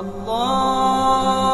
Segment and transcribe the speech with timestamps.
[0.00, 1.53] الله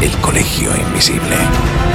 [0.00, 1.87] el Colegio Invisible.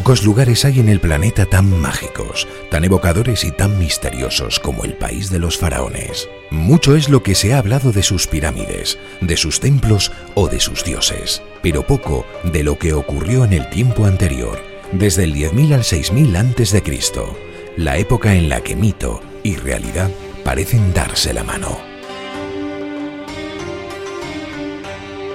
[0.00, 4.94] Pocos lugares hay en el planeta tan mágicos, tan evocadores y tan misteriosos como el
[4.94, 6.26] país de los faraones.
[6.50, 10.58] Mucho es lo que se ha hablado de sus pirámides, de sus templos o de
[10.58, 14.58] sus dioses, pero poco de lo que ocurrió en el tiempo anterior,
[14.92, 17.22] desde el 10.000 al 6.000 a.C.,
[17.76, 20.10] la época en la que mito y realidad
[20.44, 21.89] parecen darse la mano.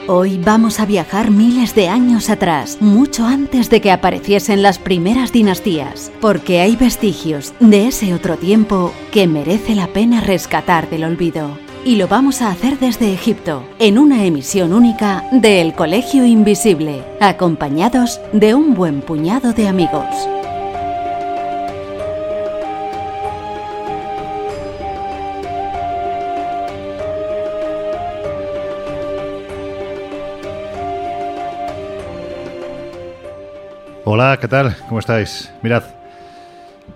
[0.08, 5.31] Hoy vamos a viajar miles de años atrás, mucho antes de que apareciesen las primeras
[5.31, 11.57] dinastías, porque hay vestigios de ese otro tiempo que merece la pena rescatar del olvido.
[11.84, 17.03] Y lo vamos a hacer desde Egipto, en una emisión única de El Colegio Invisible,
[17.19, 20.06] acompañados de un buen puñado de amigos.
[34.18, 34.78] Hola, ¿qué tal?
[34.88, 35.52] ¿Cómo estáis?
[35.62, 35.84] Mirad,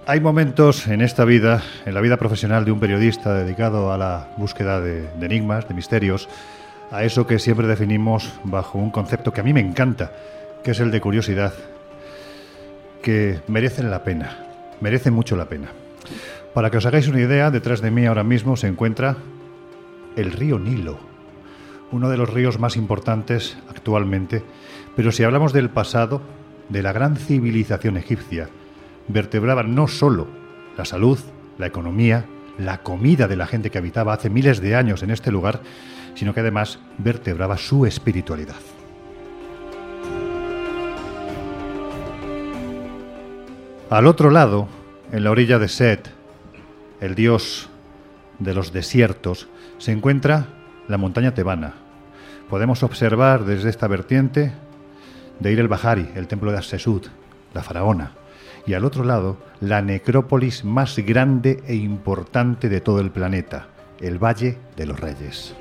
[0.06, 4.30] hay momentos en esta vida, en la vida profesional de un periodista dedicado a la
[4.38, 6.30] búsqueda de, enigmas, de misterios,
[6.92, 10.14] a eso que siempre definimos bajo un concepto que a mí me encanta,
[10.64, 11.52] que es el de curiosidad,
[13.04, 14.38] que merecen la pena,
[14.80, 15.68] merecen mucho la pena.
[16.54, 19.18] Para que os hagáis una idea, detrás de mí ahora mismo se encuentra
[20.16, 20.98] el río Nilo,
[21.92, 24.42] uno de los ríos más importantes actualmente,
[24.96, 26.22] pero si hablamos del pasado,
[26.70, 28.50] de la gran civilización egipcia
[29.08, 30.28] vertebraban no sólo
[30.78, 31.20] la salud,
[31.58, 32.26] la economía,
[32.58, 35.62] la comida de la gente que habitaba hace miles de años en este lugar,
[36.16, 38.56] sino que además vertebraba su espiritualidad.
[43.90, 44.68] Al otro lado,
[45.12, 46.12] en la orilla de Set,
[47.02, 47.70] el dios
[48.38, 49.48] de los desiertos,
[49.80, 50.48] se encuentra
[50.88, 51.74] la montaña tebana.
[52.50, 54.54] Podemos observar desde esta vertiente
[55.40, 57.08] de Ir el Bahari, el templo de Assesut,
[57.54, 58.12] la faraona,
[58.66, 63.68] y al otro lado la necrópolis más grande e importante de todo el planeta,
[64.00, 65.56] el Valle de los Reyes.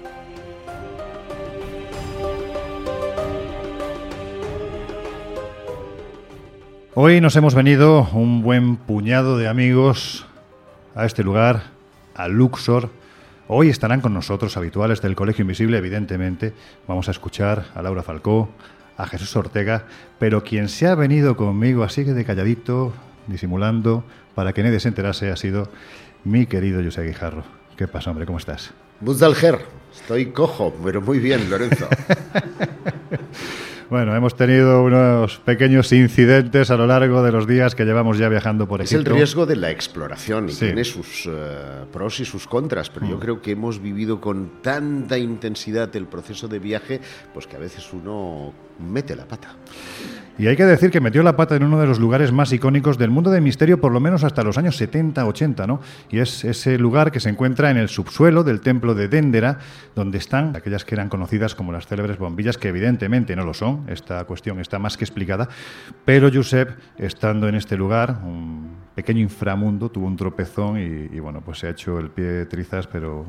[6.95, 10.27] Hoy nos hemos venido un buen puñado de amigos
[10.97, 11.63] a este lugar,
[12.17, 12.91] a Luxor.
[13.47, 16.55] Hoy estarán con nosotros, habituales del Colegio Invisible, evidentemente.
[16.89, 18.49] Vamos a escuchar a Laura Falcó,
[18.99, 19.85] a Jesús Ortega,
[20.19, 22.93] pero quien se ha venido conmigo así que de calladito,
[23.29, 24.05] disimulando,
[24.35, 25.71] para que nadie se enterase, ha sido
[26.25, 27.45] mi querido José Guijarro.
[27.77, 28.27] ¿Qué pasa, hombre?
[28.27, 28.73] ¿Cómo estás?
[29.01, 29.61] Buzdalger,
[29.95, 31.89] estoy cojo, pero muy bien, Lorenzo.
[33.91, 38.29] Bueno, hemos tenido unos pequeños incidentes a lo largo de los días que llevamos ya
[38.29, 39.01] viajando por Egipto.
[39.01, 43.07] Es el riesgo de la exploración y tiene sus eh, pros y sus contras, pero
[43.07, 43.21] yo mm.
[43.21, 47.01] creo que hemos vivido con tanta intensidad el proceso de viaje,
[47.33, 49.57] pues que a veces uno mete la pata.
[50.39, 52.97] Y hay que decir que metió la pata en uno de los lugares más icónicos
[52.97, 55.81] del mundo del misterio, por lo menos hasta los años 70, 80, ¿no?
[56.11, 59.59] Y es ese lugar que se encuentra en el subsuelo del templo de Dendera,
[59.97, 63.85] donde están aquellas que eran conocidas como las célebres bombillas, que evidentemente no lo son,
[63.89, 65.49] esta cuestión está más que explicada,
[66.05, 71.41] pero Josep, estando en este lugar, un pequeño inframundo, tuvo un tropezón y, y bueno,
[71.45, 73.27] pues se ha hecho el pie trizas, pero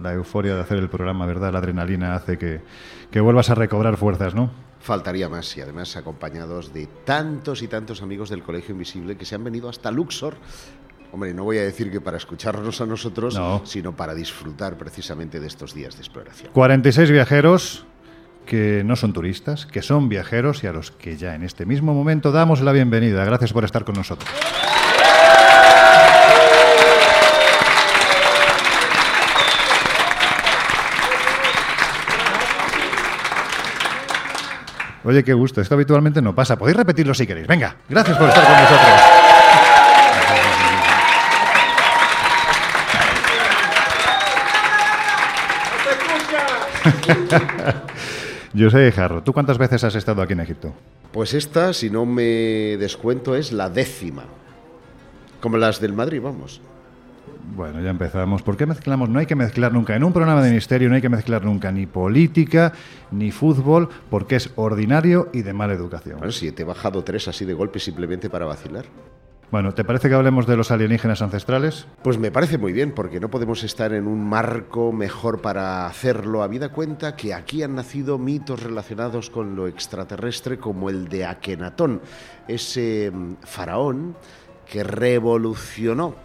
[0.00, 1.52] La euforia de hacer el programa, ¿verdad?
[1.52, 2.60] La adrenalina hace que,
[3.10, 4.65] que vuelvas a recobrar fuerzas, ¿no?
[4.86, 9.34] Faltaría más y además acompañados de tantos y tantos amigos del Colegio Invisible que se
[9.34, 10.36] han venido hasta Luxor
[11.12, 15.46] Hombre, no voy a decir que para escucharnos a nosotros, sino para disfrutar precisamente de
[15.48, 16.52] estos días de exploración.
[16.52, 17.84] 46 viajeros
[18.44, 21.92] que no son turistas, que son viajeros y a los que ya en este mismo
[21.92, 23.24] momento damos la bienvenida.
[23.24, 24.30] Gracias por estar con nosotros.
[35.06, 35.60] Oye, qué gusto.
[35.60, 36.58] Esto habitualmente no pasa.
[36.58, 37.46] Podéis repetirlo si queréis.
[37.46, 39.00] Venga, gracias por estar con nosotros.
[48.52, 50.74] Yo sé, Jarro, ¿tú cuántas veces has estado aquí en Egipto?
[51.12, 54.24] Pues esta, si no me descuento, es la décima.
[55.40, 56.60] Como las del Madrid, vamos.
[57.54, 58.42] Bueno, ya empezamos.
[58.42, 59.08] ¿Por qué mezclamos?
[59.08, 59.96] No hay que mezclar nunca.
[59.96, 62.72] En un programa de misterio no hay que mezclar nunca ni política
[63.10, 66.18] ni fútbol porque es ordinario y de mala educación.
[66.18, 68.84] Bueno, si te he bajado tres así de golpe simplemente para vacilar.
[69.50, 71.86] Bueno, ¿te parece que hablemos de los alienígenas ancestrales?
[72.02, 76.42] Pues me parece muy bien, porque no podemos estar en un marco mejor para hacerlo.
[76.42, 82.00] Habida cuenta que aquí han nacido mitos relacionados con lo extraterrestre, como el de Akenatón,
[82.48, 84.16] ese mm, faraón
[84.68, 86.16] que revolucionó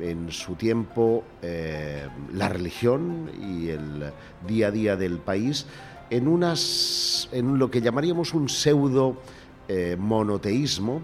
[0.00, 4.12] en su tiempo eh, la religión y el
[4.46, 5.66] día a día del país
[6.10, 9.16] en, unas, en lo que llamaríamos un pseudo
[9.68, 11.02] eh, monoteísmo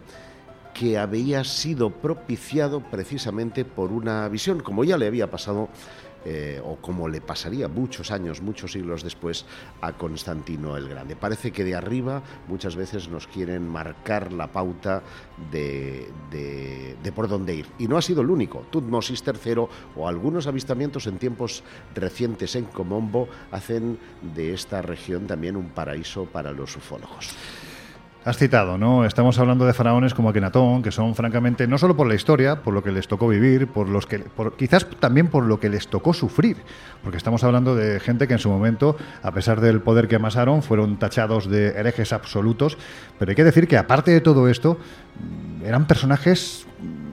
[0.72, 5.68] que había sido propiciado precisamente por una visión, como ya le había pasado
[6.24, 9.44] eh, o como le pasaría muchos años, muchos siglos después
[9.80, 11.16] a Constantino el Grande.
[11.16, 15.02] Parece que de arriba muchas veces nos quieren marcar la pauta
[15.50, 17.66] de, de, por dónde ir.
[17.78, 18.66] Y no ha sido el único.
[18.70, 19.66] Tutmosis III
[19.96, 21.62] o algunos avistamientos en tiempos
[21.94, 23.98] recientes en Comombo hacen
[24.34, 27.34] de esta región también un paraíso para los ufólogos.
[28.24, 29.04] Has citado, ¿no?
[29.04, 32.72] Estamos hablando de faraones como Akenatón, que son francamente, no solo por la historia, por
[32.72, 34.24] lo que les tocó vivir, por los que,
[34.56, 36.56] quizás también por lo que les tocó sufrir,
[37.02, 40.62] porque estamos hablando de gente que en su momento, a pesar del poder que amasaron,
[40.62, 42.78] fueron tachados de herejes absolutos,
[43.18, 44.78] pero hay que decir que aparte de todo esto,
[45.62, 46.66] eran personajes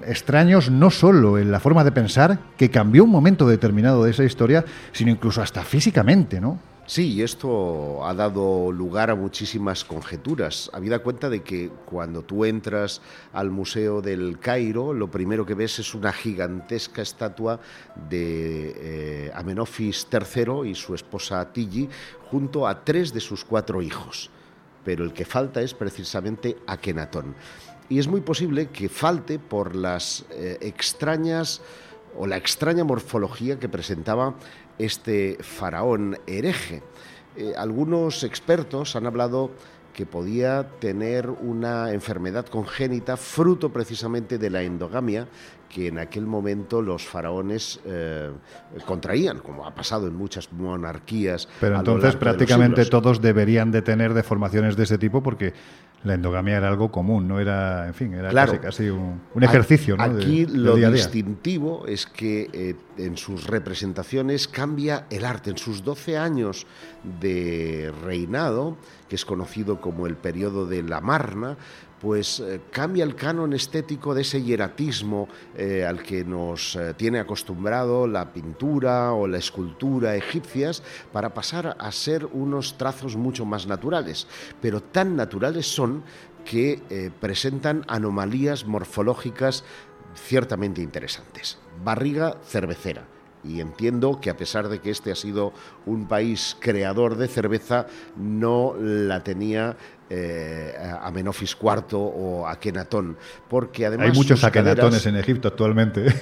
[0.07, 4.23] extraños no solo en la forma de pensar, que cambió un momento determinado de esa
[4.23, 4.63] historia,
[4.93, 6.70] sino incluso hasta físicamente, ¿no?
[6.91, 10.69] Sí, esto ha dado lugar a muchísimas conjeturas.
[10.73, 13.01] Habida cuenta de que cuando tú entras
[13.31, 17.61] al Museo del Cairo, lo primero que ves es una gigantesca estatua
[18.09, 21.87] de eh, Amenofis III y su esposa Tigi,
[22.29, 24.29] junto a tres de sus cuatro hijos.
[24.83, 27.35] Pero el que falta es precisamente Akenatón.
[27.87, 31.61] Y es muy posible que falte por las eh, extrañas
[32.17, 34.35] o la extraña morfología que presentaba
[34.77, 36.81] este faraón hereje.
[37.35, 39.51] Eh, algunos expertos han hablado
[39.93, 45.27] que podía tener una enfermedad congénita fruto precisamente de la endogamia
[45.71, 48.29] que en aquel momento los faraones eh,
[48.85, 51.47] contraían, como ha pasado en muchas monarquías.
[51.61, 55.53] Pero entonces prácticamente todos deberían de tener deformaciones de ese tipo porque
[56.03, 59.95] la endogamia era algo común, no era, en fin, era casi, un, ejercicio.
[59.99, 65.51] Aquí lo distintivo es que eh, en sus representaciones cambia el arte.
[65.51, 66.65] En sus 12 años
[67.21, 71.57] de reinado, que es conocido como el periodo de la Marna,
[72.01, 77.19] pues eh, cambia el canon estético de ese hieratismo eh, al que nos eh, tiene
[77.19, 80.81] acostumbrado la pintura o la escultura egipcias
[81.13, 84.27] para pasar a ser unos trazos mucho más naturales,
[84.59, 86.03] pero tan naturales son
[86.43, 89.63] que presentan anomalías morfológicas
[90.15, 91.59] ciertamente interesantes.
[91.83, 93.05] Barriga cervecera,
[93.43, 95.53] y entiendo que a pesar de que este ha sido
[95.85, 99.75] un país creador de cerveza, no la tenía
[100.09, 103.17] eh, Amenofis IV o Akenatón,
[103.49, 104.09] porque además...
[104.09, 106.05] Hay muchos Akenatones en Egipto actualmente.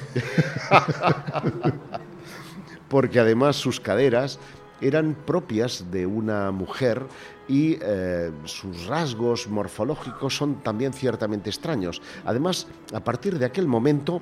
[2.89, 4.39] porque además sus caderas
[4.81, 7.05] eran propias de una mujer
[7.47, 12.01] y eh, sus rasgos morfológicos son también ciertamente extraños.
[12.25, 14.21] Además, a partir de aquel momento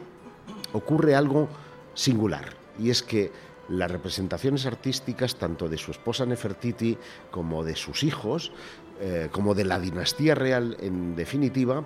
[0.73, 1.47] ocurre algo
[1.93, 2.45] singular,
[2.79, 3.31] y es que
[3.69, 6.97] las representaciones artísticas, tanto de su esposa Nefertiti
[7.31, 8.51] como de sus hijos,
[8.99, 11.83] eh, como de la dinastía real en definitiva,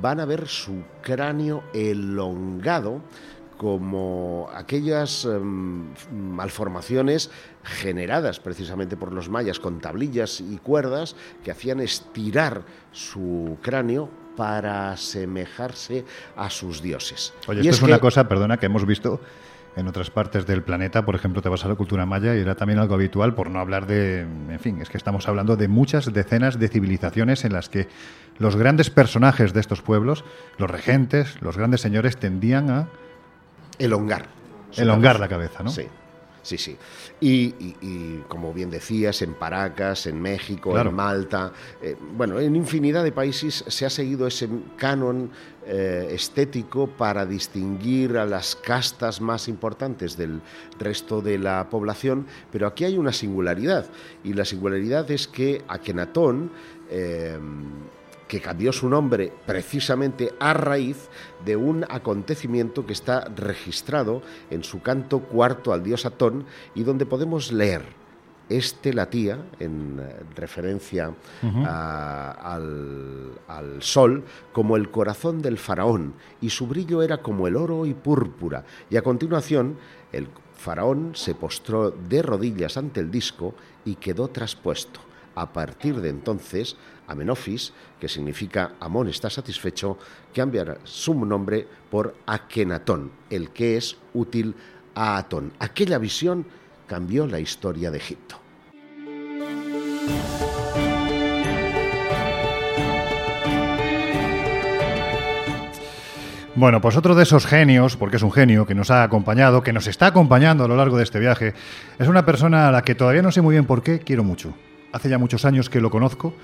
[0.00, 3.00] van a ver su cráneo elongado
[3.56, 7.30] como aquellas em, malformaciones
[7.62, 14.92] generadas precisamente por los mayas con tablillas y cuerdas que hacían estirar su cráneo para
[14.92, 16.06] asemejarse
[16.36, 17.34] a sus dioses.
[17.48, 19.20] Oye, esto es, una cosa, perdona, que hemos visto
[19.76, 22.54] en otras partes del planeta, por ejemplo, te vas a la cultura maya y era
[22.54, 26.12] también algo habitual, por no hablar de, en fin, es que estamos hablando de muchas
[26.12, 27.88] decenas de civilizaciones en las que
[28.38, 30.24] los grandes personajes de estos pueblos,
[30.58, 32.88] los regentes, los grandes señores, tendían a...
[33.78, 34.26] Elongar.
[34.76, 35.70] Elongar la cabeza, ¿no?
[35.70, 35.86] Sí.
[36.42, 36.76] Sí, sí.
[37.20, 43.12] Y, como bien decías, en Paracas, en México, en Malta, eh, bueno, en infinidad de
[43.12, 45.30] países se ha seguido ese canon
[45.72, 50.40] eh, estético para distinguir a las castas más importantes del
[50.80, 53.86] resto de la población, pero aquí hay una singularidad,
[54.24, 56.50] y la singularidad es que Akenatón
[56.90, 57.38] eh,
[58.26, 61.08] que cambió su nombre precisamente a raíz
[61.44, 67.06] de un acontecimiento que está registrado en su canto cuarto al dios Atón y donde
[67.06, 67.99] podemos leer
[68.50, 70.02] este latía, en
[70.34, 77.56] referencia al, al, sol, como el corazón del faraón, y su brillo era como el
[77.56, 78.64] oro y púrpura.
[78.90, 79.78] Y a continuación,
[80.12, 83.54] el faraón se postró de rodillas ante el disco
[83.84, 85.00] y quedó traspuesto.
[85.36, 86.76] A partir de entonces,
[87.06, 89.96] Amenofis, que significa Amón está satisfecho,
[90.34, 94.54] cambiará su nombre por Akenatón, el que es útil
[94.94, 95.52] a Atón.
[95.60, 96.44] Aquella visión
[96.90, 98.34] cambió la historia de Egipto.
[106.56, 109.72] Bueno, pues otro de esos genios, porque es un genio que nos ha acompañado, que
[109.72, 111.54] nos está acompañando a lo largo de este viaje,
[111.96, 114.52] es una persona a la que todavía no sé muy bien por qué quiero mucho.
[114.92, 116.34] Hace ya muchos años que lo conozco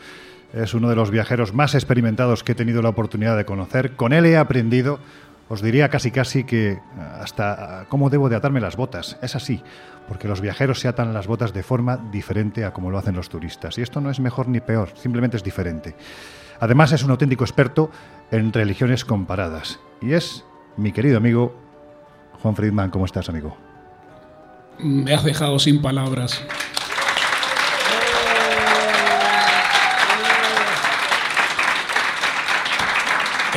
[0.54, 3.96] es uno de los viajeros más experimentados que he tenido la oportunidad de conocer.
[3.96, 5.00] Con él he aprendido,
[5.48, 6.80] os diría casi casi que eh,
[7.20, 9.16] hasta eh, cómo debo de atarme las botas.
[9.22, 9.62] Es así,
[10.08, 13.28] porque los viajeros se atan las botas de forma diferente a como lo hacen los
[13.28, 13.78] turistas.
[13.78, 15.94] Y esto no es mejor ni peor, simplemente es diferente.
[16.60, 17.90] Además es un auténtico experto
[18.30, 19.78] en religiones comparadas.
[20.00, 20.44] Y es
[20.76, 21.54] mi querido amigo
[22.42, 22.90] Juan Friedman.
[22.90, 23.56] ¿Cómo estás, amigo?
[24.78, 26.42] Me has dejado sin palabras.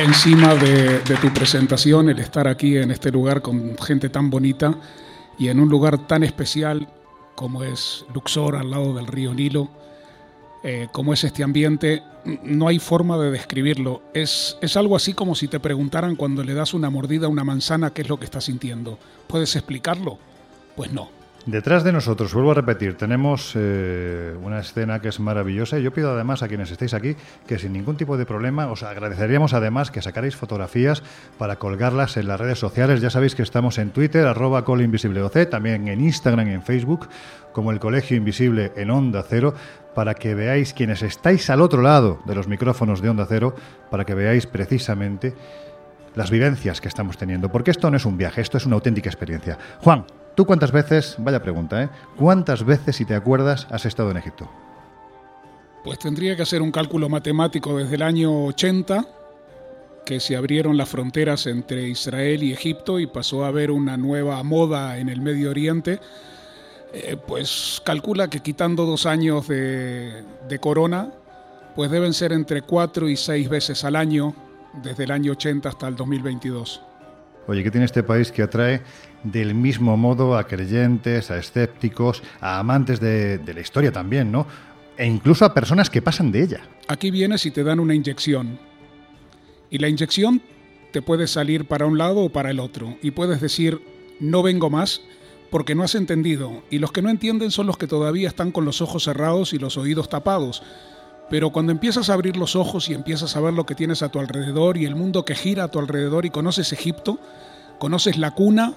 [0.02, 4.74] Encima de, tu presentación, el estar aquí en este lugar con gente tan bonita
[5.38, 6.88] y en un lugar tan especial
[7.34, 9.68] como es Luxor, al lado del río Nilo,
[10.62, 12.02] eh, como es este ambiente,
[12.44, 14.02] no hay forma de describirlo.
[14.14, 17.44] Es, es algo así como si te preguntaran cuando le das una mordida a una
[17.44, 18.98] manzana qué es lo que estás sintiendo.
[19.26, 20.18] ¿Puedes explicarlo?
[20.76, 21.19] Pues no.
[21.46, 25.90] Detrás de nosotros, vuelvo a repetir, tenemos eh, una escena que es maravillosa y yo
[25.90, 27.16] pido además a quienes estéis aquí
[27.46, 31.02] que sin ningún tipo de problema os agradeceríamos además que sacarais fotografías
[31.38, 33.00] para colgarlas en las redes sociales.
[33.00, 37.08] Ya sabéis que estamos en Twitter, arroba colinvisibleoc, también en Instagram y en Facebook,
[37.52, 39.54] como el Colegio Invisible en Onda Cero,
[39.94, 43.54] para que veáis quienes estáis al otro lado de los micrófonos de Onda Cero,
[43.90, 45.34] para que veáis precisamente
[46.14, 49.08] las vivencias que estamos teniendo, porque esto no es un viaje, esto es una auténtica
[49.08, 49.56] experiencia.
[49.80, 51.88] Juan, ¿Tú cuántas veces, vaya pregunta, ¿eh?
[52.16, 54.48] ¿Cuántas veces, si te acuerdas, has estado en Egipto?
[55.84, 59.06] Pues tendría que hacer un cálculo matemático desde el año 80,
[60.04, 64.42] que se abrieron las fronteras entre Israel y Egipto y pasó a haber una nueva
[64.42, 66.00] moda en el Medio Oriente.
[66.92, 71.12] Eh, pues calcula que quitando dos años de, de corona,
[71.76, 74.34] pues deben ser entre cuatro y seis veces al año,
[74.82, 76.82] desde el año 80 hasta el 2022.
[77.46, 78.82] Oye, ¿qué tiene este país que atrae
[79.24, 84.46] del mismo modo a creyentes, a escépticos, a amantes de, la historia también, ¿no?
[84.96, 86.60] E incluso a personas que pasan de ella.
[86.88, 88.58] Aquí vienes y te dan una inyección.
[89.70, 90.42] Y la inyección
[90.92, 92.96] te puede salir para un lado o para el otro.
[93.02, 93.80] Y puedes decir,
[94.18, 95.00] no vengo más
[95.50, 96.62] porque no has entendido.
[96.70, 99.58] Y los que no entienden son los que todavía están con los ojos cerrados y
[99.58, 100.62] los oídos tapados.
[101.30, 104.08] Pero cuando empiezas a abrir los ojos y empiezas a ver lo que tienes a
[104.10, 107.20] tu alrededor y el mundo que gira a tu alrededor y conoces Egipto,
[107.78, 108.74] conoces la cuna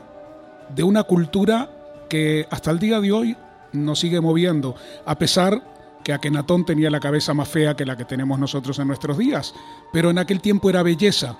[0.69, 1.69] de una cultura
[2.09, 3.37] que hasta el día de hoy
[3.71, 5.61] nos sigue moviendo, a pesar
[6.03, 9.53] que Akenatón tenía la cabeza más fea que la que tenemos nosotros en nuestros días,
[9.91, 11.37] pero en aquel tiempo era belleza.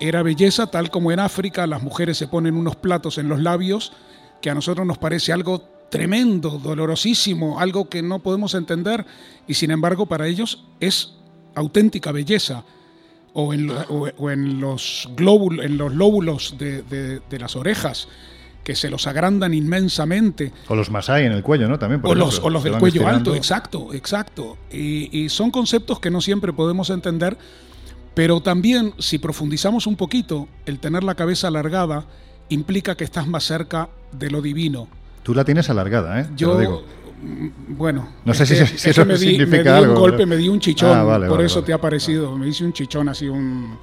[0.00, 3.92] Era belleza tal como en África las mujeres se ponen unos platos en los labios
[4.40, 9.04] que a nosotros nos parece algo tremendo, dolorosísimo, algo que no podemos entender
[9.46, 11.14] y sin embargo para ellos es
[11.54, 12.64] auténtica belleza.
[13.34, 13.66] O en,
[14.60, 18.08] los, glóbulos, en los lóbulos de, las orejas,
[18.62, 20.52] que se los agrandan inmensamente.
[20.68, 21.78] O los masai en el cuello, ¿no?
[21.78, 22.00] También.
[22.04, 24.58] o, los, del cuello alto, exacto, exacto.
[24.70, 27.38] y, son conceptos que no siempre podemos entender,
[28.14, 32.04] pero también si profundizamos un poquito, el tener la cabeza alargada
[32.50, 34.88] implica que estás más cerca de lo divino,
[35.22, 36.26] Tú la tienes alargada, ¿eh?
[36.36, 36.82] Yo, digo.
[37.22, 40.48] Mm, bueno, no sé si, eso me di, significa me di un golpe, me di
[40.48, 42.36] un chichón, ah, por eso te ha parecido.
[42.36, 43.78] Me hice un chichón así, un.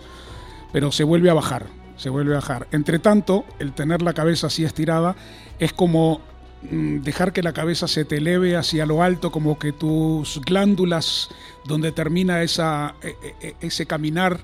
[0.71, 1.67] Pero se vuelve a bajar.
[1.95, 2.67] se vuelve a bajar.
[2.71, 5.15] Entre tanto, el tener la cabeza así estirada
[5.57, 6.21] es como
[6.69, 11.29] mm, dejar que la cabeza se te eleve hacia lo alto, como que tus glándulas,
[11.65, 14.39] donde termina esa, e, e, e, ese caminar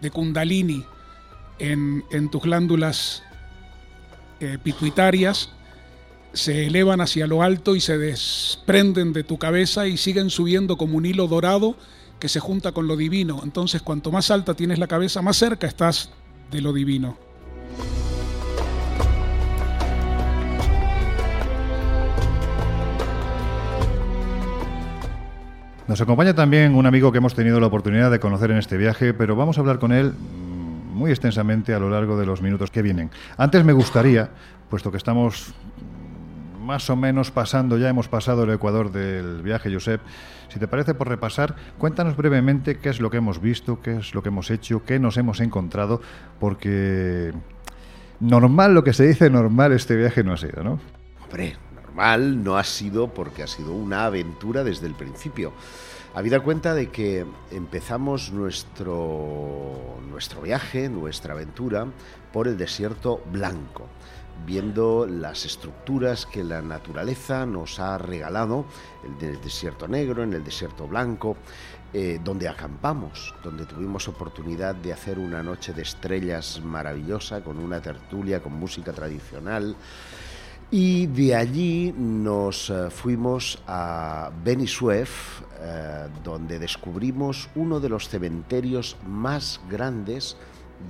[0.00, 0.84] de kundalini
[1.58, 3.22] en, tus glándulas
[4.40, 5.50] eh, pituitarias,
[6.32, 10.96] se elevan hacia lo alto y se desprenden de tu cabeza y siguen subiendo como
[10.96, 11.76] un hilo dorado
[12.18, 13.40] que se junta con lo divino.
[13.42, 16.10] Entonces, cuanto más alta tienes la cabeza, más cerca estás
[16.50, 17.18] de lo divino.
[25.88, 29.12] Nos acompaña también un amigo que hemos tenido la oportunidad de conocer en este viaje,
[29.12, 30.14] pero vamos a hablar con él
[30.94, 33.10] muy extensamente a lo largo de los minutos que vienen.
[33.36, 34.30] Antes me gustaría,
[34.70, 35.52] puesto que estamos
[36.62, 40.00] más o menos pasando, ya hemos pasado el Ecuador del viaje, Josep.
[40.48, 44.14] Si te parece, por repasar, cuéntanos brevemente qué es lo que hemos visto, qué es
[44.14, 46.00] lo que hemos hecho, qué nos hemos encontrado,
[46.38, 47.32] porque
[48.20, 50.78] normal, lo que se dice normal, este viaje no ha sido, ¿no?
[51.22, 55.52] Hombre, normal no ha sido porque ha sido una aventura desde el principio.
[56.14, 61.86] Habida cuenta de que empezamos nuestro, nuestro viaje, nuestra aventura,
[62.32, 63.88] por el desierto blanco
[64.46, 68.64] viendo las estructuras que la naturaleza nos ha regalado,
[69.04, 71.36] en el desierto negro, en el desierto blanco,
[71.94, 77.82] eh, donde acampamos, donde tuvimos oportunidad de hacer una noche de estrellas maravillosa, con una
[77.82, 79.76] tertulia, con música tradicional.
[80.70, 88.08] Y de allí nos eh, fuimos a Beni Suef, eh, donde descubrimos uno de los
[88.08, 90.38] cementerios más grandes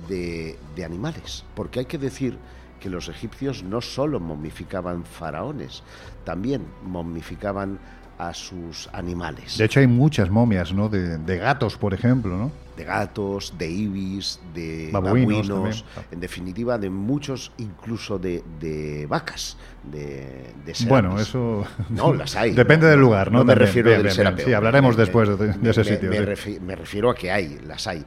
[0.07, 1.43] de, de animales.
[1.53, 2.39] Porque hay que decir
[2.83, 5.83] que los egipcios no solo momificaban faraones,
[6.25, 7.79] también momificaban
[8.17, 9.57] a sus animales.
[9.57, 10.89] De hecho hay muchas momias, ¿no?
[10.89, 12.51] De, gatos, por ejemplo, ¿no?
[12.75, 19.55] De gatos, de ibis, de babuinos, en definitiva de muchos, incluso de, vacas,
[19.89, 20.53] de,
[20.89, 21.65] Bueno, eso...
[21.89, 22.51] No, las hay.
[22.63, 23.45] Depende del lugar, ¿no?
[23.45, 26.09] me refiero del Sí, hablaremos después de, ese sitio.
[26.09, 28.03] Me, refiero a que hay, las hay.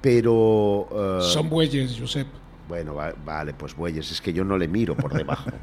[0.00, 0.88] Pero...
[1.20, 2.43] Eh, Son bueyes, Josep.
[2.68, 5.50] Bueno, vale, pues bueyes, es que yo no le miro por debajo.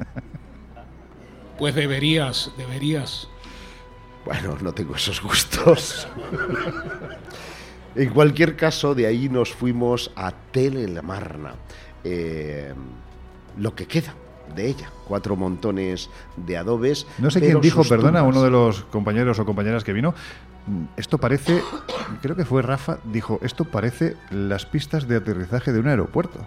[1.58, 3.28] Pues deberías, deberías.
[4.24, 6.08] Bueno, no tengo esos gustos.
[7.94, 11.54] en cualquier caso, de ahí nos fuimos a Telelamarna,
[12.02, 12.74] eh,
[13.58, 14.14] lo que queda
[14.56, 17.06] de ella, cuatro montones de adobes.
[17.18, 20.14] No sé quién dijo, perdona, uno de los compañeros o compañeras que vino,
[20.96, 21.62] esto parece,
[22.20, 26.40] creo que fue Rafa, dijo, esto parece las pistas de aterrizaje de un aeropuerto.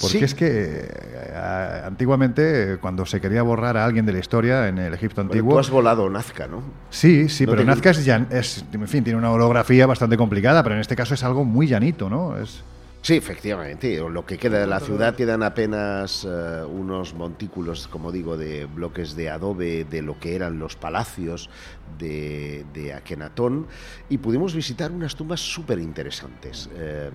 [0.00, 4.78] Porque es que eh, antiguamente, cuando se quería borrar a alguien de la historia en
[4.78, 5.52] el Egipto antiguo.
[5.52, 6.62] tú has volado Nazca, ¿no?
[6.90, 10.80] Sí, sí, pero Nazca es, es, en fin, tiene una holografía bastante complicada, pero en
[10.80, 12.36] este caso es algo muy llanito, ¿no?
[12.36, 12.62] Es.
[13.04, 13.98] Sí, efectivamente.
[13.98, 19.14] Lo que queda de la ciudad quedan apenas eh, unos montículos, como digo, de bloques
[19.14, 21.50] de adobe de lo que eran los palacios
[21.98, 23.66] de, de Akenatón
[24.08, 26.70] y pudimos visitar unas tumbas súper interesantes.
[26.76, 27.10] Eh,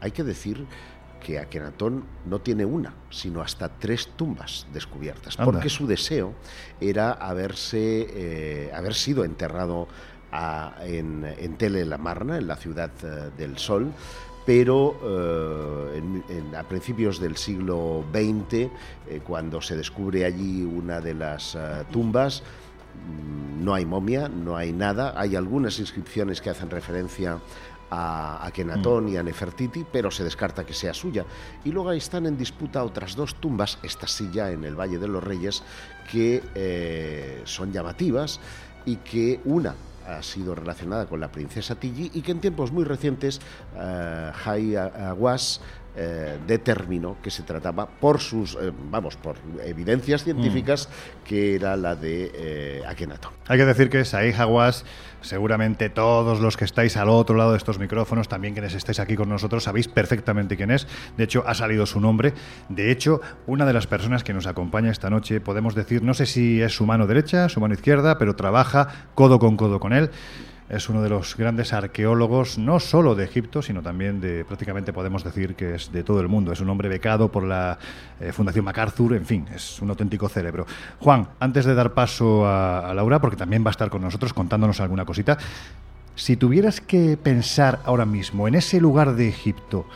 [0.00, 0.64] hay que decir
[1.22, 6.34] que Akenatón no tiene una, sino hasta tres tumbas descubiertas, porque su deseo
[6.80, 9.86] era haberse, eh, haber sido enterrado
[10.82, 13.92] en, en Tele la Marna, en la ciudad eh, del Sol,
[14.44, 21.56] pero eh, a principios del siglo XX, cuando se descubre allí una de las
[21.92, 27.38] tumbas, mm, no hay momia, no hay nada, hay algunas inscripciones que hacen referencia
[27.92, 31.24] a, Kenatón y a Nefertiti, pero se descarta que sea suya.
[31.64, 35.08] Y luego ahí están en disputa otras dos tumbas, esta silla en el Valle de
[35.08, 35.62] los Reyes,
[36.10, 38.40] que eh, son llamativas
[38.86, 39.74] y que una
[40.06, 43.40] ha sido relacionada con la princesa Tigi y que en tiempos muy recientes
[43.76, 45.60] uh, Jai Aguas
[45.94, 51.24] eh, determinó que se trataba por sus, eh, vamos, por evidencias científicas, mm.
[51.28, 53.30] que era la de eh, Akenaton.
[53.46, 54.86] Hay que decir que Saí Hawass,
[55.22, 59.16] seguramente todos los que estáis al otro lado de estos micrófonos, también quienes estáis aquí
[59.16, 60.86] con nosotros, sabéis perfectamente quién es.
[61.16, 62.34] De hecho, ha salido su nombre.
[62.68, 66.26] De hecho, una de las personas que nos acompaña esta noche, podemos decir, no sé
[66.26, 70.10] si es su mano derecha, su mano izquierda, pero trabaja codo con codo con él
[70.68, 75.24] es uno de los grandes arqueólogos, no solo de Egipto, sino también de, prácticamente podemos
[75.24, 76.52] decir que es de todo el mundo.
[76.52, 77.78] Es un hombre becado por la
[78.20, 80.66] eh, Fundación MacArthur, en fin, es un auténtico cerebro.
[81.00, 84.32] Juan, antes de dar paso a, a Laura, porque también va a estar con nosotros
[84.32, 85.38] contándonos alguna cosita,
[86.14, 89.86] si tuvieras que pensar ahora mismo en ese lugar de Egipto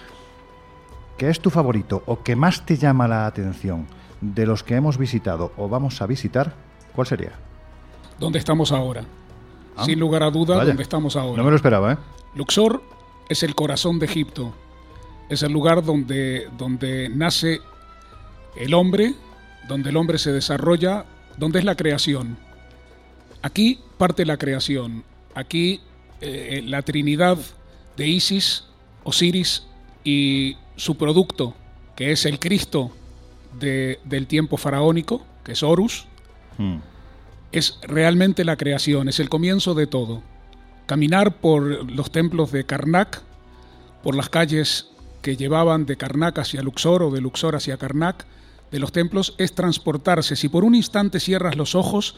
[1.17, 3.87] que es tu favorito o que más te llama la atención
[4.21, 6.55] de los que hemos visitado o vamos a visitar,
[6.95, 7.33] ¿cuál sería?
[8.19, 9.03] ¿Dónde estamos ahora?
[9.77, 9.85] Ah.
[9.85, 11.37] sin lugar a duda, donde estamos ahora.
[11.37, 11.97] No me lo esperaba, ¿eh?
[12.35, 12.83] Luxor
[13.29, 14.55] es el corazón de Egipto.
[15.29, 17.61] es el lugar donde, donde nace
[18.57, 19.15] el hombre,
[19.69, 21.05] donde el hombre se desarrolla,
[21.37, 22.39] donde es la creación.
[23.43, 25.81] Aquí parte la creación, aquí
[26.21, 27.39] eh, la Trinidad
[27.97, 28.65] de Isis,
[29.05, 29.67] Osiris
[30.05, 31.55] y su producto,
[31.97, 32.93] que es el Cristo
[33.59, 36.07] del tiempo faraónico, que es Horus,
[36.59, 36.77] hmm.
[37.53, 40.23] Es realmente la creación, es el comienzo de todo.
[40.87, 43.23] Caminar por los templos de Karnak,
[44.03, 44.89] por las calles
[45.23, 48.27] que llevaban de Karnak hacia Luxor o de Luxor hacia Karnak,
[48.71, 50.37] de los templos, es transportarse.
[50.37, 52.17] Si por un instante cierras los ojos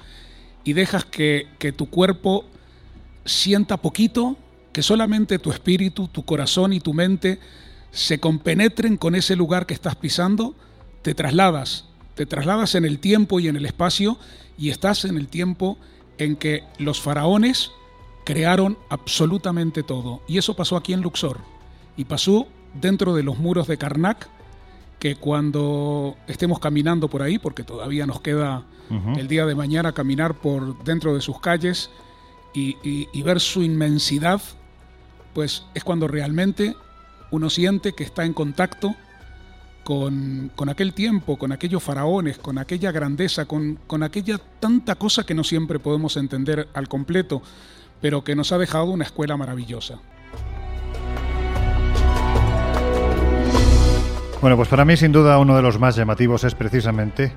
[0.64, 2.44] y dejas que, que tu cuerpo
[3.24, 4.36] sienta poquito,
[4.72, 7.38] que solamente tu espíritu, tu corazón y tu mente
[7.90, 10.54] se compenetren con ese lugar que estás pisando,
[11.02, 11.87] te trasladas,
[12.18, 14.18] te trasladas en el tiempo y en el espacio
[14.58, 15.78] y estás en el tiempo
[16.18, 17.70] en que los faraones
[18.24, 20.20] crearon absolutamente todo.
[20.26, 21.38] Y eso pasó aquí en Luxor.
[21.96, 24.28] Y pasó dentro de los muros de Karnak,
[24.98, 28.64] que cuando estemos caminando por ahí, porque todavía nos queda
[29.16, 31.88] el día de mañana caminar por dentro de sus calles
[32.52, 34.42] y ver su inmensidad,
[35.34, 36.74] pues es cuando realmente
[37.30, 38.96] uno siente que está en contacto
[39.88, 45.42] con, aquel tiempo, con aquellos faraones, con aquella grandeza, con, aquella tanta cosa que no
[45.42, 47.40] siempre podemos entender al completo,
[47.98, 49.98] pero que nos ha dejado una escuela maravillosa.
[54.42, 57.32] Bueno, pues para mí sin duda uno de los más llamativos es precisamente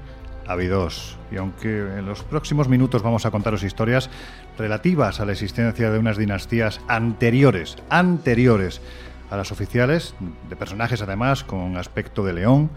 [0.45, 1.17] Abidos.
[1.31, 4.09] Y aunque en los próximos minutos vamos a contaros historias
[4.57, 8.81] relativas a la existencia de unas dinastías anteriores, anteriores
[9.31, 10.13] a las oficiales,
[10.49, 12.69] de personajes además con aspecto de león,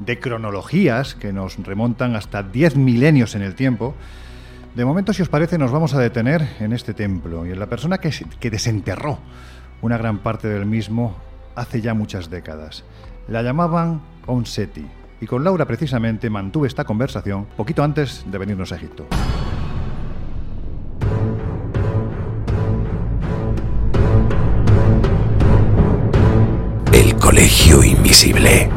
[0.00, 3.94] de cronologías que nos remontan hasta 10 milenios en el tiempo.
[4.74, 7.66] De momento, si os parece, nos vamos a detener en este templo y en la
[7.66, 9.18] persona que, que desenterró
[9.82, 11.14] una gran parte del mismo
[11.54, 12.84] hace ya muchas décadas.
[13.28, 14.86] La llamaban Onseti
[15.20, 19.06] y con Laura precisamente mantuve esta conversación poquito antes de venirnos a Egipto.
[27.28, 28.70] Colegio Invisible.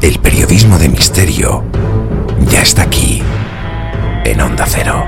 [0.00, 1.62] El periodismo de misterio
[2.50, 3.22] ya está aquí,
[4.24, 5.04] en Onda Cero.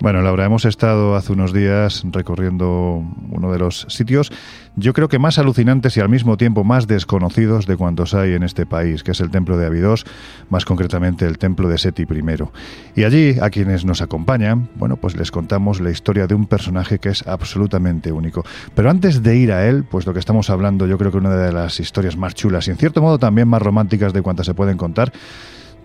[0.00, 4.30] Bueno, Laura, hemos estado hace unos días recorriendo uno de los sitios,
[4.76, 8.42] yo creo que más alucinantes y al mismo tiempo más desconocidos de cuantos hay en
[8.42, 10.04] este país, que es el templo de Abidos,
[10.50, 12.16] más concretamente el templo de Seti I.
[12.94, 16.98] Y allí, a quienes nos acompañan, bueno, pues les contamos la historia de un personaje
[16.98, 18.44] que es absolutamente único.
[18.74, 21.34] Pero antes de ir a él, pues lo que estamos hablando, yo creo que una
[21.34, 24.54] de las historias más chulas y en cierto modo también más románticas de cuantas se
[24.54, 25.10] pueden contar,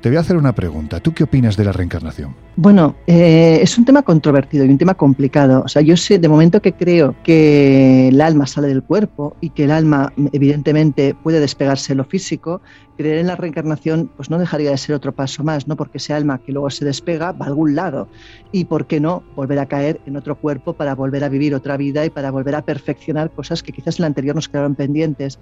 [0.02, 1.00] te voy a hacer una pregunta.
[1.00, 2.36] ¿Tú qué opinas de la reencarnación?
[2.56, 5.62] Bueno, eh, es un tema controvertido y un tema complicado.
[5.64, 9.52] O sea, yo sé, de momento que creo que el alma sale del cuerpo y
[9.52, 12.62] que el alma, evidentemente, puede despegarse de lo físico,
[12.98, 15.76] creer en la reencarnación, pues no dejaría de ser otro paso más, ¿no?
[15.76, 18.08] Porque ese alma que luego se despega va a algún lado.
[18.52, 21.78] Y por qué no volver a caer en otro cuerpo para volver a vivir otra
[21.78, 25.38] vida y para volver a perfeccionar cosas que quizás en la anterior nos quedaron pendientes.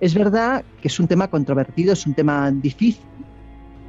[0.00, 3.02] Es verdad que es un tema controvertido, es un tema difícil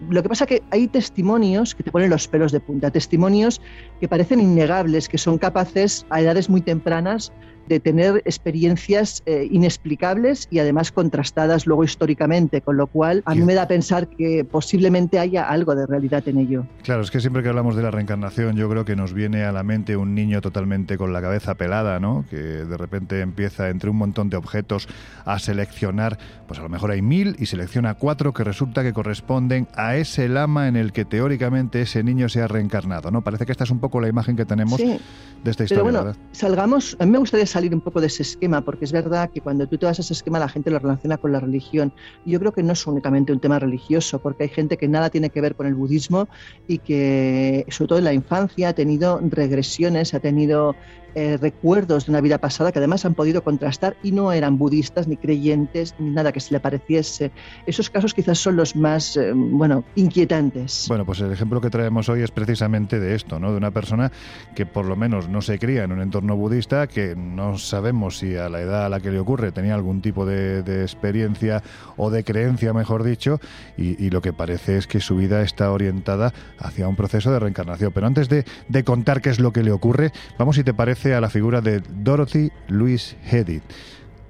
[0.10, 3.62] lo que pasa es que hay testimonios que te ponen los pelos de punta, testimonios
[4.00, 7.32] que parecen innegables, que son capaces a edades muy tempranas
[7.68, 13.44] de tener experiencias eh, inexplicables y además contrastadas luego históricamente, con lo cual a mí
[13.44, 16.66] me da a pensar que posiblemente haya algo de realidad en ello.
[16.84, 19.52] Claro, es que siempre que hablamos de la reencarnación yo creo que nos viene a
[19.52, 22.26] la mente un niño totalmente con la cabeza pelada, ¿no?
[22.30, 24.88] que de repente empieza entre un montón de objetos
[25.26, 29.68] a seleccionar, pues a lo mejor hay mil y selecciona cuatro que resulta que corresponden
[29.76, 33.12] a ese lama en el que teóricamente ese niño se ha reencarnado.
[33.12, 33.24] ¿no?
[33.24, 35.00] Parece que esta es un poco la imagen que tenemos de
[35.46, 35.84] esta historia.
[35.84, 38.92] Pero bueno, salgamos, a mí me gustaría salir un poco de ese esquema, porque es
[38.92, 41.40] verdad que cuando tú te vas a ese esquema la gente lo relaciona con la
[41.40, 41.94] religión.
[42.26, 45.30] Yo creo que no es únicamente un tema religioso, porque hay gente que nada tiene
[45.30, 46.28] que ver con el budismo
[46.68, 50.76] y que, sobre todo en la infancia, ha tenido regresiones, ha tenido
[51.16, 55.08] eh, recuerdos de una vida pasada que además han podido contrastar y no eran budistas
[55.08, 57.32] ni creyentes ni nada que se le pareciese.
[57.66, 60.86] Esos casos quizás son los más, eh, bueno, inquietantes.
[60.90, 63.52] Bueno, pues el ejemplo que traemos hoy es precisamente de esto, ¿no?
[63.52, 64.12] De una persona
[64.56, 68.36] que por lo menos no se cría en un entorno budista, que no sabemos si
[68.36, 71.64] a la edad a la que le ocurre tenía algún tipo de, experiencia
[71.96, 73.40] o de creencia, mejor dicho,
[73.78, 77.92] y, lo que parece es que su vida está orientada hacia un proceso de reencarnación.
[77.94, 81.05] Pero antes de, de contar qué es lo que le ocurre, vamos si te parece
[81.14, 83.64] a la figura de Dorothy Louise Hedith.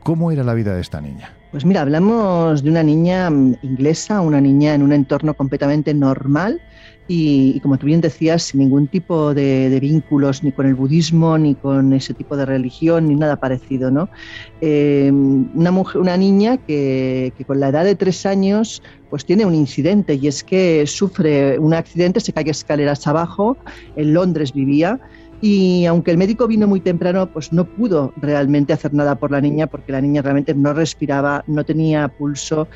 [0.03, 1.33] ¿Cómo era la vida de esta niña?
[1.51, 6.61] Pues mira, hablamos de una niña mm, inglesa, una niña en un entorno completamente normal
[7.07, 11.55] y, como tú bien decías, sin ningún tipo de, vínculos ni con el budismo, ni
[11.55, 13.89] con ese tipo de religión, ni nada parecido.
[13.91, 14.09] ¿no?
[14.59, 19.45] Eh, una, mujer, una niña que, que, con la edad de tres años pues tiene
[19.45, 23.55] un incidente y es que sufre un accidente, se cae escaleras abajo,
[23.95, 24.99] en Londres vivía,
[25.41, 29.41] y aunque el médico vino muy temprano, pues no pudo realmente hacer nada por la
[29.41, 32.67] niña porque la niña realmente no respiraba, no tenía pulso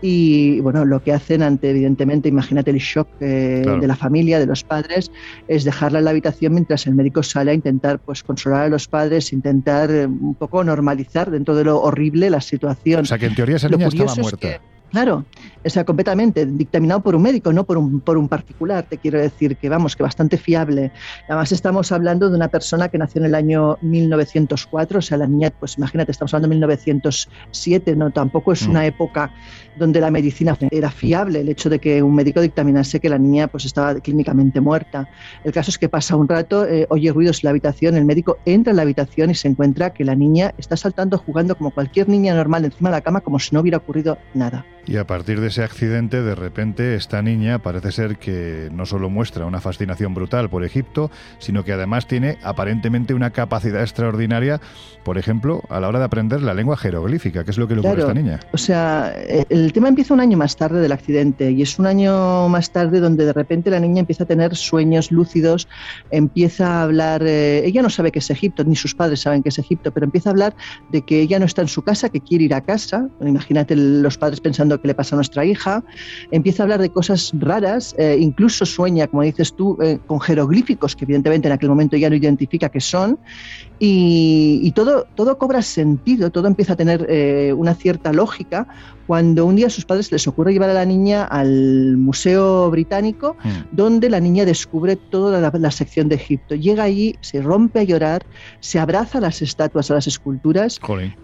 [0.00, 4.46] y bueno, lo que hacen ante, evidentemente, imagínate el shock eh, de la familia, de
[4.46, 5.10] los padres,
[5.48, 8.88] es dejarla en la habitación mientras el médico sale a intentar pues consolar a los
[8.88, 13.02] padres, intentar eh, un poco normalizar dentro de lo horrible la situación.
[13.02, 14.60] O sea que en teoría esa niña estaba muerta.
[14.90, 15.26] Claro,
[15.64, 18.86] o sea, completamente dictaminado por un médico, no por un, por un particular.
[18.88, 20.92] Te quiero decir que, vamos, que bastante fiable.
[21.28, 25.26] Además, estamos hablando de una persona que nació en el año 1904, o sea, la
[25.26, 28.70] niña, pues imagínate, estamos hablando de 1907, no, tampoco es mm.
[28.70, 29.30] una época
[29.78, 33.48] donde la medicina era fiable, el hecho de que un médico dictaminase que la niña
[33.48, 35.08] pues estaba clínicamente muerta.
[35.44, 38.38] El caso es que pasa un rato, eh, oye ruidos en la habitación, el médico
[38.44, 42.08] entra en la habitación y se encuentra que la niña está saltando, jugando como cualquier
[42.08, 44.64] niña normal encima de la cama, como si no hubiera ocurrido nada.
[44.88, 49.10] Y a partir de ese accidente, de repente, esta niña parece ser que no solo
[49.10, 54.62] muestra una fascinación brutal por Egipto, sino que además tiene aparentemente una capacidad extraordinaria,
[55.04, 57.80] por ejemplo, a la hora de aprender la lengua jeroglífica, que es lo que le
[57.80, 58.40] ocurre a esta niña.
[58.52, 59.14] O sea,
[59.50, 63.00] el tema empieza un año más tarde del accidente y es un año más tarde
[63.00, 65.68] donde de repente la niña empieza a tener sueños lúcidos,
[66.10, 69.48] empieza a hablar, eh, ella no sabe que es Egipto, ni sus padres saben que
[69.48, 70.54] es Egipto, pero empieza a hablar
[70.90, 73.08] de que ella no está en su casa, que quiere ir a casa.
[73.20, 75.84] imagínate los padres pensando que le pasa a nuestra hija,
[76.30, 80.94] empieza a hablar de cosas raras, eh, incluso sueña, como dices tú, eh, con jeroglíficos
[80.94, 83.18] que evidentemente en aquel momento ya no identifica qué son,
[83.80, 88.66] y, todo, todo cobra sentido, todo empieza a tener eh, una cierta lógica
[89.06, 93.36] cuando un día a sus padres les ocurre llevar a la niña al Museo Británico,
[93.42, 93.76] mm.
[93.76, 96.54] donde la niña descubre toda la, sección de Egipto.
[96.54, 98.24] Llega allí, se rompe a llorar,
[98.60, 100.80] se abraza a las estatuas, a las esculturas,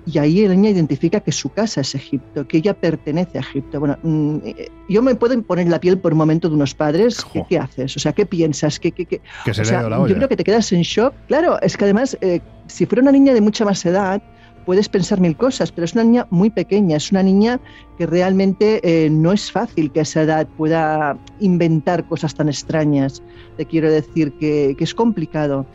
[0.07, 3.81] y ahí la niña identifica que su casa es Egipto, que ella pertenece a Egipto.
[3.81, 7.25] Bueno, mm, eh, yo me puedo poner la piel por un momento de unos padres.
[7.49, 7.97] ¿Qué, haces?
[7.97, 8.79] O sea, ¿qué piensas?
[8.79, 11.15] ¿Qué, qué, yo creo que te quedas en shock.
[11.29, 14.23] Claro, es que además, eh, si fuera una niña de mucha más edad,
[14.65, 17.61] puedes pensar mil cosas, pero es una niña muy pequeña, es una niña
[17.99, 23.23] que realmente eh, no es fácil que a esa edad pueda inventar cosas tan extrañas.
[23.57, 25.67] Te quiero decir que, que es complicado.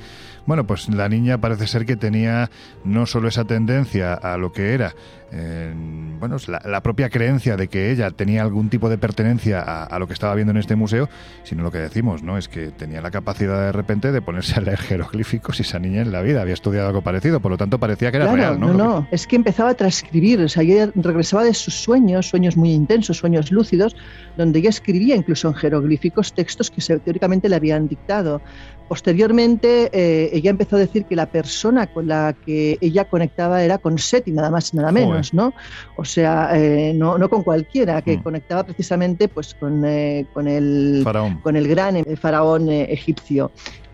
[0.46, 2.50] Bueno, pues la niña parece ser que tenía
[2.84, 4.96] no solo esa tendencia a lo que era,
[5.32, 10.14] bueno, la, propia creencia de que ella tenía algún tipo de pertenencia a, lo que
[10.14, 11.10] estaba viendo en este museo,
[11.44, 12.38] sino lo que decimos, ¿no?
[12.38, 16.02] Es que tenía la capacidad de repente de ponerse a leer jeroglíficos y esa niña
[16.02, 18.74] en la vida había estudiado algo parecido, por lo tanto parecía que era real, ¿no?
[18.74, 22.58] No, no, es que empezaba a transcribir, o sea, ella regresaba de sus sueños, sueños
[22.58, 23.96] muy intensos, sueños lúcidos,
[24.38, 28.42] donde ella escribía incluso en jeroglíficos textos que teóricamente le habían dictado.
[28.90, 33.78] Posteriormente, eh, ella empezó a decir que la persona con la que ella conectaba era
[33.78, 35.54] con Seti, nada más y nada menos, ¿no?
[35.96, 38.24] O sea, eh, no, no, con cualquiera, que mm.
[38.24, 41.06] conectaba precisamente pues, con, eh, con, el,
[41.42, 43.52] con el gran faraón egipcio.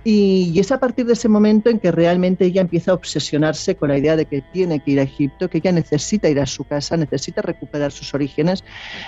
[0.08, 3.90] Y, es a partir de ese momento en que realmente ella empieza a obsesionarse con
[3.90, 6.64] la idea de que tiene que ir a Egipto, que ella necesita ir a su
[6.64, 8.64] casa, necesita recuperar sus orígenes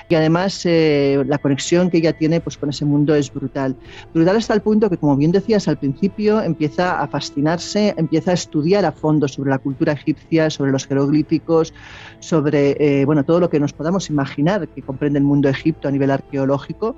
[0.10, 3.76] y además eh, la conexión que ella tiene pues, con ese mundo es brutal.
[4.12, 8.34] Brutal hasta el punto que, como bien decías al principio, empieza a fascinarse, empieza a
[8.34, 11.76] estudiar a fondo sobre la cultura egipcia, sobre los jeroglíficos,
[12.20, 15.92] sobre eh, bueno, todo lo que nos podamos imaginar que comprende el mundo egipto a
[15.92, 16.96] nivel arqueológico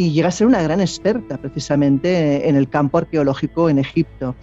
[0.00, 4.34] y llega a ser una gran experta precisamente en el campo arqueológico en Egipto.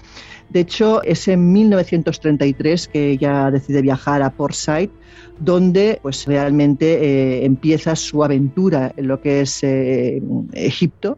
[0.50, 4.92] De hecho, es en 1933 que ella decide viajar a Port Said,
[5.40, 10.22] donde pues realmente eh, empieza su aventura en lo que es eh,
[10.54, 11.18] Egipto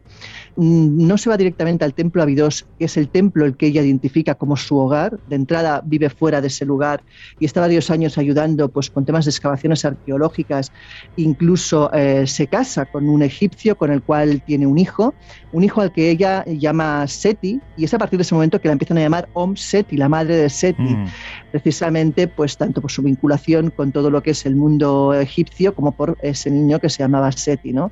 [0.56, 4.34] no se va directamente al templo Abidos, que es el templo el que ella identifica
[4.34, 5.18] como su hogar.
[5.28, 7.02] De entrada vive fuera de ese lugar
[7.38, 10.72] y está varios años ayudando pues, con temas de excavaciones arqueológicas.
[11.16, 15.14] Incluso eh, se casa con un egipcio con el cual tiene un hijo,
[15.52, 18.68] un hijo al que ella llama Seti, y es a partir de ese momento que
[18.68, 21.06] la empiezan a llamar Om Seti, la madre de Seti, mm.
[21.52, 25.92] precisamente pues tanto por su vinculación con todo lo que es el mundo egipcio como
[25.92, 27.90] por ese niño que se llamaba Seti, ¿no?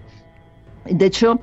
[0.91, 1.41] De hecho,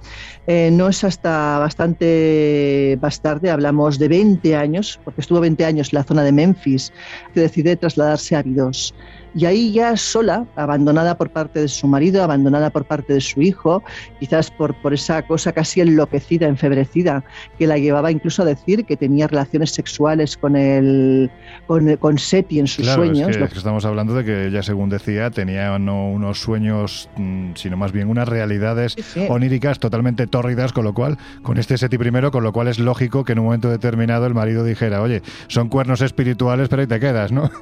[0.47, 5.91] eh, no es hasta bastante más tarde, hablamos de 20 años, porque estuvo 20 años
[5.91, 6.91] en la zona de Memphis,
[7.33, 8.93] que decide trasladarse a Abidos.
[9.35, 13.41] Y ahí ya sola, abandonada por parte de su marido, abandonada por parte de su
[13.41, 13.83] hijo,
[14.19, 17.23] quizás por, por esa cosa casi enloquecida, enfebrecida,
[17.59, 21.29] que la llevaba incluso a decir que tenía relaciones sexuales con el,
[21.67, 23.29] con, con Seti en sus sueños.
[23.29, 27.75] Es que, estamos hablando de que ella, según decía, tenía no unos sueños, mm, sino
[27.75, 28.95] más bien unas realidades
[29.27, 33.25] oníricas totalmente tórridas, con lo cual, con este Seti primero, con lo cual es lógico
[33.25, 36.99] que en un momento determinado el marido dijera, oye, son cuernos espirituales, pero ahí te
[37.01, 37.51] quedas, ¿no?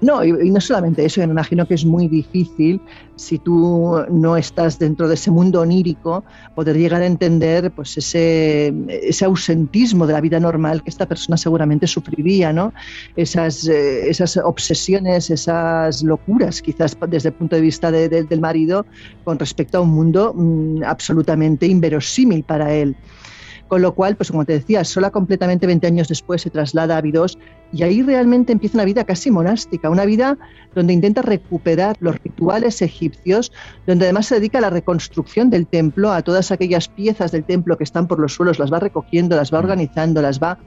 [0.00, 2.80] No, y, no solamente eso, me imagino que es muy difícil
[3.16, 8.72] si tú no estás dentro de ese mundo onírico poder llegar a entender pues ese,
[8.88, 12.72] ese ausentismo de la vida normal que esta persona seguramente sufriría, ¿no?
[13.16, 18.86] Esas, eh, esas obsesiones, esas locuras quizás desde el punto de vista del marido
[19.24, 22.96] con respecto a un mundo mm, absolutamente inverosímil para él.
[23.68, 26.98] Con lo cual, pues como te decía, sola completamente 20 años después se traslada a
[26.98, 27.38] Abidos
[27.72, 30.38] y ahí realmente empieza una vida casi monástica, una vida
[30.74, 33.52] donde intenta recuperar los rituales egipcios,
[33.86, 37.76] donde además se dedica a la reconstrucción del templo, a todas aquellas piezas del templo
[37.76, 39.64] que están por los suelos, las va recogiendo, las va mm.
[39.64, 40.58] organizando, las va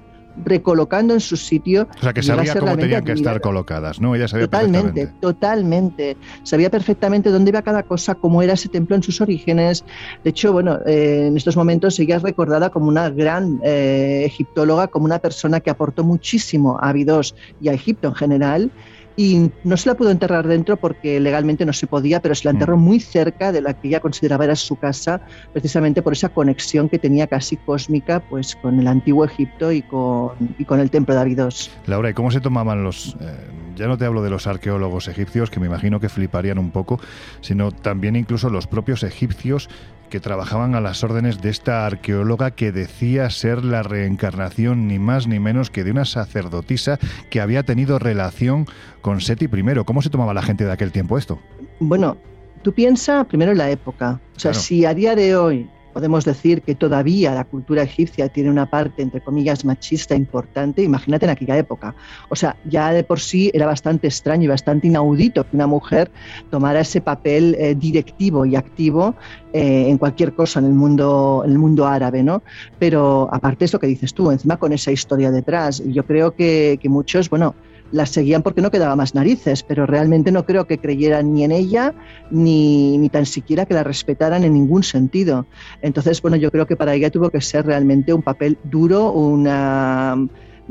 [0.44, 1.88] recolocando en su sitio.
[1.98, 4.16] O sea, que sabía cómo tenían que estar colocadas, ¿no?
[4.16, 6.18] Ella sabía totalmente, totalmente.
[6.44, 9.84] Sabía perfectamente dónde iba cada cosa, cómo era ese templo en sus orígenes.
[10.24, 14.88] De hecho, bueno, eh, en estos momentos ella es recordada como una gran eh, egiptóloga,
[14.88, 18.72] como una persona que aportó muchísimo a Abidos y a Egipto en general
[19.16, 22.52] y no se la pudo enterrar dentro porque legalmente no se podía, pero se la
[22.52, 22.82] enterró mm.
[22.82, 25.22] muy cerca de la que ella consideraba era su casa,
[25.54, 30.32] precisamente por esa conexión que tenía casi cósmica pues con el antiguo Egipto y con,
[30.58, 31.72] y con el templo de Abidos.
[31.88, 33.36] Laura, ¿y cómo se tomaban los, eh,
[33.76, 37.00] ya no te hablo de los arqueólogos egipcios, que me imagino que fliparían un poco,
[37.42, 39.70] sino también incluso los propios egipcios
[40.12, 45.26] que trabajaban a las órdenes de esta arqueóloga que decía ser la reencarnación ni más
[45.26, 47.00] ni menos que de una sacerdotisa
[47.32, 48.68] que había tenido relación
[49.02, 49.84] con Seti I.
[49.86, 51.40] ¿Cómo se tomaba la gente de aquel tiempo esto?
[51.80, 52.18] Bueno,
[52.62, 54.20] tú piensas primero en la época.
[54.36, 58.50] O sea, si a día de hoy podemos decir que todavía la cultura egipcia tiene
[58.50, 61.96] una parte, entre comillas, machista importante, imagínate en aquella época.
[62.30, 66.12] O sea, ya de por sí era bastante extraño y bastante inaudito que una mujer
[66.50, 69.16] tomara ese papel eh, directivo y activo
[69.54, 72.44] eh, en cualquier cosa en el mundo, en el mundo árabe, ¿no?
[72.80, 76.80] Pero aparte es lo que dices tú, encima con esa historia detrás, yo creo que,
[76.82, 77.56] que muchos, bueno,
[77.92, 81.52] las seguían porque no quedaba más narices, pero realmente no creo que creyeran ni en
[81.52, 81.94] ella
[82.30, 85.46] ni, ni tan siquiera que la respetaran en ningún sentido.
[85.82, 90.18] Entonces, bueno, yo creo que para ella tuvo que ser realmente un papel duro, una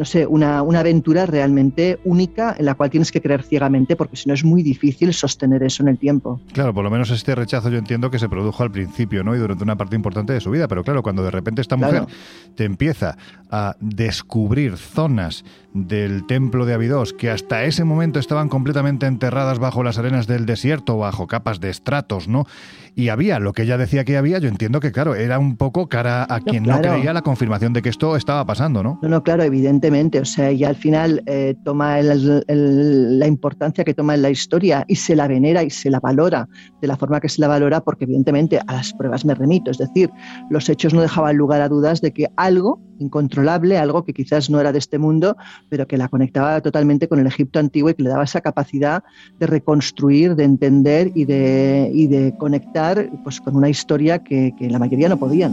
[0.00, 4.16] no sé, una, una, aventura realmente única en la cual tienes que creer ciegamente porque
[4.16, 6.40] si no es muy difícil sostener eso en el tiempo.
[6.54, 9.36] Claro, por lo menos este rechazo yo entiendo que se produjo al principio, ¿no?
[9.36, 12.06] Y durante una parte importante de su vida, pero claro, cuando de repente esta mujer
[12.54, 13.18] te empieza
[13.50, 19.82] a descubrir zonas del templo de Abidos que hasta ese momento estaban completamente enterradas bajo
[19.82, 22.46] las arenas del desierto, bajo capas de estratos, ¿no?
[22.94, 25.88] Y había lo que ella decía que había, yo entiendo que, claro, era un poco
[25.88, 28.98] cara a quien no, creía la confirmación de que esto estaba pasando, ¿no?
[29.02, 30.20] No, no, claro, evidentemente.
[30.20, 34.96] O sea, y al final eh, toma la importancia que toma en la historia y
[34.96, 36.48] se la venera y se la valora
[36.80, 39.70] de la forma que se la valora, porque evidentemente a las pruebas me remito.
[39.70, 40.10] Es decir,
[40.50, 44.60] los hechos no dejaban lugar a dudas de que algo incontrolable, algo que quizás no
[44.60, 45.36] era de este mundo,
[45.70, 49.02] pero que la conectaba totalmente con el Egipto antiguo y que le daba esa capacidad
[49.38, 52.79] de reconstruir, de entender y de, y de conectar
[53.22, 55.52] pues, con una historia que, que la mayoría no podían.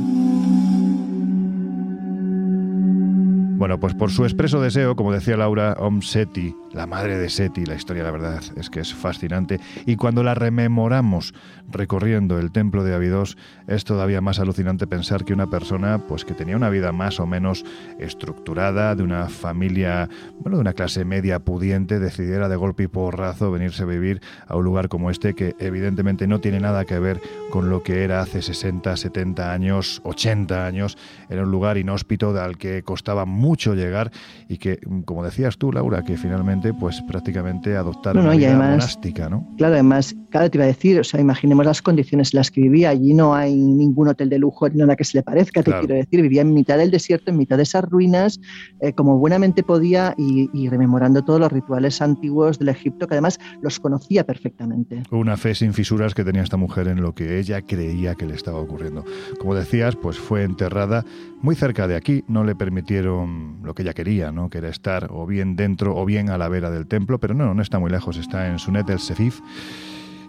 [3.58, 7.66] Bueno, pues por su expreso deseo, como decía Laura, Om Seti, la madre de Seti,
[7.66, 9.60] la historia la verdad es que es fascinante.
[9.88, 11.34] Y cuando la rememoramos
[11.70, 13.36] recorriendo el templo de Abidos
[13.68, 17.26] es todavía más alucinante pensar que una persona pues que tenía una vida más o
[17.26, 17.66] menos
[18.00, 20.08] estructurada, de una familia,
[20.40, 24.56] bueno, de una clase media pudiente, decidiera de golpe y porrazo venirse a vivir a
[24.56, 28.22] un lugar como este que evidentemente no tiene nada que ver con lo que era
[28.22, 30.96] hace 60, 70 años, 80 años,
[31.28, 34.12] era un lugar inhóspito al que costaba mucho llegar
[34.48, 39.48] y que, como decías tú, Laura, que finalmente, pues prácticamente adoptaron una vida monástica, ¿no?
[39.58, 42.62] Claro, además, claro, te iba a decir, o sea, imaginemos las condiciones en las que
[42.62, 42.90] vivía.
[42.90, 45.96] Allí no hay ningún hotel de lujo ni nada que se le parezca, te quiero
[45.96, 46.22] decir.
[46.22, 48.40] Vivía en mitad del desierto, en mitad de esas ruinas,
[48.80, 53.40] eh, como buenamente podía y, y rememorando todos los rituales antiguos del Egipto, que además
[53.62, 55.04] los conocía perfectamente.
[55.12, 58.36] Una fe sin fisuras que tenía esta mujer en lo que ella creía que le
[58.36, 59.06] estaba ocurriendo.
[59.40, 61.06] Como decías, pues fue enterrada
[61.42, 64.50] muy cerca de aquí, no le permitieron lo que ella quería, ¿no?
[64.50, 67.62] que era estar o bien dentro o bien a la del templo, pero no, no
[67.62, 69.40] está muy lejos, está en Sunet el Sefif.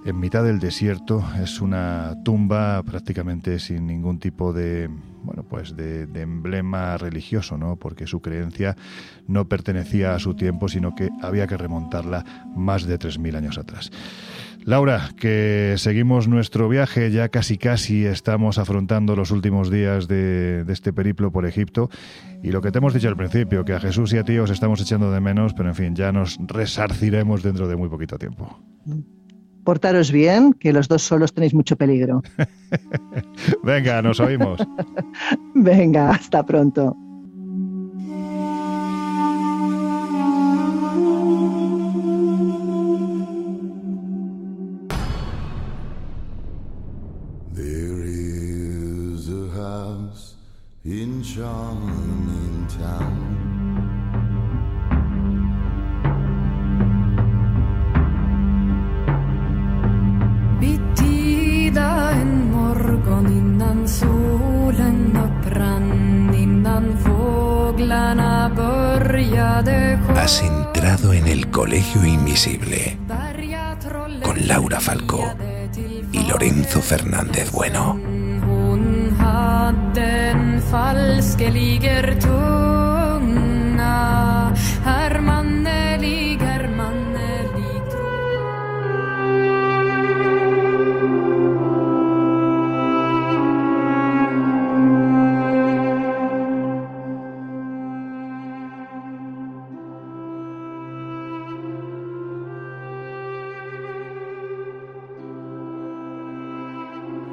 [0.05, 1.25] en mitad del desierto.
[1.43, 4.89] Es una tumba prácticamente sin ningún tipo de,
[5.25, 7.77] bueno, pues de, de, emblema religioso, ¿no?
[7.77, 8.77] Porque su creencia
[9.27, 12.25] no pertenecía a su tiempo, sino que había que remontarla
[12.55, 13.91] más de 3.000 años atrás.
[14.69, 20.73] Laura, que seguimos nuestro viaje, ya casi casi estamos afrontando los últimos días de, de,
[20.75, 21.89] este periplo por Egipto
[22.43, 24.51] y lo que te hemos dicho al principio, que a Jesús y a ti os
[24.51, 28.61] estamos echando de menos, pero en fin, ya nos resarciremos dentro de muy poquito tiempo.
[29.65, 32.23] Portaros bien, que los dos solos tenéis mucho peligro.
[33.65, 34.61] Venga, nos oímos.
[35.55, 36.95] Venga, hasta pronto.
[71.29, 72.97] El Colegio Invisible
[74.23, 75.31] con Laura Falcó
[76.11, 78.01] y Lorenzo Fernández Bueno.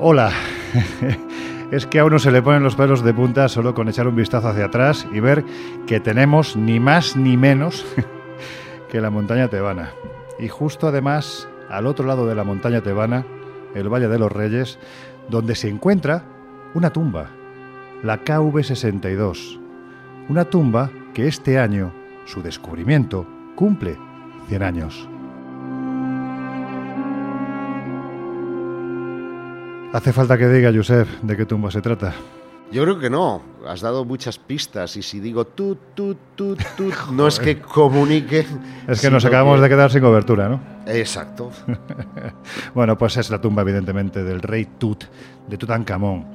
[0.07, 0.31] Hola.
[1.71, 4.15] es que a uno se le ponen los pelos de punta solo con echar un
[4.15, 5.43] vistazo hacia atrás y ver
[5.87, 7.83] que tenemos ni más ni menos
[8.91, 9.93] que la montaña tebana.
[10.37, 13.25] Y justo además, al otro lado de la montaña tebana,
[13.73, 14.77] el Valle de los Reyes,
[15.27, 16.23] donde se encuentra
[16.75, 17.31] una tumba,
[18.03, 19.59] la KV62.
[20.29, 21.91] Una tumba que este año,
[22.25, 23.25] su descubrimiento,
[23.55, 23.97] cumple
[24.49, 25.09] 100 años.
[29.95, 32.13] Hace falta que diga, Josep, de qué tumba se trata.
[32.69, 33.41] Yo creo que no.
[33.65, 38.45] Has dado muchas pistas y si digo tú, tú, tú, tú, no es que comunique.
[38.89, 39.61] Es que nos acabamos que...
[39.61, 40.59] de quedar sin cobertura, ¿no?
[40.85, 41.49] Exacto.
[42.75, 45.05] bueno, pues es la tumba, evidentemente, del rey Tut,
[45.47, 46.25] de Tutankamón.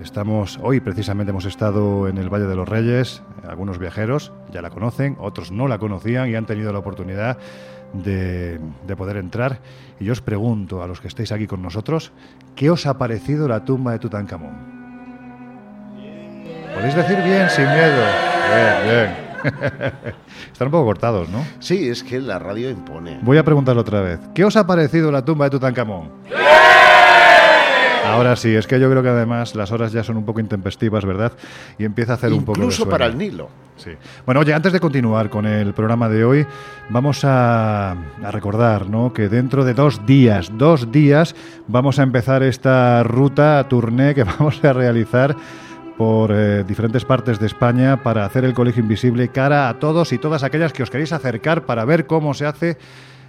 [0.00, 4.70] Estamos, hoy precisamente hemos estado en el Valle de los Reyes, algunos viajeros ya la
[4.70, 7.36] conocen, otros no la conocían y han tenido la oportunidad
[7.92, 9.60] de, de, poder entrar.
[10.00, 12.12] Y yo os pregunto a los que estáis aquí con nosotros,
[12.54, 14.72] ¿qué os ha parecido la tumba de Tutankamón?
[16.74, 18.02] Podéis decir bien, sin miedo.
[18.54, 19.32] Bien, bien.
[20.52, 21.44] Están un poco cortados, ¿no?
[21.58, 23.18] Sí, es que la radio impone.
[23.22, 24.20] Voy a preguntarlo otra vez.
[24.34, 26.10] ¿Qué os ha parecido la tumba de Tutankamón?
[28.04, 31.04] Ahora sí, es que yo creo que además las horas ya son un poco intempestivas,
[31.04, 31.32] ¿verdad?
[31.78, 33.48] Y empieza a hacer Incluso un poco de Incluso para el Nilo.
[33.76, 33.90] Sí.
[34.26, 36.46] Bueno, oye, antes de continuar con el programa de hoy,
[36.90, 39.12] vamos a, a, recordar ¿no?
[39.12, 41.34] que dentro de dos días, dos días,
[41.68, 45.34] vamos a empezar esta ruta, tourné que vamos a realizar
[45.96, 50.18] por eh, diferentes partes de España para hacer el Colegio Invisible cara a todos y
[50.18, 52.78] todas aquellas que os queréis acercar para ver cómo se hace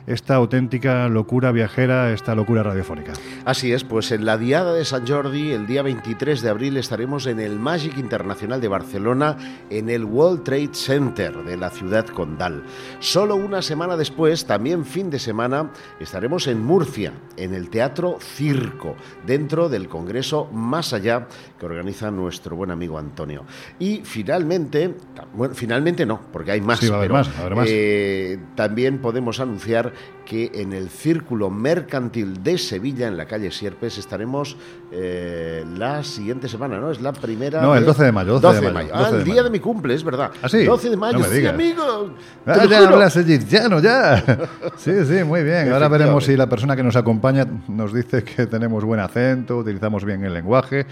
[0.08, 3.14] esta auténtica locura viajera, esta locura radiofónica.
[3.46, 7.26] Así es, pues en la Diada de San Jordi, el día 23 de abril, estaremos
[7.28, 9.38] en el Magic Internacional de Barcelona,
[9.70, 12.64] en el World Trade Center de la ciudad condal.
[13.00, 18.96] Solo una semana después, también fin de semana, estaremos en Murcia, en el Teatro Circo,
[19.26, 21.28] dentro del Congreso Más Allá,
[21.60, 23.46] que organiza nuestro buen amigo Antonio.
[23.80, 24.96] Y finalmente,
[25.34, 27.56] bueno, finalmente no, porque hay más, sí, va a haber pero, más, va a haber
[27.56, 27.68] más.
[27.70, 29.93] Eh, también podemos anunciar
[30.26, 34.56] que en el Círculo Mercantil de Sevilla, en la calle Sierpes, estaremos
[34.92, 36.92] eh, la siguiente semana, ¿no?
[36.92, 37.62] Es la primera.
[37.62, 38.40] No, el 12 de mayo.
[38.40, 38.90] 12, 12 de de mayo.
[38.90, 38.96] mayo.
[38.96, 39.44] Ah, 12 el día mayo.
[39.44, 40.32] de mi cumple, es verdad.
[40.42, 40.64] ¿Ah, sí?
[40.64, 42.14] 12 de mayo, No me sí, amigo.
[42.46, 44.24] Ah, ya hablas egipciano, ya.
[44.78, 45.72] Sí, sí, muy bien.
[45.72, 50.04] Ahora veremos si la persona que nos acompaña nos dice que tenemos buen acento, utilizamos
[50.04, 50.86] bien el lenguaje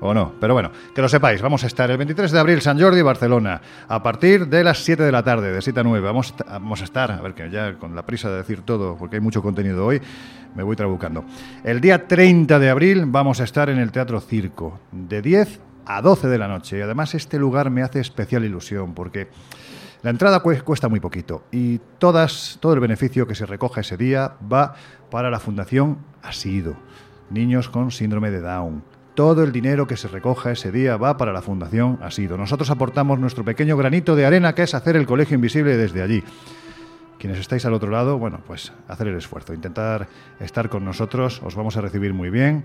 [0.00, 0.32] o no.
[0.40, 3.60] Pero bueno, que lo sepáis, vamos a estar el 23 de abril, San Jordi, Barcelona,
[3.88, 6.04] a partir de las 7 de la tarde, de 7 a 9.
[6.06, 8.96] Vamos, a- vamos a estar, a ver que ya con la prisa de decir todo,
[8.96, 10.00] porque hay mucho contenido hoy,
[10.54, 11.24] me voy trabucando.
[11.64, 16.02] El día 30 de abril vamos a estar en el Teatro Circo, de 10 a
[16.02, 16.78] 12 de la noche.
[16.78, 19.28] Y además este lugar me hace especial ilusión, porque...
[20.02, 23.96] La entrada cue- cuesta muy poquito y todas, todo el beneficio que se recoja ese
[23.96, 24.74] día va
[25.10, 26.76] para la Fundación Asido,
[27.30, 28.84] niños con síndrome de Down.
[29.16, 32.36] Todo el dinero que se recoja ese día va para la Fundación Asido.
[32.36, 36.22] Nosotros aportamos nuestro pequeño granito de arena que es hacer el Colegio Invisible desde allí.
[37.18, 40.06] Quienes estáis al otro lado, bueno, pues hacer el esfuerzo, intentar
[40.38, 42.64] estar con nosotros, os vamos a recibir muy bien.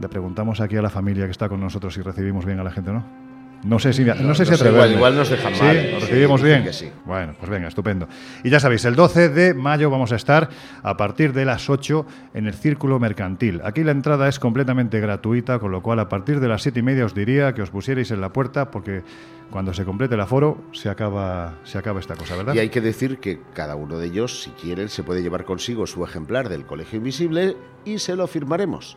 [0.00, 2.70] Le preguntamos aquí a la familia que está con nosotros si recibimos bien a la
[2.70, 3.25] gente o no.
[3.64, 4.70] No sé si, no, sé si no sé, atreverme.
[4.70, 5.62] igual- igual nos dejan ¿Sí?
[5.62, 6.64] mal, ¿Lo nos recibimos dicen bien?
[6.64, 6.90] que sí.
[7.04, 8.06] Bueno, pues venga, estupendo.
[8.44, 10.48] Y ya sabéis, el 12 de mayo vamos a estar
[10.82, 13.60] a partir de las 8 en el Círculo Mercantil.
[13.64, 16.82] Aquí la entrada es completamente gratuita, con lo cual a partir de las 7 y
[16.82, 19.02] media os diría que os pusierais en la puerta porque
[19.50, 22.54] cuando se complete el aforo se acaba, se acaba esta cosa, ¿verdad?
[22.54, 25.86] Y hay que decir que cada uno de ellos, si quieren, se puede llevar consigo
[25.86, 28.96] su ejemplar del Colegio Invisible y se lo firmaremos.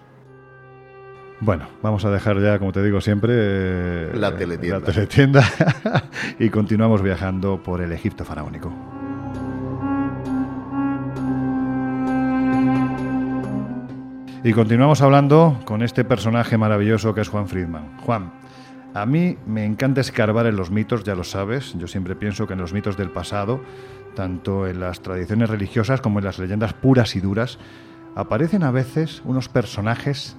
[1.41, 4.79] Bueno, vamos a dejar ya, como te digo siempre, La teletienda.
[4.79, 5.43] la teletienda
[6.39, 8.73] y continuamos viajando por el Egipto faraónico.
[14.43, 17.97] Y continuamos hablando con este personaje maravilloso que es Juan Friedman.
[17.99, 18.31] Juan,
[18.93, 21.73] a mí me encanta escarbar en los mitos, ya lo sabes.
[21.77, 23.61] Yo siempre pienso que en los mitos del pasado,
[24.15, 27.59] tanto en las tradiciones religiosas como en las leyendas puras y duras,
[28.15, 30.37] aparecen a veces unos personajes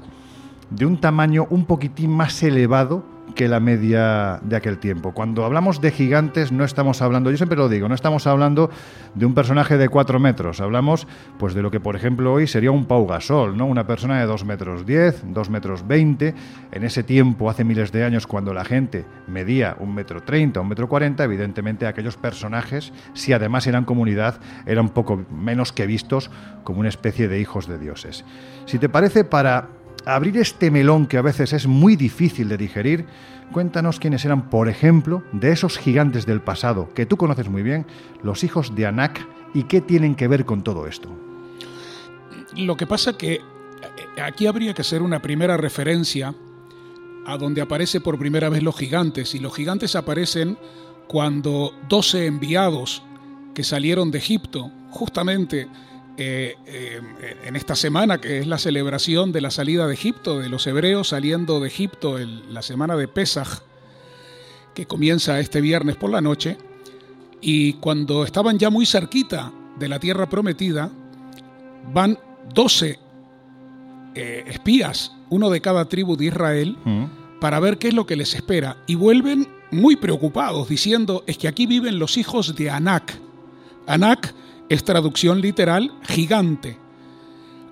[0.70, 3.04] de un tamaño un poquitín más elevado
[3.34, 5.12] que la media de aquel tiempo.
[5.12, 8.70] Cuando hablamos de gigantes no estamos hablando, yo siempre lo digo, no estamos hablando
[9.14, 11.06] de un personaje de 4 metros, hablamos
[11.38, 13.66] pues de lo que por ejemplo hoy sería un Pau Gasol, ¿no?
[13.66, 16.34] una persona de 2 metros 10, 2 metros 20,
[16.72, 20.68] en ese tiempo, hace miles de años, cuando la gente medía un metro 30, un
[20.68, 26.30] metro 40, evidentemente aquellos personajes, si además eran comunidad, eran poco menos que vistos
[26.64, 28.24] como una especie de hijos de dioses.
[28.66, 33.06] Si te parece, para abrir este melón que a veces es muy difícil de digerir,
[33.52, 37.86] cuéntanos quiénes eran, por ejemplo, de esos gigantes del pasado que tú conoces muy bien,
[38.22, 41.08] los hijos de Anak, y qué tienen que ver con todo esto.
[42.56, 43.40] Lo que pasa que eh,
[44.22, 46.34] aquí habría que hacer una primera referencia
[47.26, 49.34] a donde aparece por primera vez los gigantes.
[49.34, 50.58] Y los gigantes aparecen
[51.06, 53.02] cuando 12 enviados
[53.54, 55.68] que salieron de Egipto, justamente
[56.22, 60.48] eh, eh, en esta semana, que es la celebración de la salida de Egipto, de
[60.50, 63.60] los hebreos saliendo de Egipto, el- la semana de Pesaj,
[64.74, 66.58] que comienza este viernes por la noche,
[67.40, 70.90] y cuando estaban ya muy cerquita de la tierra prometida,
[71.92, 72.18] van
[72.54, 72.98] 12
[74.14, 76.76] eh, espías, uno de cada tribu de Israel,
[77.40, 78.76] para ver qué es lo que les espera.
[78.86, 83.18] Y vuelven muy preocupados, diciendo, es que aquí viven los hijos de Anak.
[83.86, 84.34] Anak
[84.70, 86.78] es traducción literal, gigante.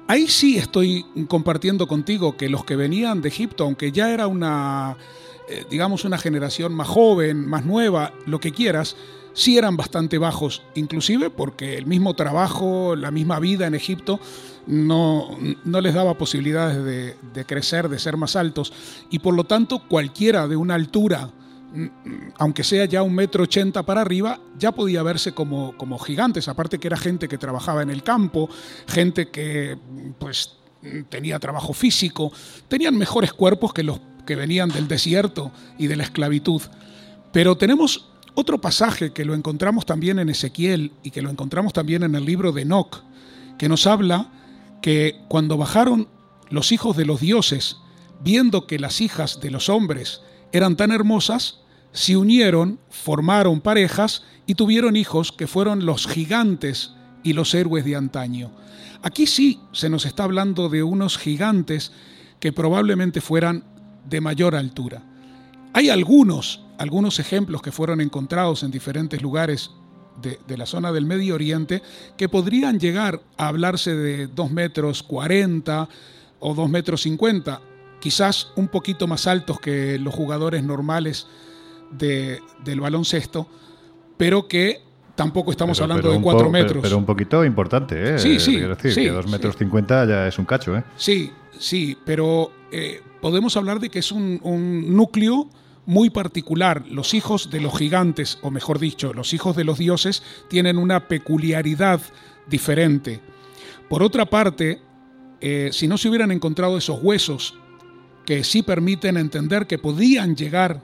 [0.09, 4.97] Ahí sí estoy compartiendo contigo que los que venían de Egipto, aunque ya era una,
[5.49, 8.97] eh, digamos, una generación más joven, más nueva, lo que quieras,
[9.33, 14.19] sí eran bastante bajos, inclusive porque el mismo trabajo, la misma vida en Egipto
[14.67, 18.73] no, no les daba posibilidades de, crecer, de ser más altos,
[19.11, 21.31] y por lo tanto cualquiera de una altura,
[22.39, 26.79] aunque sea ya un metro ochenta para arriba, ya podía verse como, como gigantes, aparte
[26.79, 28.49] que era gente que trabajaba en el campo,
[28.87, 29.77] gente que
[30.19, 30.57] pues
[31.09, 32.33] tenía trabajo físico,
[32.69, 36.63] tenían mejores cuerpos que los que venían del desierto y de la esclavitud.
[37.33, 42.03] Pero tenemos otro pasaje que lo encontramos también en Ezequiel y que lo encontramos también
[42.03, 43.03] en el libro de Enoch,
[43.59, 44.31] que nos habla
[44.83, 46.09] que cuando bajaron
[46.51, 47.79] los hijos de los dioses,
[48.21, 51.61] viendo que las hijas de los hombres eran tan hermosas,
[51.93, 56.93] se unieron, formaron parejas y tuvieron hijos que fueron los gigantes
[57.23, 58.51] y los héroes de antaño.
[59.03, 61.93] Aquí sí se nos está hablando de unos gigantes
[62.41, 63.65] que probablemente fueran
[64.09, 65.03] de mayor altura.
[65.73, 69.71] Hay algunos, algunos ejemplos que fueron encontrados en diferentes lugares
[70.23, 71.83] de, de la zona del Medio Oriente
[72.17, 75.89] que podrían llegar a hablarse de 2 metros 40
[76.41, 77.61] o 2 metros 50,
[78.01, 81.27] quizás un poquito más altos que los jugadores normales
[81.91, 83.47] de- del baloncesto,
[84.17, 84.83] pero que
[85.15, 86.83] tampoco estamos Pero- hablando pero de un 4 po- pero- metros.
[86.83, 88.19] Pero, un poquito importante, ¿eh?
[88.19, 89.31] Sí, sí, Quiero decir, sí, que 2 sí.
[89.31, 90.85] metros 50 ya es un cacho, ¿eh?
[90.97, 95.49] Sí, sí, pero eh, podemos hablar de que es un, un núcleo
[95.87, 96.85] muy particular.
[96.91, 101.09] Los hijos de los gigantes, o mejor dicho, los hijos de los dioses, tienen una
[101.09, 102.01] peculiaridad
[102.47, 103.21] diferente.
[103.89, 104.83] Por otra parte,
[105.41, 107.55] eh, si no se hubieran encontrado esos huesos
[108.29, 110.83] que sí permiten entender que podían llegar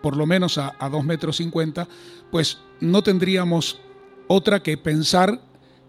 [0.00, 1.88] por lo menos a, a 2 metros 50,
[2.30, 3.80] pues no tendríamos
[4.28, 5.40] otra que pensar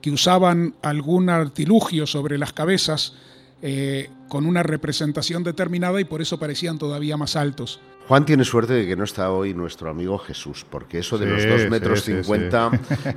[0.02, 3.14] que usaban algún artilugio sobre las cabezas
[3.62, 7.80] eh, con una representación determinada y por eso parecían todavía más altos.
[8.08, 11.32] Juan tiene suerte de que no está hoy nuestro amigo Jesús, porque eso de Sí,
[11.32, 12.72] los 2 sí, metros sí, 50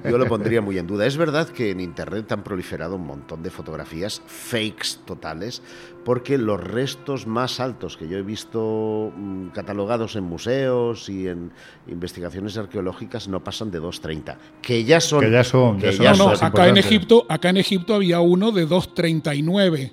[0.09, 1.05] yo lo pondría muy en duda.
[1.05, 5.62] Es verdad que en Internet han proliferado un montón de fotografías fakes totales,
[6.05, 11.53] porque los restos más altos que yo he visto mm, catalogados en museos y en
[11.86, 15.20] investigaciones arqueológicas no pasan de 2,30, que ya son...
[15.20, 16.05] Que ya son, que ya son.
[16.05, 16.78] ya no, acá en.
[16.78, 19.93] Egipto, acá en Egipto había uno de 2.39.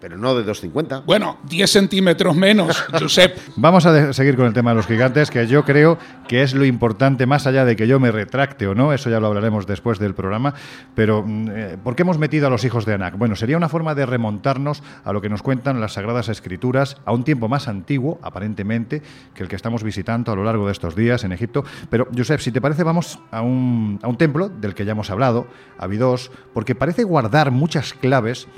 [0.00, 1.04] pero no de 2,50.
[1.04, 3.36] Bueno, 10 centímetros menos, Josep.
[3.56, 6.64] Vamos a seguir con el tema de los gigantes, que yo creo que es lo
[6.64, 9.98] importante, más allá de que yo me retracte o no, eso ya lo hablaremos después
[9.98, 10.54] del programa,
[10.94, 13.18] pero mm, eh, ¿por qué hemos metido a los hijos de Anak?
[13.18, 17.12] Bueno, sería una forma de remontarnos a lo que nos cuentan las Sagradas Escrituras, a
[17.12, 19.02] un tiempo más antiguo, aparentemente,
[19.34, 21.64] que el que estamos visitando a lo largo de estos días en Egipto.
[21.90, 25.10] Pero, Josep, si te parece, vamos a un, a un templo del que ya hemos
[25.10, 25.46] hablado,
[25.78, 28.48] Abidos, porque parece guardar muchas claves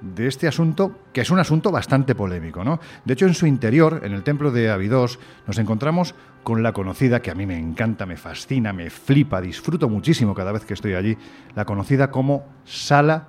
[0.00, 2.80] de este asunto, que es un asunto bastante polémico, ¿no?
[3.04, 7.20] De hecho, en su interior, en el templo de Abidos, nos encontramos con la conocida,
[7.20, 10.94] que a mí me encanta, me fascina, me flipa, disfruto muchísimo cada vez que estoy
[10.94, 11.18] allí,
[11.54, 13.28] la conocida como Sala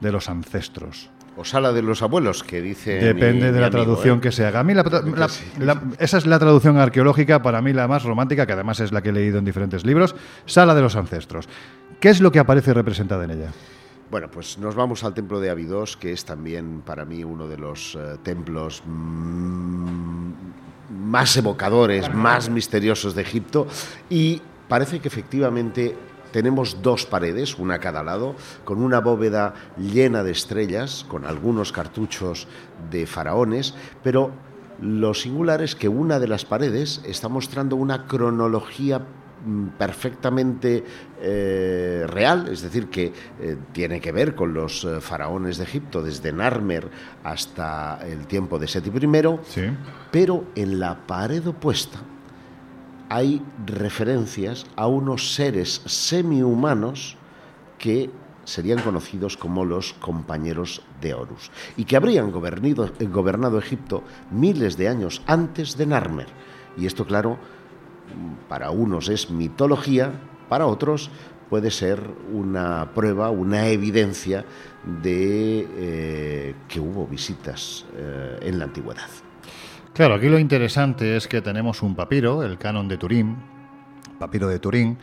[0.00, 1.10] de los Ancestros.
[1.34, 2.96] O sala de los abuelos, que dice...
[3.00, 4.20] Depende mi- de mi la amigo, traducción ¿eh?
[4.20, 4.60] que se haga.
[4.60, 4.84] A mí la-
[5.98, 9.08] esa es la traducción arqueológica, para mí la más romántica, que además es la que
[9.08, 10.14] he leído en diferentes libros,
[10.44, 11.48] Sala de los Ancestros.
[12.00, 13.50] ¿Qué es lo que aparece representada en ella?
[14.12, 17.56] Bueno, pues nos vamos al templo de Abidos, que es también para mí uno de
[17.56, 20.32] los eh, templos mm,
[20.90, 23.66] más evocadores, más misteriosos de Egipto.
[24.10, 25.96] Y parece que efectivamente
[26.30, 28.36] tenemos dos paredes, una a cada lado,
[28.66, 32.48] con una bóveda llena de estrellas, con algunos cartuchos
[32.90, 34.30] de faraones, pero
[34.82, 39.06] lo singular es que una de las paredes está mostrando una cronología
[39.78, 40.84] perfectamente
[41.20, 46.02] eh, real, es decir, que eh, tiene que ver con los eh, faraones de Egipto,
[46.02, 46.88] desde Narmer
[47.24, 49.62] hasta el tiempo de Seti I, Sí.
[50.10, 51.98] pero en la pared opuesta
[53.08, 57.16] hay referencias a unos seres semihumanos
[57.78, 58.10] que
[58.44, 65.22] serían conocidos como los compañeros de Horus y que habrían gobernado Egipto miles de años
[65.26, 66.26] antes de Narmer.
[66.76, 67.61] Y esto, claro, mm,
[68.48, 70.12] para unos es mitología,
[70.48, 71.10] para otros
[71.48, 72.00] puede ser
[72.32, 74.44] una prueba, una evidencia
[75.02, 79.08] de eh, que hubo visitas eh, en la antigüedad.
[79.92, 83.36] Claro, aquí lo interesante es que tenemos un papiro, el canon de Turín,
[84.18, 84.96] papiro de Turín.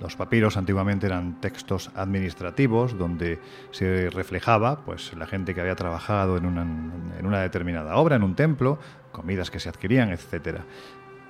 [0.00, 3.40] Los papiros antiguamente eran textos administrativos donde
[3.72, 8.22] se reflejaba pues, la gente que había trabajado en una, en una determinada obra, en
[8.22, 8.78] un templo,
[9.10, 10.64] comidas que se adquirían, etcétera.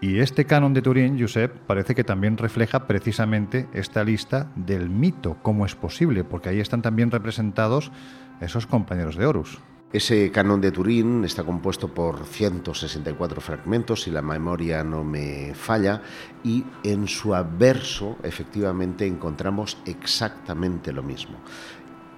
[0.02, 5.36] Y este canon de Turín, Josep, parece que también refleja precisamente esta lista del mito,
[5.42, 7.92] cómo es posible, porque ahí están también representados
[8.40, 9.58] esos compañeros de Horus.
[9.92, 16.00] Ese canon de Turín está compuesto por 164 fragmentos, si la memoria no me falla,
[16.44, 21.38] y en su averso efectivamente encontramos exactamente lo mismo.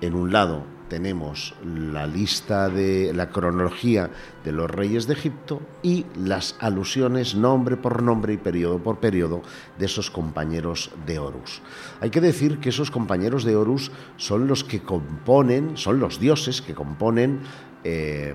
[0.01, 4.11] En un lado tenemos la lista de la cronología
[4.45, 9.40] de los reyes de Egipto y las alusiones nombre por nombre y periodo por periodo
[9.78, 11.62] de esos compañeros de Horus.
[12.03, 16.61] Hay que decir que esos compañeros de Horus son los que componen, son los dioses
[16.61, 17.40] que componen
[17.84, 18.34] eh,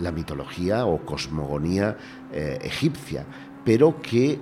[0.00, 1.98] la mitología o cosmogonía
[2.32, 3.26] eh, egipcia,
[3.66, 4.40] pero que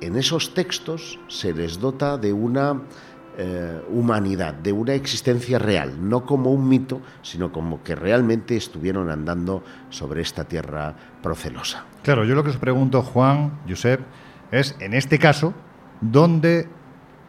[0.00, 2.82] en esos textos se les dota de una
[3.38, 9.10] eh, humanidad, de una existencia real, no como un mito, sino como que realmente estuvieron
[9.10, 11.84] andando sobre esta tierra procelosa.
[12.02, 14.00] Claro, yo lo que os pregunto, Juan, Josep,
[14.52, 15.52] es en este caso,
[16.00, 16.66] ¿dónde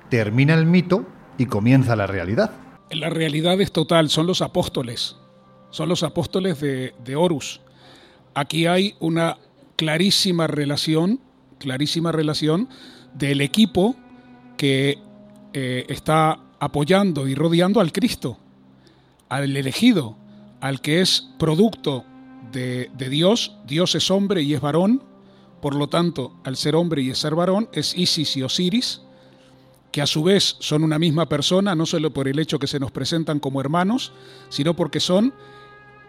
[0.10, 1.06] termina el mito
[1.38, 2.52] y comienza la realidad?
[2.90, 5.18] La realidad es total, son los apóstoles,
[5.72, 7.60] son los apóstoles de, de Horus.
[8.34, 9.40] Aquí hay una
[9.76, 11.20] clarísima relación,
[11.60, 12.70] clarísima relación
[13.14, 13.98] del equipo
[14.56, 15.00] que
[15.60, 18.38] eh, está apoyando y rodeando al Cristo,
[19.28, 20.16] al elegido,
[20.62, 22.06] al que es producto
[22.52, 23.58] de, Dios.
[23.66, 25.02] Dios es hombre y es varón,
[25.60, 29.02] por lo tanto, al ser hombre y ser varón, es Isis y Osiris,
[29.92, 32.80] que a su vez son una misma persona, no solo por el hecho que se
[32.80, 34.12] nos presentan como hermanos,
[34.50, 35.34] sino porque son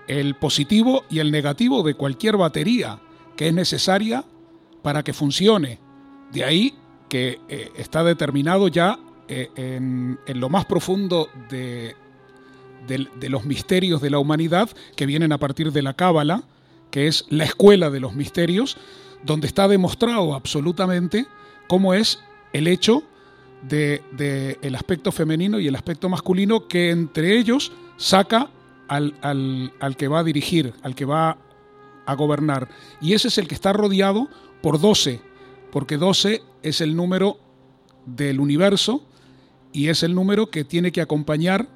[0.08, 3.00] el positivo y el negativo de cualquier batería
[3.34, 4.26] que es necesaria
[4.82, 5.80] para que funcione.
[6.32, 6.74] De ahí
[7.08, 11.94] que eh, está determinado ya eh, en, lo más profundo de,
[12.86, 16.42] de, los misterios de la humanidad que vienen a partir de la Cábala,
[16.90, 18.76] que es la escuela de los misterios,
[19.22, 21.26] donde está demostrado absolutamente
[21.68, 22.20] cómo es
[22.52, 23.02] el hecho
[23.62, 28.50] del de, aspecto femenino y el aspecto masculino que entre ellos saca
[28.86, 31.36] al, al- al que va a dirigir, al que va
[32.06, 32.68] a gobernar.
[33.02, 34.28] Y ese es el que está rodeado
[34.62, 35.20] por 12,
[35.70, 37.38] porque 12 es el número
[38.06, 39.04] del universo
[39.72, 41.68] y es el número que tiene que acompañar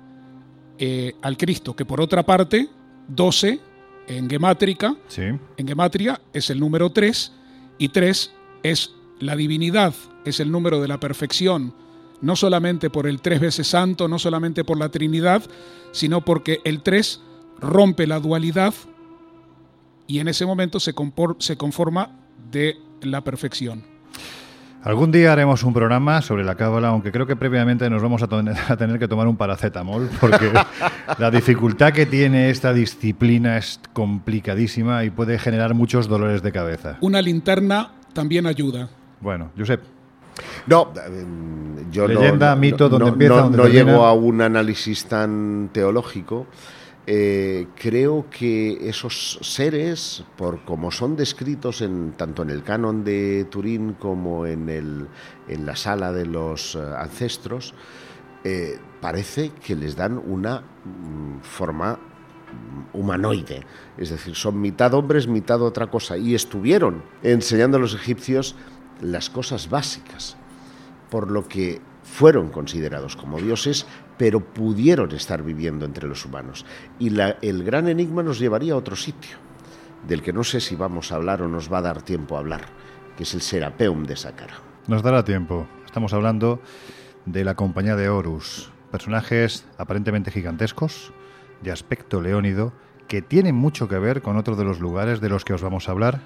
[0.79, 2.69] eh, al Cristo, que por otra parte,
[3.09, 3.61] 12
[4.09, 5.23] en gemátrica, Sí.
[5.23, 7.33] en gematria es el número 3
[7.79, 8.33] y 3
[8.63, 11.75] es la divinidad, es el número de la perfección,
[12.21, 15.43] no solamente por el tres veces santo, no solamente por la Trinidad,
[15.93, 17.21] sino porque el 3
[17.61, 18.75] rompe la dualidad
[20.07, 20.95] y en ese momento se,
[21.39, 22.19] se conforma
[22.51, 23.85] de la perfección.
[24.85, 28.27] Algún día haremos un programa sobre la cábala, aunque creo que previamente nos vamos a,
[28.77, 30.51] tener que tomar un paracetamol, porque
[31.19, 36.97] la dificultad que tiene esta disciplina es complicadísima y puede generar muchos dolores de cabeza.
[37.01, 38.89] Una linterna también ayuda.
[39.21, 39.81] Bueno, Josep,
[40.67, 41.25] No, eh,
[41.93, 44.41] yo no- Leyenda, no, mito, no, donde no- empieza, no- donde no llego a un
[44.43, 46.49] análisis tan teológico.
[47.05, 53.45] Eh, creo que esos seres, por como son descritos en, tanto en el canon de
[53.51, 55.09] Turín como en, el,
[55.49, 57.75] en la sala de los eh, ancestros,
[58.45, 63.67] eh, parece que les dan una mm, forma mm, humanoide,
[63.99, 68.55] es decir, son mitad hombres, mitad otra cosa, y estuvieron enseñando a los egipcios
[69.01, 70.37] las cosas básicas,
[71.11, 73.87] por lo que fueron considerados como dioses,
[74.23, 76.65] pero pudieron estar viviendo entre los humanos.
[77.01, 79.37] Y la- el gran enigma nos llevaría a otro sitio,
[80.07, 82.39] del que no sé si vamos a hablar o nos va a dar tiempo a
[82.39, 82.61] hablar,
[83.17, 84.55] que es el Serapeum de Saqqara.
[84.87, 85.67] nos dará tiempo.
[85.85, 86.61] Estamos hablando
[87.27, 91.13] de la compañía de Horus, personajes aparentemente gigantescos,
[91.61, 92.73] de aspecto leónido,
[93.09, 95.89] que tienen mucho que ver con otro de los lugares de los que os vamos
[95.89, 96.21] a hablar,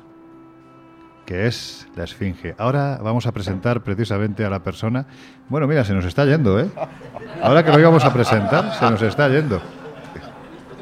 [1.26, 2.54] que es la Esfinge.
[2.56, 5.06] Ahora vamos a presentar precisamente a la persona.
[5.48, 6.70] Bueno, mira, se nos está yendo, ¿eh?
[7.42, 9.60] Ahora que lo íbamos a presentar, se nos está yendo.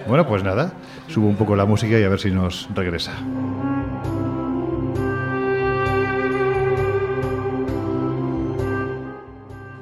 [0.07, 0.73] Bueno, pues nada,
[1.09, 3.13] subo un poco la música y a ver si nos regresa.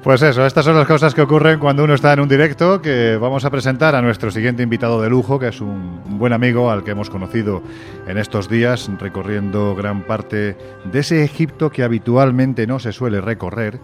[0.03, 3.15] Pues eso, estas son las cosas que ocurren cuando uno está en un directo, que
[3.15, 6.83] vamos a presentar a nuestro siguiente invitado de lujo, que es un buen amigo al
[6.83, 7.63] que hemos conocido
[8.05, 13.79] en estos días, recorriendo gran parte de ese Egipto que habitualmente no se suele recorrer,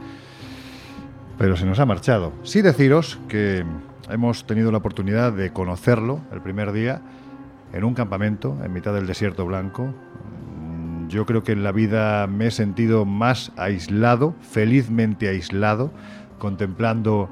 [1.38, 2.34] pero se nos ha marchado.
[2.44, 3.64] Sí deciros que
[4.10, 7.02] hemos tenido la oportunidad de conocerlo el primer día
[7.72, 9.94] en un campamento en mitad del desierto blanco.
[11.10, 15.92] Yo creo que en la vida me he sentido más aislado, felizmente aislado,
[16.38, 17.30] contemplando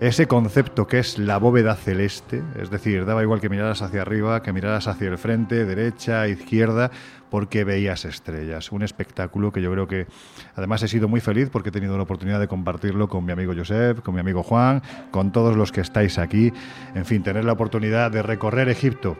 [0.00, 4.42] ese concepto que es la bóveda celeste, es decir, daba igual que miraras hacia arriba,
[4.42, 6.90] que miraras hacia el frente, derecha, izquierda,
[7.30, 8.72] porque veías estrellas.
[8.72, 10.06] Un espectáculo que yo creo que
[10.54, 13.52] además he sido muy feliz porque he tenido la oportunidad de compartirlo con mi amigo
[13.54, 16.50] Josep, con mi amigo Juan, con todos los que estáis aquí.
[16.94, 19.18] En fin, tener la oportunidad de recorrer Egipto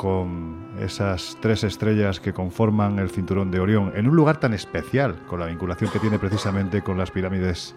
[0.00, 5.26] con esas tres estrellas que conforman el cinturón de Orión en un lugar tan especial,
[5.26, 7.74] con la vinculación que tiene precisamente con las pirámides,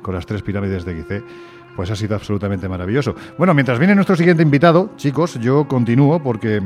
[0.00, 1.24] con las tres pirámides de Gizeh,
[1.74, 3.16] pues ha sido absolutamente maravilloso.
[3.38, 6.62] Bueno, mientras viene nuestro siguiente invitado, chicos, yo continúo porque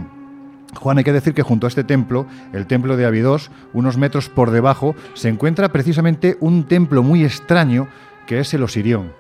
[0.75, 4.29] Juan, hay que decir que junto a este templo, el templo de Abidos, unos metros
[4.29, 7.89] por debajo, se encuentra precisamente un templo muy extraño
[8.27, 9.15] que es el Osirión.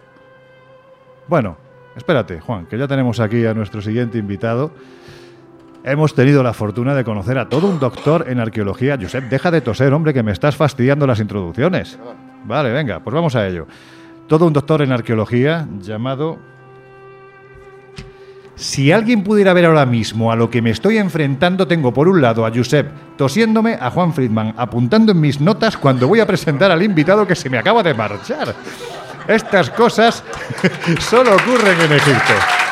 [1.28, 1.57] Bueno,
[1.97, 4.70] espérate, Juan, que ya tenemos aquí a nuestro siguiente invitado.
[5.84, 8.98] Hemos tenido la fortuna de conocer a todo un doctor en arqueología.
[9.00, 11.98] Josep, deja de toser, hombre, que me estás fastidiando las introducciones.
[12.44, 13.66] Vale, venga, pues vamos a ello.
[14.26, 16.38] Todo un doctor en arqueología llamado...
[18.56, 22.20] Si alguien pudiera ver ahora mismo a lo que me estoy enfrentando, tengo por un
[22.20, 26.72] lado a Josep tosiéndome, a Juan Friedman apuntando en mis notas cuando voy a presentar
[26.72, 28.56] al invitado que se me acaba de marchar.
[29.28, 30.24] Estas cosas
[30.98, 32.67] solo ocurren en Egipto.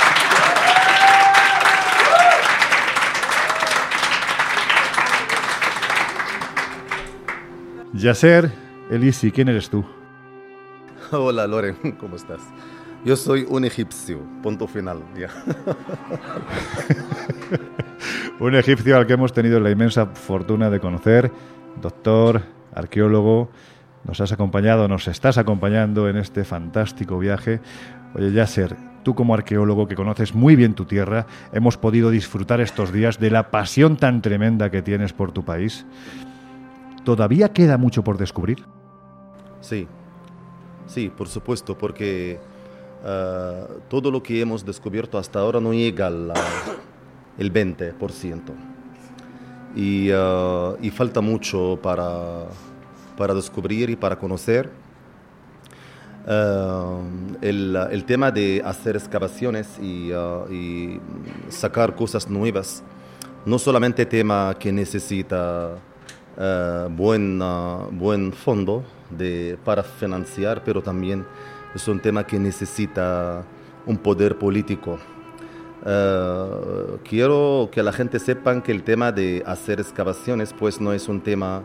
[7.97, 8.51] Yasser
[8.91, 9.85] Elisi, ¿quién eres tú?
[11.11, 12.41] Hola Loren, ¿cómo estás?
[13.05, 15.03] Yo soy un egipcio, punto final.
[15.19, 15.31] ya.
[18.39, 21.33] Un egipcio al que hemos tenido la inmensa fortuna de conocer,
[21.81, 22.43] doctor,
[22.75, 23.51] arqueólogo,
[24.05, 27.61] nos has acompañado, nos estás acompañando en este fantástico viaje.
[28.15, 32.93] Oye, Yasser, tú como arqueólogo que conoces muy bien tu tierra, hemos podido disfrutar estos
[32.93, 35.87] días de la pasión tan tremenda que tienes por tu país.
[37.07, 38.65] ¿Todavía queda mucho por descubrir?
[39.61, 39.87] Sí,
[40.89, 42.41] sí, por supuesto, porque
[43.05, 46.33] ah, todo lo que hemos descubierto hasta ahora no llega al
[47.39, 48.41] el 20%.
[49.77, 52.47] Y, ah, y falta mucho para,
[53.17, 54.69] para descubrir y para conocer.
[57.41, 61.01] El, el, tema de hacer excavaciones y, uh, y,
[61.51, 62.83] sacar cosas nuevas,
[63.45, 65.79] no solamente tema que necesita
[66.37, 67.41] uh, buen,
[67.93, 71.25] buen fondo de, para financiar, pero también
[71.75, 73.45] es un tema que necesita
[73.87, 74.99] un poder político.
[77.05, 81.21] quiero que la gente sepa que el tema de hacer excavaciones pues no es un
[81.21, 81.63] tema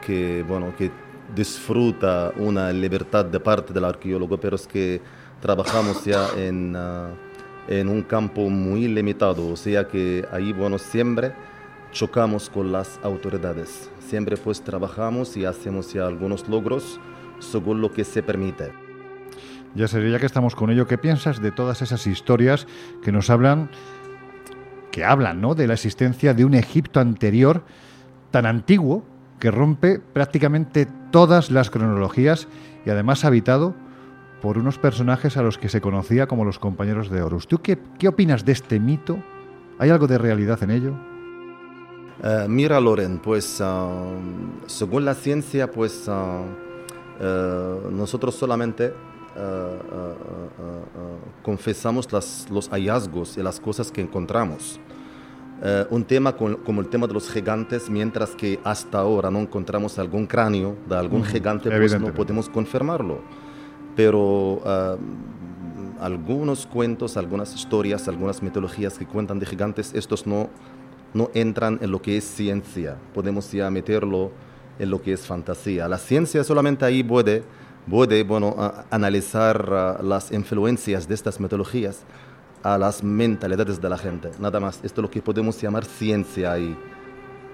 [0.00, 0.90] que, bueno, que
[1.34, 5.00] disfruta una libertad de parte del arqueólogo, pero es que
[5.40, 7.10] trabajamos ya en, uh,
[7.68, 11.32] en un campo muy limitado, o sea que ahí, bueno, siempre
[11.92, 17.00] chocamos con las autoridades, siempre pues trabajamos y hacemos ya algunos logros
[17.38, 18.72] según lo que se permite.
[19.74, 22.66] Ya sería, ya que estamos con ello, ¿qué piensas de todas esas historias
[23.02, 23.70] que nos hablan,
[24.90, 25.54] que hablan, ¿no?
[25.54, 27.64] De la existencia de un Egipto anterior
[28.30, 29.04] tan antiguo
[29.38, 32.48] que rompe prácticamente todas las cronologías
[32.84, 33.74] y además habitado
[34.40, 37.48] por unos personajes a los que se conocía como los compañeros de Horus.
[37.48, 39.22] ¿Tú qué, qué opinas de este mito?
[39.78, 41.07] ¿Hay algo de realidad en ello?
[42.22, 48.92] Uh, mira, Loren, pues uh, según la ciencia, pues uh, nosotros solamente
[51.42, 54.80] confesamos las, los hallazgos y las cosas que encontramos.
[55.60, 59.98] Eh, un tema como el tema de los gigantes, mientras que hasta ahora no encontramos
[59.98, 63.20] algún cráneo de algún gigante, pues no podemos confirmarlo.
[63.96, 64.96] Pero eh,
[66.00, 70.48] algunos cuentos, algunas historias, algunas mitologías que cuentan de gigantes, estos no,
[71.14, 72.96] no entran en lo que es ciencia.
[73.14, 74.30] Podemos ya meterlo
[74.78, 75.88] en lo que es fantasía.
[75.88, 77.42] La ciencia solamente ahí puede,
[77.88, 78.56] puede bueno,
[78.90, 82.04] analizar uh, las influencias de estas mitologías
[82.62, 84.76] a las mentalidades de la gente, nada más.
[84.82, 86.76] Esto es lo que podemos llamar ciencia ahí.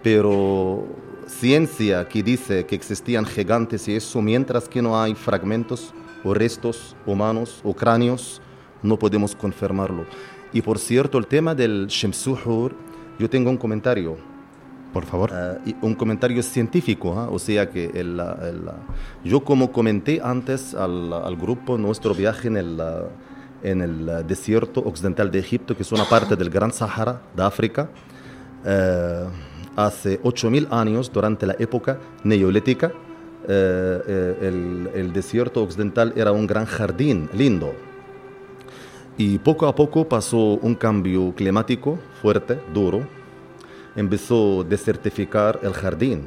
[0.02, 0.86] Pero
[1.26, 5.92] ciencia que dice que existían gigantes y eso, mientras que no hay fragmentos
[6.22, 8.40] o restos humanos o cráneos,
[8.82, 10.04] no podemos confirmarlo.
[10.52, 12.74] Y por cierto, el tema del Shemsuhur,
[13.18, 14.16] yo tengo un comentario.
[14.92, 15.32] Por favor.
[15.32, 17.26] Uh, un comentario científico, ¿eh?
[17.28, 18.70] o sea que el, el,
[19.24, 22.80] yo como comenté antes al, al, grupo, nuestro viaje en el
[23.64, 27.42] en el eh, desierto occidental de Egipto, que es una parte del Gran Sahara de
[27.42, 27.88] África,
[28.64, 29.24] eh,
[29.74, 32.92] hace 8.000 años, durante la época neolítica,
[33.48, 37.74] eh, el, el, desierto occidental era un gran jardín lindo.
[39.16, 43.06] Y poco a poco pasó un cambio climático fuerte, duro.
[43.94, 46.26] Empezó a desertificar el jardín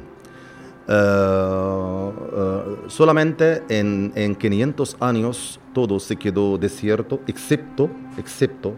[0.88, 8.72] Uh, uh, solamente en, en, 500 años todo se quedó desierto, excepto, excepto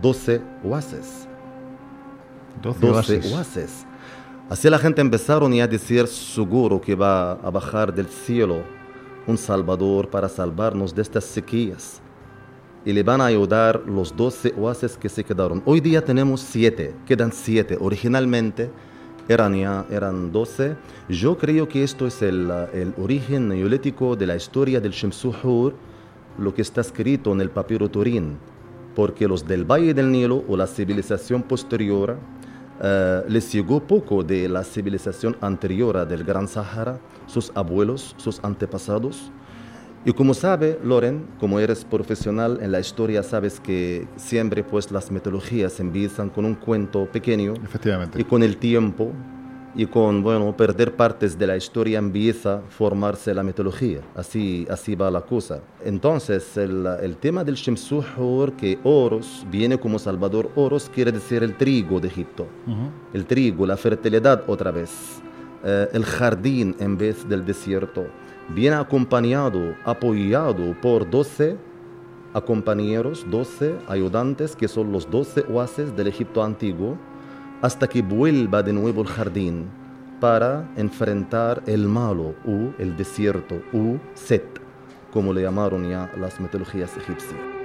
[0.00, 1.26] 12 oasis.
[2.62, 3.86] 12, 12 oasis.
[4.48, 8.62] Así la gente empezaron ya a decir seguro que va a bajar del cielo
[9.26, 12.00] un salvador para salvarnos de estas sequías.
[12.84, 15.62] Y le van a ayudar los 12 oasis que se quedaron.
[15.66, 17.76] Hoy día tenemos 7, quedan 7.
[17.80, 18.70] Originalmente
[19.28, 20.76] eran ya eran 12.
[21.08, 25.74] Yo creo que esto es el, el origen neolítico de la historia del Shemsuhur,
[26.38, 28.38] lo que está escrito en el papiro Turín,
[28.94, 32.16] porque los del Valle del Nilo o la civilización posterior
[32.80, 39.30] uh, les llegó poco de la civilización anterior del Gran Sahara, sus abuelos, sus antepasados,
[40.04, 45.10] y como sabe, Loren, como eres profesional en la historia, sabes que siempre pues las
[45.10, 47.54] metodologías empiezan con un cuento pequeño.
[47.62, 48.20] Efectivamente.
[48.20, 49.12] Y con el tiempo
[49.74, 54.00] y con, bueno, perder partes de la historia empieza a formarse la metodología.
[54.16, 55.60] Así, así va la cosa.
[55.84, 61.56] Entonces, el, el tema del Shemsuhur, que Oros viene como Salvador, Oros quiere decir el
[61.56, 62.46] trigo de Egipto.
[62.66, 62.90] Uh -huh.
[63.12, 64.90] El trigo, la fertilidad otra vez.
[65.62, 68.06] Eh, el jardín en vez del desierto
[68.54, 71.56] viene acompañado, apoyado por 12
[72.44, 76.96] compañeros, 12 ayudantes, que son los 12 oasis del Egipto antiguo,
[77.62, 79.66] hasta que vuelva de nuevo el jardín
[80.20, 84.60] para enfrentar el malo o el desierto o Set,
[85.12, 87.59] como le llamaron ya las mitologías egipcias.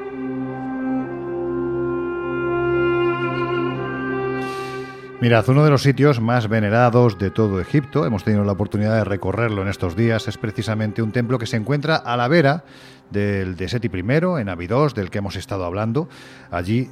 [5.22, 9.06] Mirad, uno de los sitios más venerados de todo Egipto, hemos tenido la oportunidad de
[9.06, 12.66] recorrerlo en estos días, es precisamente un templo que se encuentra a la vera
[13.12, 16.10] del de Seti I, en Abidos, del que hemos estado hablando.
[16.52, 16.90] Allí,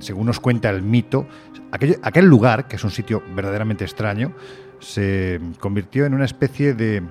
[0.00, 1.26] según nos cuenta el mito,
[1.72, 4.34] aquel, aquel lugar, que es un sitio verdaderamente extraño,
[4.78, 7.02] se convirtió en una especie de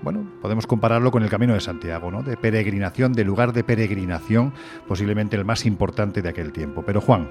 [0.00, 2.22] bueno, podemos compararlo con el Camino de Santiago, ¿no?
[2.22, 4.52] De peregrinación, de lugar de peregrinación,
[4.86, 6.84] posiblemente el más importante de aquel tiempo.
[6.86, 7.28] Pero Juan,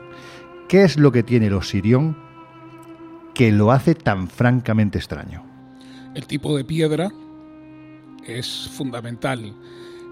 [0.68, 2.18] ¿qué es lo que tiene el Osirión
[3.34, 5.44] que lo hace tan francamente extraño?
[6.16, 7.12] El tipo de piedra,
[8.28, 9.54] es fundamental.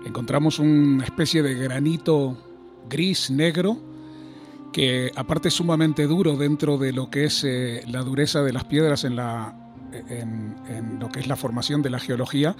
[0.05, 2.37] Encontramos una especie de granito
[2.89, 3.77] gris, negro,
[4.71, 8.65] que aparte es sumamente duro dentro de lo que es eh, la dureza de las
[8.65, 12.55] piedras en, lo que es la formación de la geología,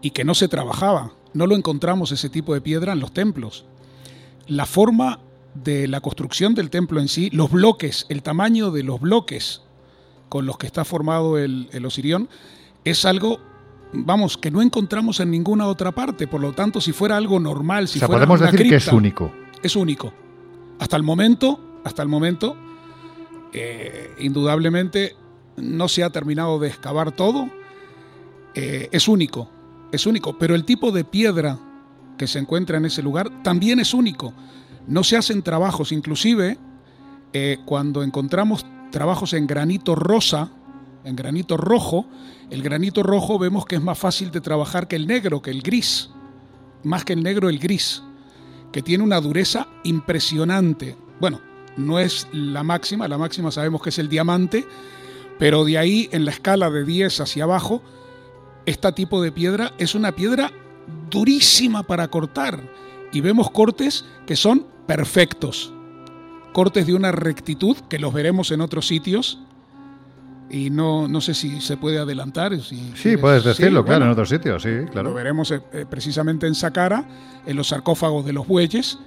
[0.00, 1.12] y que no se trabajaba.
[1.32, 3.64] No lo encontramos ese tipo de piedra en los templos.
[4.46, 5.20] La forma
[5.54, 9.62] de la construcción del templo en sí, los bloques, el tamaño de los bloques
[10.28, 12.28] con los que está formado el, el osirión,
[12.84, 13.38] es algo,
[13.92, 16.26] vamos, que no encontramos en ninguna otra parte.
[16.26, 18.76] Por lo tanto, si fuera algo normal, si o sea, fuera podemos una decir que
[18.76, 19.32] es único.
[19.62, 20.12] es único.
[20.78, 22.56] Hasta el momento, hasta el momento,
[23.52, 25.14] eh, indudablemente
[25.56, 27.48] no se ha terminado de excavar todo.
[28.54, 29.48] Eh, es único,
[29.92, 30.38] es único.
[30.38, 31.58] Pero el tipo de piedra
[32.18, 34.34] que se encuentra en ese lugar también es único.
[34.86, 36.58] No se hacen trabajos, inclusive
[37.32, 40.50] eh, cuando encontramos trabajos en granito rosa,
[41.04, 42.06] en granito rojo,
[42.50, 45.62] el granito rojo vemos que es más fácil de trabajar que el negro, que el
[45.62, 46.10] gris.
[46.82, 48.02] Más que el negro, el gris
[48.74, 50.96] que tiene una dureza impresionante.
[51.20, 51.40] Bueno,
[51.76, 54.66] no es la máxima, la máxima sabemos que es el diamante,
[55.38, 57.82] pero de ahí en la escala de 10 hacia abajo,
[58.66, 60.50] este tipo de piedra es una piedra
[61.08, 62.68] durísima para cortar
[63.12, 65.72] y vemos cortes que son perfectos,
[66.52, 69.38] cortes de una rectitud que los veremos en otros sitios
[70.50, 72.54] y no, no sé si se puede adelantar.
[72.60, 74.04] Si Sí, quieres- puedes decirlo, sí, claro, bueno.
[74.06, 75.14] en otros sitios, sí, Lo claro.
[75.14, 77.04] veremos eh, eh, precisamente en Saqqara,
[77.46, 78.98] en los sarcófagos de los bueyes,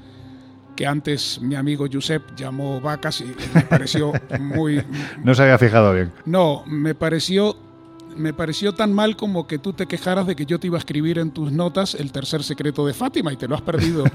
[0.75, 4.83] que antes mi amigo Josep llamó vacas y me pareció muy...
[5.23, 6.11] No se había fijado bien.
[6.25, 7.55] No, me pareció,
[8.17, 10.79] me pareció tan mal como que tú te quejaras de que yo te iba a
[10.79, 14.03] escribir en tus notas el tercer secreto de Fátima y te lo has perdido.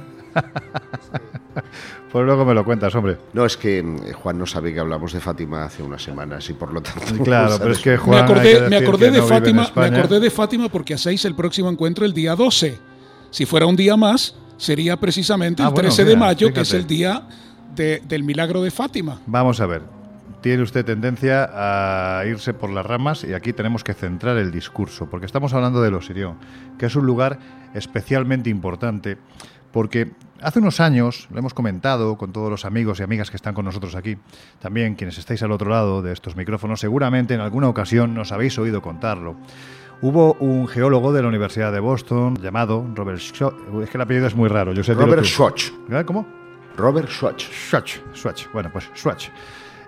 [2.10, 3.16] Pues luego me lo cuentas, hombre.
[3.32, 6.52] No, es que mm, Juan no sabe que hablamos de Fátima hace unas semanas y
[6.52, 7.22] por lo tanto.
[7.24, 8.26] Claro, pero es que me Juan.
[8.26, 12.04] que me acordé de no Fátima, me acordé de Fátima porque hacéis el próximo encuentro
[12.04, 12.78] el día 12.
[13.30, 16.72] Si fuera un día más, sería precisamente Ah, el bueno, 13 de mayo, que es
[16.74, 17.22] el día
[17.74, 19.18] de- del milagro de Fátima.
[19.26, 19.82] Vamos a ver.
[20.42, 25.08] Tiene usted tendencia a irse por las ramas y aquí tenemos que centrar el discurso,
[25.08, 26.36] porque estamos hablando del Osirión,
[26.78, 27.38] que es un lugar
[27.74, 29.18] especialmente importante,
[29.70, 33.54] porque hace unos años, lo hemos comentado con todos los amigos y amigas que están
[33.54, 34.18] con nosotros aquí,
[34.58, 38.58] también quienes estáis al otro lado de estos micrófonos, seguramente en alguna ocasión nos habéis
[38.58, 39.36] oído contarlo.
[40.00, 44.26] Hubo un geólogo de la Universidad de Boston llamado Robert Schwach, es que el apellido
[44.26, 45.28] es muy raro, yo sé Robert tú.
[45.28, 45.70] Schwach.
[45.88, 46.02] ¿Eh?
[46.04, 46.26] ¿Cómo?
[46.76, 47.42] Robert Schwach.
[47.70, 48.46] Swatch, Swatch.
[48.52, 49.28] Bueno, pues Swatch.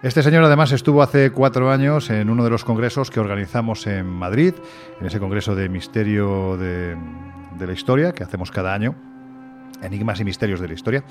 [0.02, 4.06] Este señor además estuvo hace cuatro años en uno de los congresos que organizamos en
[4.06, 4.54] Madrid,
[5.00, 6.96] en ese congreso de misterio de,
[7.58, 8.94] la historia que hacemos cada año,
[9.82, 11.04] Enigmas y Misterios de la Historia.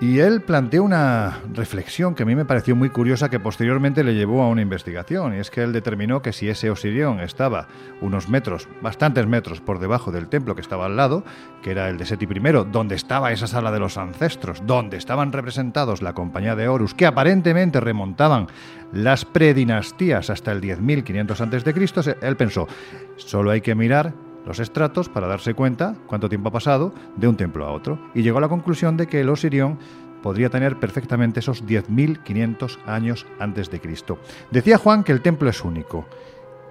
[0.00, 4.14] Y él planteó una reflexión que a mí me pareció muy curiosa que posteriormente le
[4.14, 5.34] llevó a una investigación.
[5.34, 7.66] Y es que él determinó que si ese Osirión estaba
[8.00, 11.24] unos metros, bastantes metros por debajo del templo que estaba al lado,
[11.62, 15.32] que era el de Seti I, donde estaba esa sala de los ancestros, donde estaban
[15.32, 18.46] representados la compañía de Horus, que aparentemente remontaban
[18.92, 22.68] las predinastías hasta el 10.500 a.C., él pensó,
[23.16, 24.14] solo hay que mirar
[24.48, 27.98] los estratos para darse cuenta cuánto tiempo ha pasado de un templo a otro.
[28.14, 29.78] Y llegó a la conclusión de que el Osirión
[30.22, 34.18] podría tener perfectamente esos 10.500 años antes de Cristo.
[34.50, 36.06] Decía Juan que el templo es único.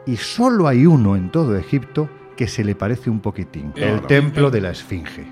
[0.06, 3.72] Y solo hay uno en todo Egipto que se le parece un poquitín.
[3.76, 4.08] El Claro.
[4.08, 5.26] templo de la Esfinge.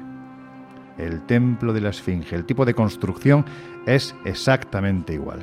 [0.97, 2.35] El templo de la Esfinge.
[2.35, 3.43] El tipo de construcción
[3.85, 5.39] es exactamente igual.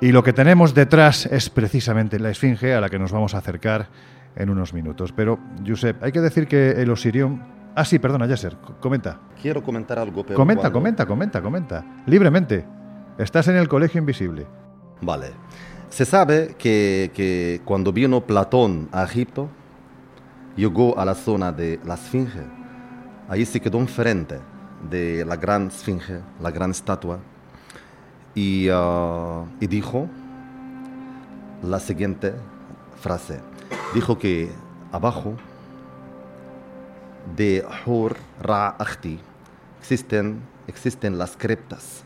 [0.00, 3.38] Y lo que tenemos detrás es precisamente la Esfinge a la que nos vamos a
[3.38, 3.88] acercar
[4.36, 5.12] en unos minutos.
[5.12, 7.42] Pero, Josep, hay que decir que el Osirión...
[7.74, 9.20] Ah, sí, perdona, Yasser, comenta.
[9.40, 11.84] Quiero comentar algo, pero Comenta, cuando- comenta, comenta, comenta.
[12.06, 12.64] Libremente.
[13.18, 14.46] Estás en el colegio invisible.
[15.02, 15.30] Vale.
[15.88, 19.48] Se sabe que, que cuando vino Platón a Egipto,
[20.56, 22.42] llegó a la zona de la Esfinge.
[23.28, 24.38] Ahí se quedó enfrente
[24.90, 27.18] de la gran Esfinge, la gran estatua,
[28.34, 30.08] y, ah, y dijo
[31.62, 32.34] la siguiente
[33.00, 33.40] frase.
[33.94, 34.48] Dijo que
[34.92, 35.34] abajo
[37.36, 39.18] de Hur Ra Akhti
[39.80, 42.04] existen, existen las criptas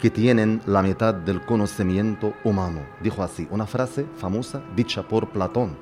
[0.00, 2.80] que tienen la mitad del conocimiento humano.
[3.00, 5.76] Dijo así, una frase famosa dicha por Platón.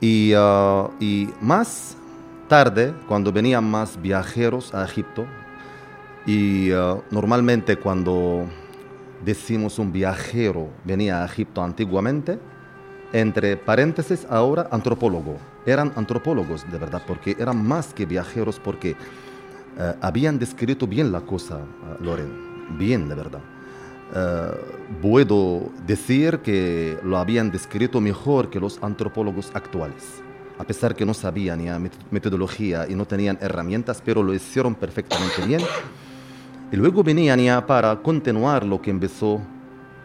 [0.00, 1.96] Y, ah, y más
[2.48, 5.24] tarde, cuando venían más viajeros a Egipto,
[6.26, 8.44] y ah, normalmente cuando
[9.24, 12.38] decimos un viajero venía a Egipto antiguamente,
[13.12, 15.36] entre paréntesis ahora antropólogo.
[15.66, 18.90] Eran antropólogos de verdad, porque eran más que viajeros, porque
[19.78, 23.40] eh, habían descrito bien la cosa, eh, Loren, bien de verdad.
[24.14, 24.50] Eh,
[25.00, 30.20] puedo decir que lo habían descrito mejor que los antropólogos actuales.
[30.58, 34.74] a pesar que no sabían ya met- metodología y no tenían herramientas, pero lo hicieron
[34.74, 35.60] perfectamente bien.
[36.70, 39.40] Y luego venían ya para continuar lo que empezó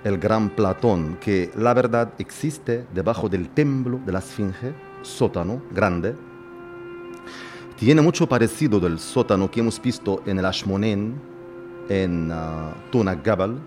[0.03, 6.15] el gran Platón, que la verdad existe debajo del templo de la Esfinge, sótano grande.
[7.77, 11.36] Tiene mucho parecido del sótano que hemos visto en el Ashmonen,
[11.89, 12.35] en uh,
[12.91, 13.57] Tuna Gabal.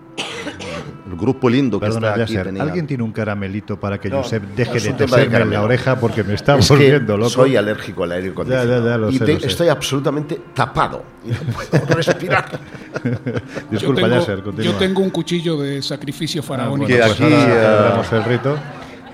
[1.11, 4.09] El grupo lindo que Perdona, está aquí Yasser, tenía- ¿alguien tiene un caramelito para que
[4.09, 7.17] No, Josep deje de tema de toserme en la oreja porque me está Es volviendo
[7.17, 7.29] loco?
[7.29, 8.69] soy alérgico al aire acondicionado.
[8.69, 9.47] Ya, ya, ya, lo y sé, te- lo sé.
[9.47, 12.59] estoy absolutamente tapado y no puedo respirar.
[13.69, 16.87] Disculpa, yo, tengo, Yasser, yo tengo un cuchillo de sacrificio Ah, faraónico.
[16.87, 18.57] bueno, pues aquí, ahora celebramos el rito,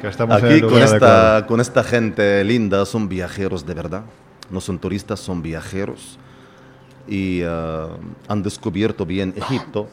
[0.01, 1.47] que estamos en Aquí el con lugar esta, adecuado.
[1.47, 4.03] con esta gente linda son viajeros de verdad.
[4.51, 6.19] No son turistas, son viajeros.
[7.07, 7.89] Y ah,
[8.27, 9.87] han descubierto bien Egipto.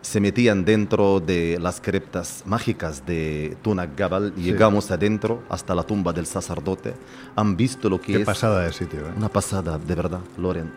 [0.00, 4.32] Se metían dentro de las criptas mágicas de Tunak Gabal.
[4.36, 6.94] y Llegamos adentro hasta la tumba del sacerdote.
[7.36, 9.00] Han visto lo que Qué es pasada de sitio.
[9.00, 9.12] ¿eh?
[9.16, 10.70] una pasada, de verdad, Loren.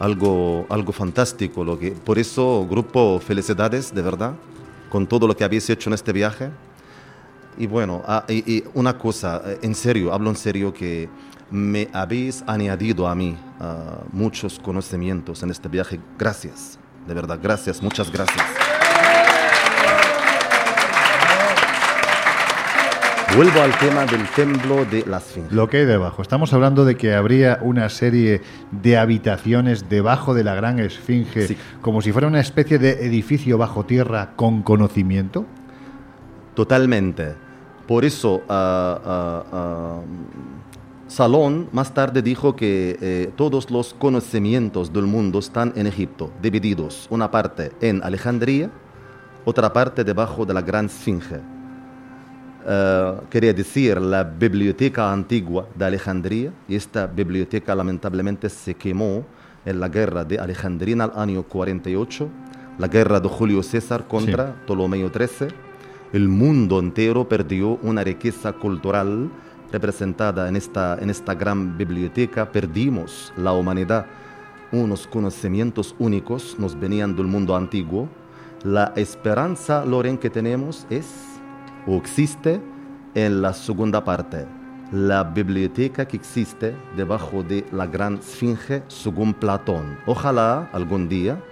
[0.00, 1.62] Algo, algo fantástico.
[1.62, 4.34] Lo que, por eso, grupo, felicidades, de verdad,
[4.90, 6.50] con todo lo que habéis hecho en este viaje.
[7.58, 11.08] Y bueno, ah, y, y una cosa, eh, en serio, hablo en serio, que
[11.52, 16.00] me habéis añadido a mí ah, muchos conocimientos en este viaje.
[16.18, 18.44] Gracias, de verdad, gracias, muchas gracias.
[23.34, 25.54] Vuelvo al tema del templo de las Esfinge.
[25.54, 26.20] Lo que hay debajo.
[26.20, 31.56] Estamos hablando de que habría una serie de habitaciones debajo de la gran esfinge, Sí.
[31.80, 35.46] como si fuera una especie de edificio bajo tierra con conocimiento.
[36.54, 37.34] Totalmente.
[37.88, 39.00] Por eso, ah,
[39.50, 40.00] ah,
[41.12, 47.06] Salón más tarde dijo que eh, todos los conocimientos del mundo están en Egipto, divididos.
[47.10, 48.70] Una parte en Alejandría,
[49.44, 51.38] otra parte debajo de la Gran Esfinge.
[52.66, 59.26] Eh, quería decir la biblioteca antigua de Alejandría, y esta biblioteca lamentablemente se quemó
[59.66, 62.26] en la guerra de Alejandría en el año 48,
[62.78, 65.48] la guerra de Julio César contra Ptolomeo XIII.
[66.14, 69.30] El mundo entero perdió una riqueza cultural
[69.72, 72.52] representada en esta, en esta gran biblioteca.
[72.52, 74.06] Perdimos la humanidad,
[74.70, 78.08] unos conocimientos únicos nos venían del mundo antiguo.
[78.62, 81.06] La esperanza, Loren, que tenemos es
[81.86, 82.60] o existe
[83.14, 84.46] en la segunda parte,
[84.92, 89.98] la biblioteca que existe debajo de la gran esfinge según Platón.
[90.06, 91.42] Ojalá algún día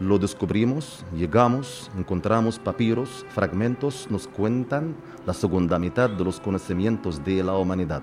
[0.00, 4.94] lo descubrimos, llegamos, encontramos papiros, fragmentos, nos cuentan
[5.26, 8.02] la segunda mitad de los conocimientos de la humanidad.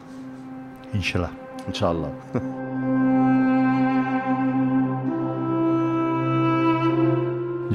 [0.94, 1.32] Inshallah.
[1.68, 2.12] Inshallah.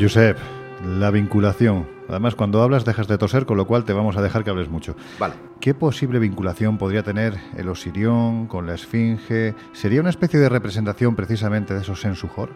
[0.00, 0.38] Josep,
[0.84, 1.86] la vinculación.
[2.08, 4.68] Además, cuando hablas dejas de toser, con lo cual te vamos a dejar que hables
[4.68, 4.94] mucho.
[5.18, 5.34] Vale.
[5.60, 9.54] ¿Qué posible vinculación podría tener el Osirión con la Esfinge?
[9.72, 12.50] ¿Sería una especie de representación precisamente de esos Sensujor?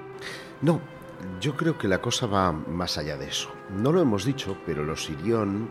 [0.63, 0.81] No,
[1.41, 3.51] yo creo que la cosa va más allá de eso.
[3.71, 5.69] No lo hemos dicho, pero el Osirión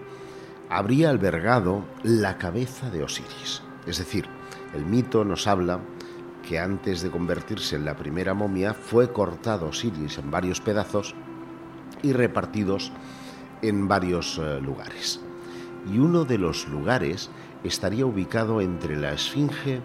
[0.70, 3.62] habría albergado la cabeza de Osiris.
[3.86, 4.26] Es decir,
[4.74, 5.80] el mito nos habla
[6.47, 11.16] que antes de convertirse en la primera momia fue cortado Osiris en varios pedazos
[12.02, 12.91] y repartidos
[13.62, 15.22] en varios eh, lugares.
[15.91, 17.30] Y uno de los lugares
[17.64, 19.82] estaría ubicado entre la Esfinge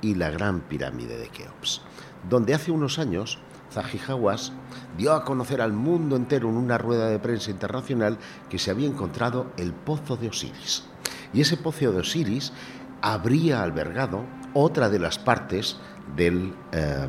[0.00, 1.82] y la Gran Pirámide de Keops,
[2.28, 3.38] donde hace unos años
[3.72, 4.52] Zahi Hawass
[4.96, 8.18] dio a conocer al mundo entero en una rueda de prensa internacional
[8.48, 10.84] que se había encontrado el pozo de Osiris.
[11.32, 12.52] Y ese pozo de Osiris
[13.00, 15.78] habría albergado otra de las partes
[16.16, 17.08] del, eh,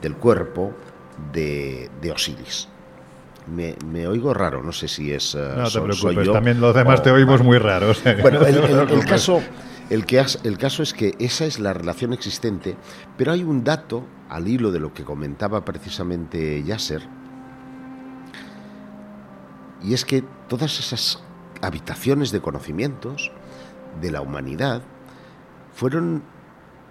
[0.00, 0.72] del cuerpo
[1.32, 2.68] de, de Osiris.
[3.46, 5.34] Me, me, oigo raro, no sé si es.
[5.34, 8.02] Uh, no te so, preocupes, yo, también los demás o, te oímos muy raros.
[8.22, 9.42] Bueno, el, el, el, caso,
[9.90, 12.76] el, que el caso es que esa es la relación existente,
[13.18, 17.02] pero hay un dato, al hilo de lo que comentaba precisamente Yasser,
[19.82, 21.22] y es que todas esas
[21.62, 23.32] habitaciones de conocimientos
[24.00, 24.82] de la humanidad
[25.74, 26.22] fueron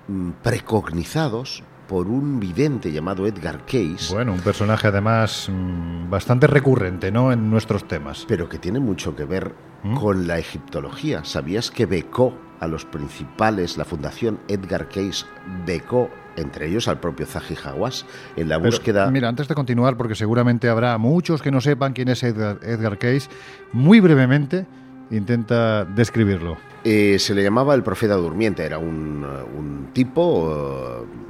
[0.08, 4.14] mm, precognizados por un vidente llamado Edgar Cayce.
[4.14, 7.34] Bueno, un personaje además mmm, bastante recurrente, ¿no?
[7.34, 8.26] En nuestros temas.
[8.28, 9.96] Pero que tiene mucho que ver ¿Mm?
[9.96, 11.26] con la egiptología.
[11.26, 15.26] ¿Sabías que becó a los principales, la fundación Edgar Cayce
[15.66, 19.10] becó entre ellos al propio Zahi Hawass en la Pero, búsqueda.
[19.10, 22.98] Mira, antes de continuar, porque seguramente habrá muchos que no sepan quién es Edgar, Edgar
[22.98, 23.30] Cayce,
[23.74, 24.68] muy brevemente
[25.12, 26.58] intenta describirlo.
[26.84, 31.04] Eh, se le llamaba el profeta durmiente, era un, un tipo.
[31.04, 31.29] Uh,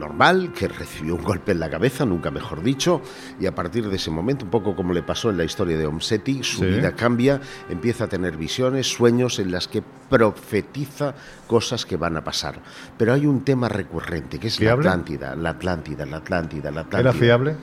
[0.00, 3.00] normal, que recibió un golpe en la cabeza, nunca mejor dicho,
[3.38, 5.86] y a partir de ese momento, un poco como le pasó en la historia de
[5.86, 6.66] Omseti, su Sí.
[6.66, 11.14] vida cambia, empieza a tener visiones, sueños en las que profetiza
[11.46, 12.60] cosas que van a pasar.
[12.96, 14.84] Pero hay un tema recurrente, que es ¿Fiable?
[14.84, 17.10] la Atlántida, la Atlántida, la Atlántida, la Atlántida.
[17.10, 17.56] ¿Era fiable?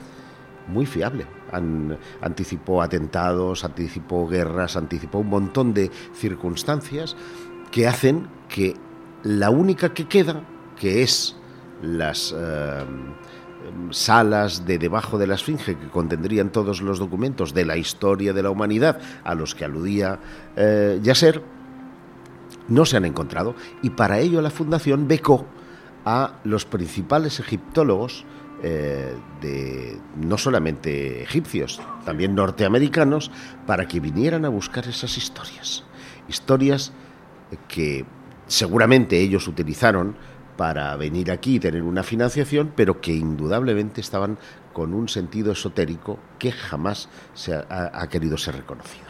[0.68, 1.26] muy fiable.
[1.50, 7.16] An- anticipó atentados, anticipó guerras, anticipó un montón de circunstancias
[7.70, 8.74] que hacen que
[9.22, 10.42] la única que queda,
[10.78, 11.36] que es
[11.82, 12.84] las eh,
[13.90, 18.42] salas de debajo de la Esfinge que contendrían todos los documentos de la historia de
[18.42, 20.18] la humanidad a los que aludía
[20.56, 21.42] eh, Yasser,
[22.68, 25.46] no se han encontrado y para ello la Fundación becó
[26.04, 28.24] a los principales egiptólogos
[28.62, 33.30] eh, de no solamente egipcios, también norteamericanos,
[33.66, 35.84] para que vinieran a buscar esas historias.
[36.28, 36.92] Historias
[37.68, 38.04] que
[38.48, 40.16] seguramente ellos utilizaron
[40.58, 44.36] para venir aquí y tener una financiación, pero que indudablemente estaban
[44.74, 49.06] con un sentido esotérico que jamás se ha, ha- querido ser reconocido.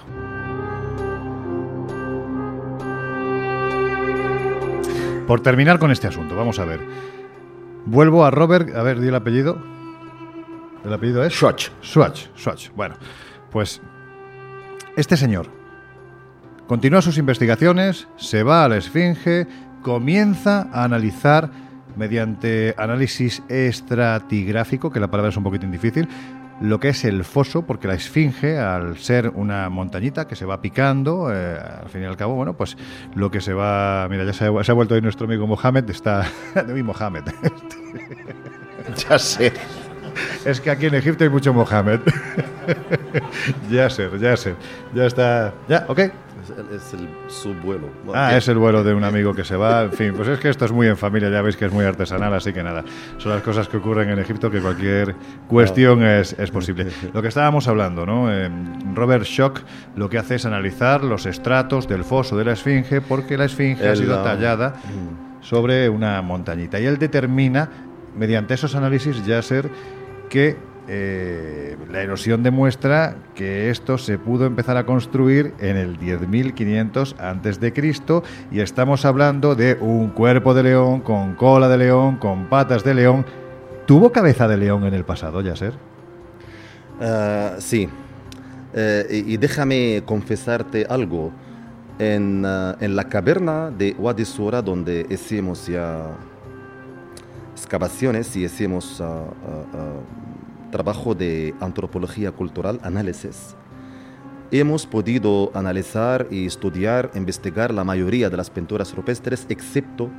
[5.26, 6.80] Por terminar con este asunto, vamos a ver.
[7.84, 9.58] Vuelvo a Robert, a ver, di el apellido.
[10.84, 11.34] ¿El apellido es?
[11.34, 11.70] Schwartz.
[11.82, 12.70] Swatch, Swatch.
[12.74, 12.94] Bueno,
[13.50, 13.80] pues
[14.96, 15.46] este señor
[16.66, 19.46] continúa sus investigaciones, se va a la Esfinge,
[19.82, 21.50] comienza a analizar
[21.96, 26.08] mediante análisis estratigráfico, que la palabra es un poquitín difícil,
[26.60, 30.60] lo que es el foso, porque la Esfinge, al ser una montañita que se va
[30.60, 32.76] picando, eh, al fin y al cabo, bueno, pues
[33.14, 34.08] lo que se va...
[34.10, 36.26] Mira, ya se ha, se ha vuelto ahí nuestro amigo Mohamed, está...
[36.72, 37.24] Uy, Mohamed.
[39.08, 39.52] Ya sé.
[40.44, 42.00] Es que aquí en Egipto hay mucho Mohamed.
[43.70, 44.54] Yasser, Yasser.
[44.94, 45.54] Ya está.
[45.68, 45.98] Ya, ok.
[46.72, 47.88] Es el, subvuelo.
[48.14, 49.82] Ah, es el vuelo de un amigo que se va.
[49.82, 51.84] En fin, pues es que esto es muy en familia, ya veis que es muy
[51.84, 52.84] artesanal, así que nada.
[53.18, 55.14] Son las cosas que ocurren en Egipto que cualquier
[55.48, 56.86] cuestión es, es posible.
[57.12, 58.32] Lo que estábamos hablando, ¿no?
[58.32, 58.48] Eh,
[58.94, 59.60] Robert Schock
[59.96, 63.86] lo que hace es analizar los estratos del foso de la Esfinge, porque la Esfinge
[63.86, 64.74] ha sido tallada
[65.40, 66.80] sobre una montañita.
[66.80, 67.68] Y él determina,
[68.16, 69.70] mediante esos análisis, Yasser,
[70.28, 70.56] que
[70.90, 77.60] eh, la erosión demuestra que esto se pudo empezar a construir en el 10.500 antes
[77.60, 82.46] de Cristo y estamos hablando de un cuerpo de león con cola de león, con
[82.46, 83.26] patas de león.
[83.86, 85.74] ¿Tuvo cabeza de león en el pasado, Yasser?
[87.02, 87.86] Ah, sí.
[88.72, 91.32] Eh, y, déjame confesarte algo.
[91.98, 94.24] En, ah, en la caverna de Wadi
[94.64, 96.16] donde hicimos ya
[97.54, 99.24] excavaciones y hicimos ah,
[100.70, 103.56] trabajo de antropología cultural, análisis,
[104.50, 110.10] hemos podido analizar y estudiar, investigar la mayoría de las pinturas rupestres, excepto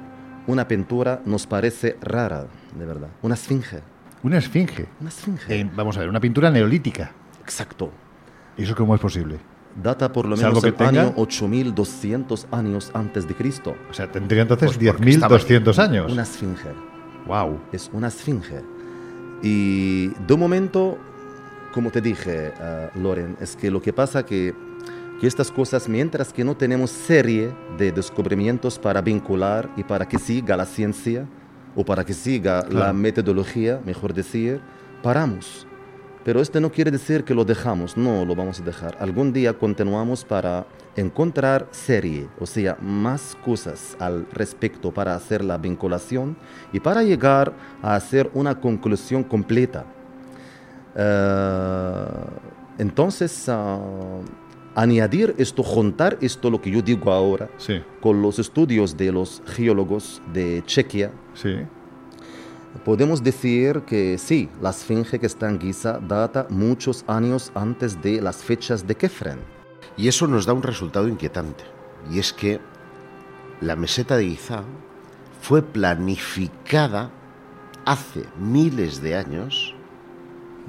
[0.47, 2.47] una pintura nos parece rara,
[2.77, 3.81] de verdad, una esfinge.
[4.23, 4.87] Una esfinge.
[4.99, 5.59] Una esfinge.
[5.59, 7.11] En- vamos a ver, una pintura neolítica.
[7.41, 7.91] Exacto.
[8.57, 9.39] ¿Y eso cómo es posible?
[9.81, 13.75] Data por lo ¿Es algo menos que el año 8200 años antes de Cristo.
[13.89, 16.11] O sea, tendría entonces Pues porque estaba 10.200 años.
[16.11, 16.69] Una esfinge.
[17.27, 17.59] Wow.
[17.71, 18.61] Es una esfinge.
[19.41, 20.97] Y de momento,
[21.73, 24.53] como te dije, ah, Loren, es que lo que pasa que,
[25.21, 30.17] que estas cosas, mientras que no tenemos serie de descubrimientos para vincular y para que
[30.19, 31.25] siga la ciencia,
[31.75, 32.93] o para que siga la Claro.
[32.95, 34.59] metodología, mejor decir,
[35.03, 35.65] paramos.
[36.25, 38.97] Pero esto no quiere decir que lo dejamos, no lo vamos a dejar.
[38.99, 45.57] Algún día continuamos para encontrar serie, o sea, más cosas al respecto para hacer la
[45.57, 46.37] vinculación
[46.73, 49.85] y para llegar a hacer una conclusión completa.
[50.95, 52.05] Eh,
[52.77, 53.79] entonces, ah,
[54.75, 59.41] añadir esto, juntar esto, lo que yo digo ahora, Sí, con los estudios de los
[59.45, 61.55] geólogos de Chequia, sí.
[62.85, 68.21] Podemos decir que sí, la esfinge que está en Giza data muchos años antes de
[68.21, 69.58] las fechas de Kefren.
[69.99, 71.65] Y eso nos da un resultado inquietante.
[72.09, 72.61] Y es que
[73.59, 74.63] la meseta de Giza
[75.41, 77.11] fue planificada
[77.85, 79.75] hace miles de años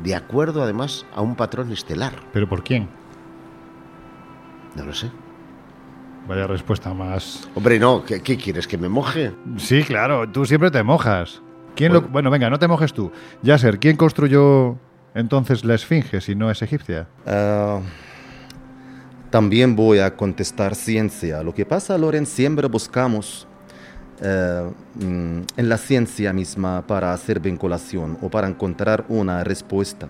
[0.03, 2.15] de acuerdo además a un patrón estelar.
[2.33, 2.89] ¿Pero por quién?
[4.75, 5.13] No lo sé.
[6.27, 7.49] Vaya respuesta más.
[7.55, 8.67] Hombre, no, ¿qué, qué quieres?
[8.67, 9.33] ¿Que me moje?
[9.59, 11.41] Sí, claro, tú siempre te mojas.
[11.77, 12.03] ¿Quién lo...
[12.03, 13.13] Bueno, venga, no te mojes tú.
[13.43, 14.77] Yasser, ¿quién construyó
[15.15, 17.07] entonces la Esfinge si no es egipcia?
[17.27, 17.81] Ah,
[19.31, 21.43] también voy a contestar ciencia.
[21.43, 23.47] Lo que pasa, Loren, siempre buscamos
[24.21, 30.09] eh, mm, en la ciencia misma para hacer vinculación o para encontrar una respuesta.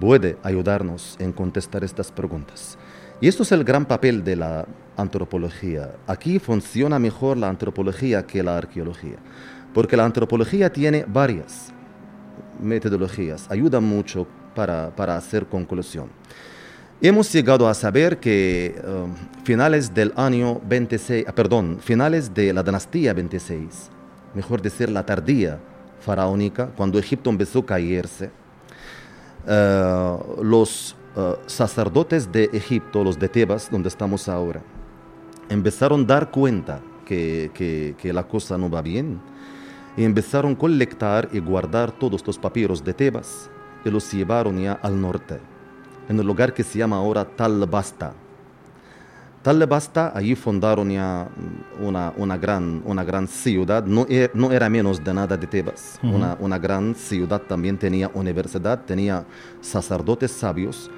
[0.00, 2.78] Puede ayudarnos en contestar estas preguntas.
[3.20, 4.66] Y esto es el gran papel de la
[4.96, 5.90] antropología.
[6.06, 9.16] Aquí funciona mejor la antropología que la arqueología.
[9.74, 11.72] Porque la antropología tiene varias
[12.60, 16.08] metodologías, ayuda mucho para, para hacer conclusión.
[17.02, 19.12] Hemos llegado a saber que um,
[19.44, 23.90] finales del año 26, ah, perdón, finales de la dinastía 26,
[24.32, 25.60] mejor decir la tardía
[26.00, 28.30] faraónica, cuando Egipto empezó a caerse,
[29.46, 34.62] eh, los eh, sacerdotes de Egipto, los de Tebas, donde estamos ahora,
[35.50, 39.20] empezaron a dar cuenta que la cosa no va bien
[39.98, 43.50] y empezaron a colectar y guardar todos los papiros de Tebas
[43.84, 45.38] y los llevaron ya al norte,
[46.08, 48.12] en el lugar que se llama ahora Talbasta.
[49.42, 51.28] Talbasta, allí fundaron ya
[51.80, 56.00] una, una, gran, una gran ciudad, no, e- no era menos de nada de Tebas,
[56.02, 56.16] Ujú.
[56.16, 59.24] una, una gran ciudad también tenía universidad, tenía
[59.60, 60.90] sacerdotes sabios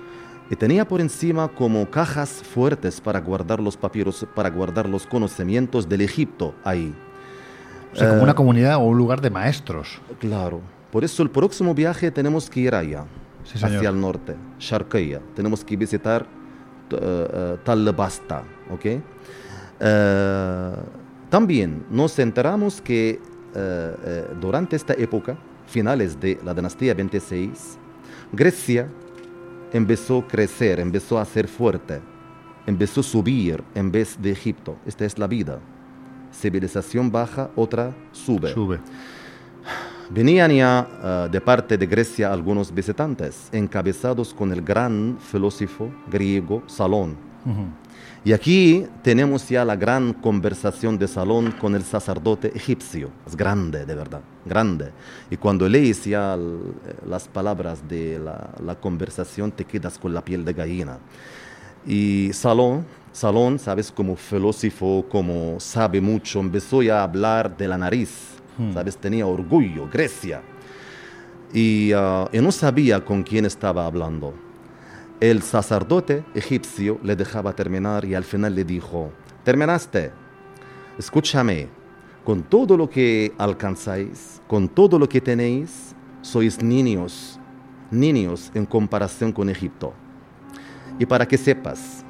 [0.51, 5.87] y tenía por encima como cajas fuertes para guardar los papiros, para guardar los conocimientos
[5.87, 6.95] del Egipto ahí.
[7.93, 10.01] O sea, como Eh, una comunidad o un lugar de maestros.
[10.19, 10.63] Claro.
[10.91, 13.05] Por eso el próximo viaje tenemos que ir allá,
[13.55, 15.21] Sí, hacia el norte, Sharqiya.
[15.35, 16.27] Tenemos que visitar
[16.93, 18.87] uh, uh, Talbasta, ¿ok?
[19.81, 20.77] Eh,
[21.31, 23.21] también nos enteramos que
[24.41, 27.77] durante esta época, finales de la dinastía 26,
[28.33, 28.89] Grecia
[29.73, 32.01] empezó a crecer, empezó a ser fuerte,
[32.67, 34.77] empezó a subir en vez de Egipto.
[34.87, 35.59] Esta es la vida.
[36.33, 38.53] Civilización baja, otra sube.
[38.53, 38.79] Sube.
[40.11, 46.63] Venían ya eh, de parte de Grecia algunos visitantes, encabezados con el gran filósofo griego
[46.67, 47.17] Salón.
[48.25, 53.11] Y aquí tenemos ya la gran conversación de Salón con el sacerdote egipcio.
[53.27, 54.91] Es grande, de verdad, grande.
[55.31, 56.75] Y cuando lees ya el-
[57.09, 60.99] las palabras de la, la conversación, te quedas con la piel de gallina.
[61.87, 67.79] Y Salón, Salón, sabes, como filósofo, como sabe mucho, empezó ya a hablar de la
[67.79, 68.11] nariz,
[68.59, 68.73] Hmm.
[68.73, 70.43] sabes, tenía orgullo, Grecia.
[71.55, 74.35] Ah, y no sabía con quién estaba hablando.
[75.21, 79.11] El sacerdote egipcio le dejaba terminar y al final le dijo,
[79.45, 80.13] terminaste,
[80.99, 81.69] escúchame,
[82.25, 87.41] con todo lo que alcanzáis, con todo lo que tenéis, sois niños,
[87.91, 89.95] niños en comparación con Egipto.
[90.99, 92.05] Y para que sepas,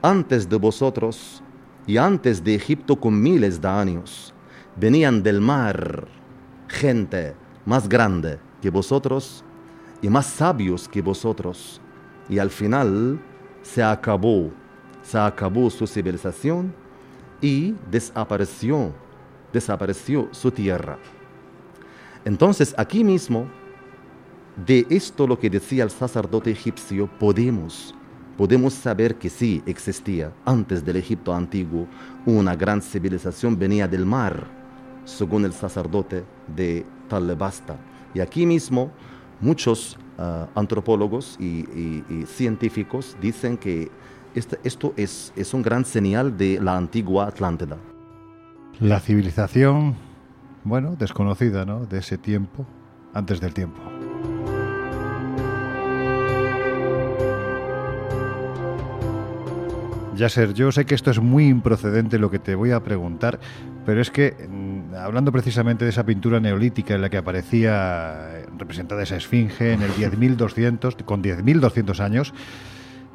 [0.00, 1.42] antes de vosotros
[1.86, 4.31] y antes de Egipto con miles de años,
[4.76, 6.06] venían del mar
[6.68, 7.34] gente
[7.64, 9.44] más grande que vosotros
[10.00, 11.80] y más sabios que vosotros.
[12.28, 13.20] Y al final
[13.62, 14.50] se acabó,
[15.02, 16.74] se acabó su civilización
[17.40, 18.92] y desapareció,
[19.52, 20.98] desapareció su tierra.
[22.24, 23.46] Entonces aquí mismo,
[24.64, 27.94] de esto lo que decía el sacerdote egipcio, podemos,
[28.36, 31.86] podemos saber que sí existía antes del Egipto antiguo
[32.24, 34.61] una gran civilización, venía del mar,
[35.04, 36.24] según el sacerdote
[36.54, 37.76] de Talebasta.
[38.14, 38.90] Y aquí mismo
[39.40, 41.64] muchos ah, antropólogos y
[42.26, 43.90] científicos dicen que
[44.34, 47.76] este- esto es, es un gran señal de la antigua Atlántida.
[48.80, 49.94] La civilización,
[50.64, 51.84] bueno, desconocida, ¿no?
[51.86, 52.66] De ese tiempo,
[53.14, 53.80] antes del tiempo.
[60.16, 63.40] Yasser, yo sé que esto es muy improcedente lo que te voy a preguntar,
[63.86, 68.46] pero es que, mm, hablando precisamente de esa pintura neolítica en la que aparecía eh,
[68.58, 72.34] representada esa esfinge en el 10.200, con 10.200 años,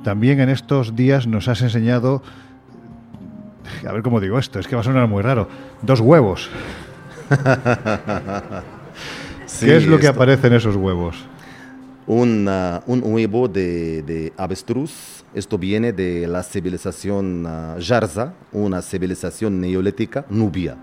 [0.03, 2.21] también en estos días nos has enseñado,
[3.87, 5.47] a ver cómo digo esto, es que va a sonar muy raro,
[5.81, 6.49] dos huevos.
[9.59, 11.27] ¿Qué es lo que aparece en esos huevos?
[12.07, 12.49] un,
[12.87, 15.23] un huevo de, de avestruz.
[15.33, 20.77] Esto viene de la civilización ah, Jarza, una civilización neolítica nubia.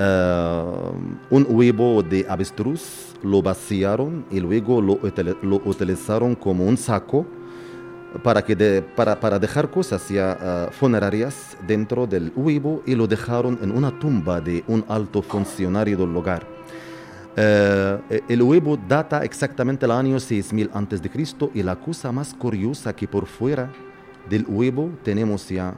[0.00, 0.92] Ah,
[1.30, 7.26] un huevo de avestruz lo vaciaron y luego lo, util- lo utilizaron como un saco
[8.22, 13.08] para, que de- para, para dejar cosas ya ah, funerarias dentro del huevo y lo
[13.08, 16.46] dejaron en una tumba de un alto funcionario del lugar.
[17.36, 22.34] Eh, el huevo data exactamente el año 6000 antes de Cristo y la cosa más
[22.34, 23.70] curiosa que por fuera
[24.30, 25.74] del huevo tenemos ya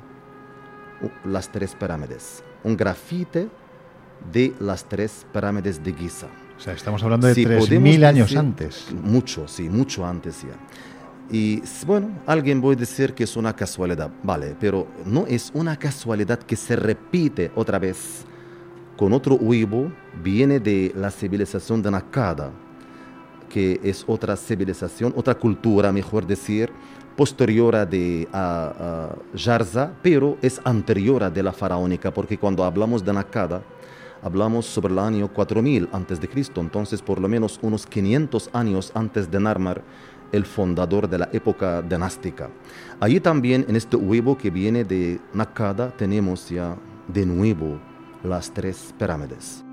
[1.25, 3.49] las tres pirámides, un grafite
[4.33, 6.27] de las tres pirámides de Giza.
[6.57, 8.87] O sea, estamos hablando de Sí, 3.000 podemos años antes.
[9.03, 10.57] Mucho, sí, mucho antes ya.
[11.31, 16.41] Y bueno, alguien puede decir que es una casualidad, vale, pero no es una casualidad
[16.41, 18.25] que se repite otra vez
[18.97, 19.91] con otro huevo,
[20.23, 22.51] viene de la civilización de Nakada,
[23.49, 26.71] que es otra civilización, otra cultura, mejor decir,
[27.17, 32.65] posterior a de a, a Jarza, pero es anterior a de la faraónica, porque cuando
[32.65, 33.63] hablamos de Nakada,
[34.23, 38.93] hablamos sobre el año 4000 antes de Cristo, entonces por lo menos unos 500 años
[38.95, 39.83] antes de Narmer,
[40.33, 42.51] el fundador de la época dinástica.
[43.01, 46.77] Allí también en este huevo que viene de Nakada tenemos ya
[47.09, 47.81] de nuevo
[48.23, 49.65] las tres pirámides.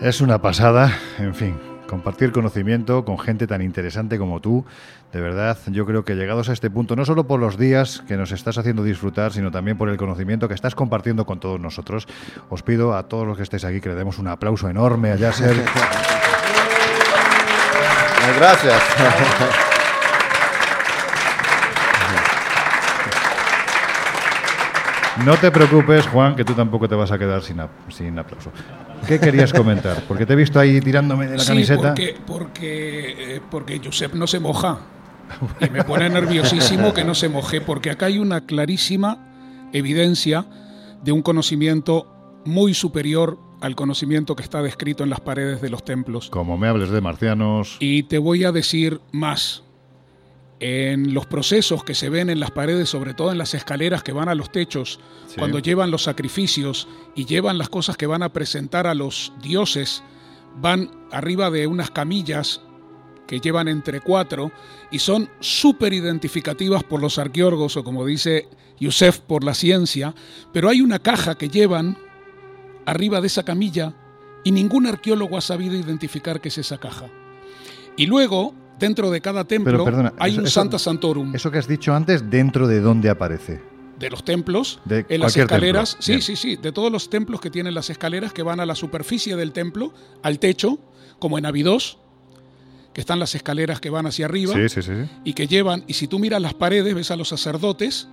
[0.00, 1.56] Es una pasada, en fin,
[1.88, 4.64] compartir conocimiento con gente tan interesante como tú.
[5.12, 8.16] De verdad, yo creo que llegados a este punto, no solo por los días que
[8.16, 12.06] nos estás haciendo disfrutar, sino también por el conocimiento que estás compartiendo con todos nosotros,
[12.50, 15.16] os pido a todos los que estéis aquí que le demos un aplauso enorme a
[15.16, 15.56] Yasser.
[18.36, 18.82] Gracias.
[25.24, 28.50] No te preocupes, Juan, que tú tampoco te vas a quedar sin, ap- sin aplauso.
[29.06, 30.02] ¿Qué querías comentar?
[30.08, 31.88] Porque te he visto ahí tirándome de la Sí, camiseta.
[31.94, 34.78] porque, porque, eh, porque Josep no se moja.
[35.60, 40.46] Y me pone nerviosísimo que no se moje, porque acá hay una clarísima evidencia
[41.04, 45.84] de un conocimiento muy superior al conocimiento que está descrito en las paredes de los
[45.84, 46.30] templos.
[46.30, 49.62] Como me hables de marcianos, Y te voy a decir más.
[50.60, 54.12] En los procesos que se ven en las paredes, sobre todo en las escaleras que
[54.12, 54.98] van a los techos,
[55.28, 55.36] Sí.
[55.38, 60.02] cuando llevan los sacrificios y llevan las cosas que van a presentar a los dioses,
[60.60, 62.60] van arriba de unas camillas
[63.28, 64.50] que llevan entre cuatro
[64.90, 68.48] y son súper identificativas por los arqueólogos o como dice
[68.80, 70.14] Yusef por la ciencia,
[70.52, 71.98] pero hay una caja que llevan
[72.86, 73.94] arriba de esa camilla
[74.44, 77.06] y ningún arqueólogo ha sabido identificar qué es esa caja.
[77.96, 81.50] Y luego, dentro de cada templo, Pero perdona, hay eso- un eso- Santa Santorum eso
[81.50, 83.60] que has dicho antes, ¿dentro de dónde aparece?
[83.98, 86.02] de los templos, De en las escaleras, templo.
[86.04, 86.22] sí, Bien.
[86.22, 89.34] sí, sí, de todos los templos que tienen las escaleras que van a la superficie
[89.34, 89.92] del templo,
[90.22, 90.78] al techo,
[91.18, 91.98] como en Abidos,
[92.92, 94.92] que están las escaleras que van hacia arriba Sí, sí, sí.
[95.24, 98.08] y que llevan, y si tú miras las paredes, ves a los sacerdotes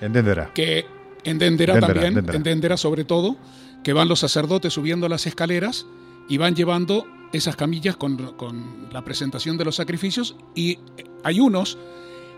[0.00, 0.50] Entenderá.
[0.54, 0.86] que
[1.24, 2.36] en Dendera Dendera, también, Dendera.
[2.38, 3.36] en Dendera sobre todo,
[3.84, 5.84] que van los sacerdotes subiendo las escaleras
[6.28, 10.78] y van llevando esas camillas con, con la presentación de los sacrificios y
[11.24, 11.78] hay unos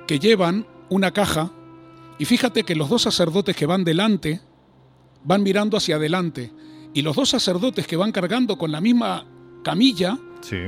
[0.06, 1.50] que llevan una caja
[2.18, 4.40] y fíjate que los dos sacerdotes que van delante
[5.24, 6.52] van mirando hacia adelante
[6.92, 9.26] y los dos sacerdotes que van cargando con la misma
[9.64, 10.58] camilla Sí.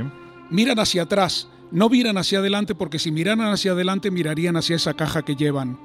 [0.51, 4.95] miran hacia atrás, no miran hacia adelante porque si miraran hacia adelante mirarían hacia esa
[4.95, 5.79] caja que llevan.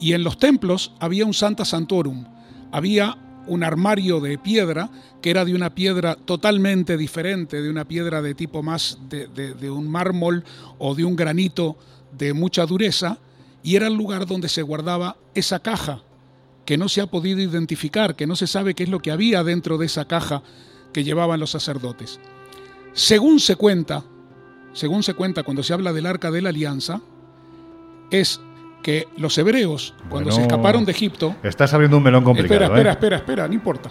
[0.00, 2.24] Y en los templos había un Santa Santorum,
[2.70, 3.18] había
[3.48, 8.34] un armario de piedra que era de una piedra totalmente diferente, de una piedra de
[8.34, 10.44] tipo más de, de- de un mármol
[10.78, 11.76] o de un granito
[12.16, 13.18] de mucha dureza,
[13.62, 16.02] y era el lugar donde se guardaba esa caja
[16.64, 19.42] que no se ha podido identificar, que no se sabe qué es lo que había
[19.42, 20.42] dentro de esa caja
[20.92, 22.20] que llevaban los sacerdotes.
[22.92, 24.04] Según se cuenta,
[24.72, 27.00] según se cuenta cuando se habla del arca de la alianza,
[28.10, 28.40] es
[28.82, 32.64] que los hebreos, cuando se escaparon de Egipto, Estás abriendo un melón complicado.
[32.64, 32.92] espera, espera, ¿eh?
[32.92, 33.90] espera, espera, no importa,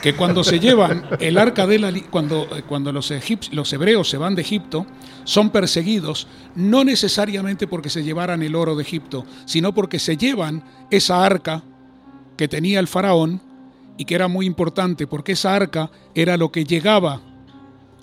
[0.00, 3.12] que cuando se llevan el arca de la cuando, eh, cuando los,
[3.52, 4.86] los hebreos se van de Egipto,
[5.24, 10.62] son perseguidos no necesariamente porque se llevaran el oro de Egipto, sino porque se llevan
[10.90, 11.62] esa arca
[12.36, 13.40] que tenía el faraón
[13.96, 17.20] y que era muy importante porque esa arca era lo que llegaba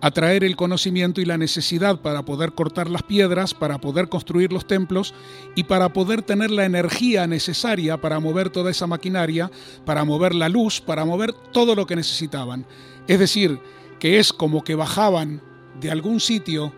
[0.01, 4.53] a traer el conocimiento y la necesidad para poder cortar las piedras, para poder construir
[4.53, 5.13] los templos
[5.55, 9.51] y para poder tener la energía necesaria para mover toda esa maquinaria,
[9.85, 12.65] para mover la luz, para mover todo lo que necesitaban.
[13.07, 13.59] Es decir,
[13.99, 15.41] que es como que bajaban
[15.79, 16.73] de algún sitio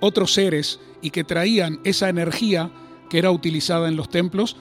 [0.00, 2.70] otros seres y que traían esa energía
[3.08, 4.56] que era utilizada en los templos,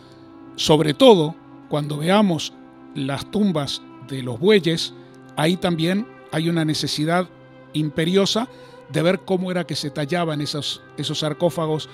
[0.55, 1.35] sobre todo
[1.69, 2.53] cuando veamos
[2.95, 4.93] las tumbas de los bueyes,
[5.37, 7.29] ahí también hay una necesidad
[7.73, 8.47] imperiosa
[8.91, 11.89] de ver cómo era que se tallaban esos, esos sarcófagos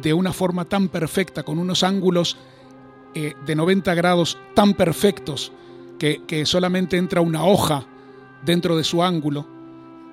[0.00, 2.36] de una forma tan perfecta, con unos ángulos
[3.14, 5.52] eh, de 90 grados tan perfectos,
[5.98, 7.86] que, que solamente entra una hoja
[8.44, 9.46] dentro de su ángulo,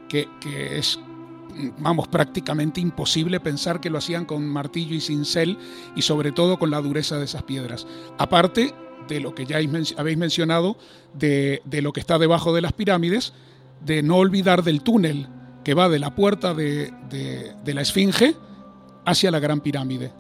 [0.08, 1.00] que, que es,
[1.80, 5.58] vamos, prácticamente imposible pensar que lo hacían con martillo y cincel
[5.96, 7.86] y sobre todo con la dureza de esas piedras.
[8.18, 8.74] Aparte
[9.10, 10.78] de lo que ya habéis men- habéis mencionado,
[11.14, 13.34] de, de lo que está debajo de las pirámides,
[13.86, 15.28] de no olvidar del túnel
[15.64, 18.36] que va de la puerta de, de- de la Esfinge
[19.06, 20.12] hacia la Gran Pirámide.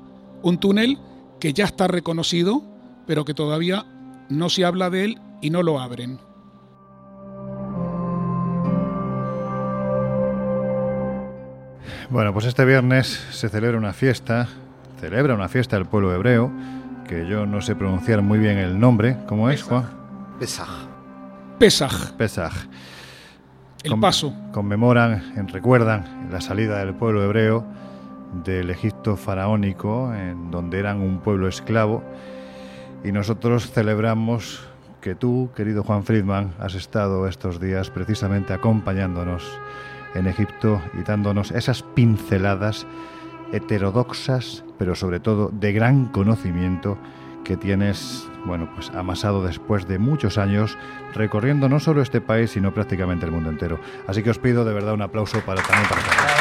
[0.41, 0.98] Un túnel
[1.40, 2.61] que ya está reconocido,
[3.07, 3.85] pero que todavía
[4.30, 6.19] no se habla de él y no lo abren.
[12.10, 14.48] Bueno, pues este viernes se celebra una fiesta,
[14.99, 16.52] celebra una fiesta del pueblo hebreo,
[17.07, 19.18] que yo no sé pronunciar muy bien el nombre.
[19.27, 19.85] ¿Cómo es, Juan?
[20.40, 20.69] Pesaj.
[21.60, 22.53] Pesaj, Pesaj.
[23.84, 24.34] El paso.
[24.52, 27.66] Conmemoran, en- recuerdan la salida del pueblo hebreo
[28.44, 32.04] del Egipto faraónico, en donde eran un pueblo esclavo.
[33.04, 34.68] Y nosotros celebramos
[35.02, 39.44] que tú, querido Juan Friedman, has estado estos días precisamente acompañándonos
[40.16, 42.88] en Egipto y dándonos esas pinceladas
[43.52, 46.98] heterodoxas, pero sobre todo de gran conocimiento
[47.44, 50.78] que tienes, bueno, pues amasado después de muchos años
[51.14, 53.80] recorriendo no solo este país, sino prácticamente el mundo entero.
[54.07, 56.32] Así que os pido de verdad un aplauso para también para Carlos.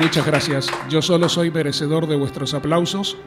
[0.00, 0.70] Muchas gracias.
[0.88, 3.18] Yo solo soy merecedor de vuestros aplausos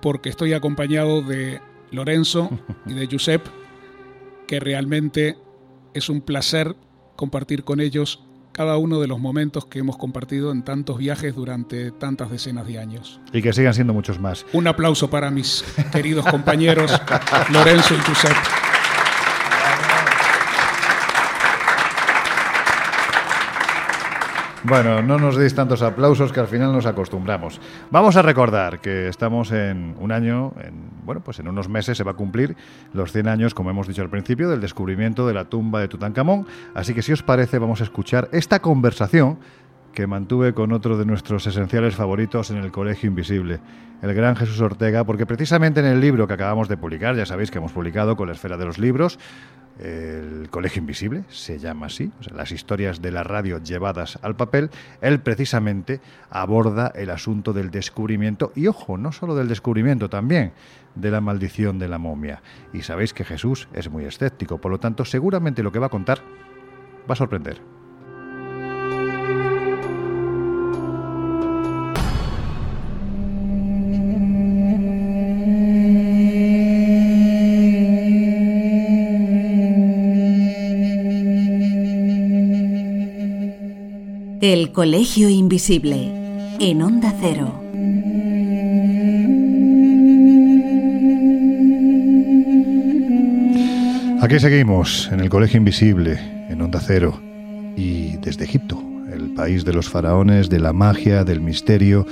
[0.00, 1.60] porque estoy acompañado de
[1.90, 2.48] Lorenzo
[2.86, 3.50] y de Giuseppe,
[4.46, 5.36] que realmente
[5.94, 6.76] es un placer
[7.16, 11.92] compartir con ellos cada uno de los momentos que hemos compartido en tantos viajes durante
[11.92, 13.20] tantas decenas de años.
[13.32, 14.44] Y que sigan siendo muchos más.
[14.52, 16.90] Un aplauso para mis queridos compañeros
[17.52, 18.57] Lorenzo y Giuseppe.
[24.68, 27.58] Bueno, no nos deis tantos aplausos que al final nos acostumbramos.
[27.90, 32.04] Vamos a recordar que estamos en un año, en, bueno, pues en unos meses se
[32.04, 32.54] va a cumplir
[32.92, 36.46] los 100 años, como hemos dicho al principio, del descubrimiento de la tumba de Tutankamón.
[36.74, 39.38] Así que si os parece, vamos a escuchar esta conversación
[39.92, 43.60] que mantuve con otro de nuestros esenciales favoritos en el Colegio Invisible,
[44.02, 47.50] el gran Jesús Ortega, porque precisamente en el libro que acabamos de publicar, ya sabéis
[47.50, 49.18] que hemos publicado con la esfera de los libros,
[49.78, 54.34] el Colegio Invisible, se llama así, o sea, las historias de la radio llevadas al
[54.34, 54.70] papel,
[55.00, 56.00] él precisamente
[56.30, 60.52] aborda el asunto del descubrimiento, y ojo, no solo del descubrimiento, también
[60.94, 62.42] de la maldición de la momia.
[62.72, 65.90] Y sabéis que Jesús es muy escéptico, por lo tanto, seguramente lo que va a
[65.90, 66.18] contar
[67.08, 67.77] va a sorprender.
[84.50, 86.10] El Colegio Invisible,
[86.58, 87.52] en Onda Cero.
[94.22, 96.18] Aquí seguimos, en el Colegio Invisible,
[96.48, 97.20] en Onda Cero,
[97.76, 102.06] y desde Egipto, el país de los faraones, de la magia, del misterio.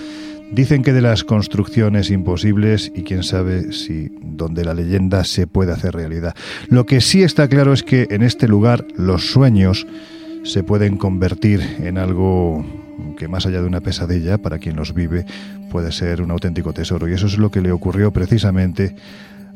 [0.53, 5.73] Dicen que de las construcciones imposibles y quién sabe si donde la leyenda se puede
[5.73, 6.37] hacer realidad.
[6.69, 9.87] Lo que sí está claro es que en este lugar los sueños
[10.47, 12.65] se pueden convertir en algo
[13.19, 15.27] que más allá de una pesadilla, para quien los vive,
[15.71, 17.09] puede ser un auténtico tesoro.
[17.09, 18.95] Y eso es lo que le ocurrió precisamente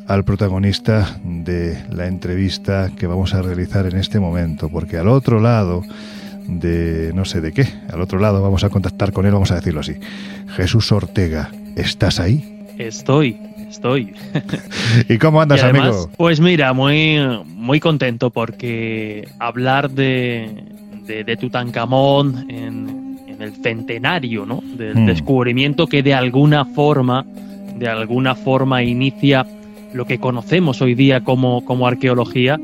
[0.07, 5.41] al protagonista de la entrevista que vamos a realizar en este momento, porque al otro
[5.41, 5.83] lado
[6.49, 9.57] de no sé de qué, al otro lado vamos a contactar con él, vamos a
[9.57, 9.95] decirlo así.
[10.57, 12.67] Jesús Ortega, ¿estás ahí?
[12.79, 13.39] Estoy,
[13.71, 14.13] estoy.
[15.09, 16.11] ¿Y cómo andas, Y además, amigo?
[16.17, 20.51] Pues mira, muy, muy contento porque hablar de,
[21.07, 24.63] de, de Tutankamón en, en el centenario ¿no?
[24.77, 25.07] del Mm.
[25.07, 27.25] descubrimiento que de alguna forma,
[27.77, 29.47] de alguna forma inicia
[29.95, 32.61] lo que conocemos hoy día como, como arqueología,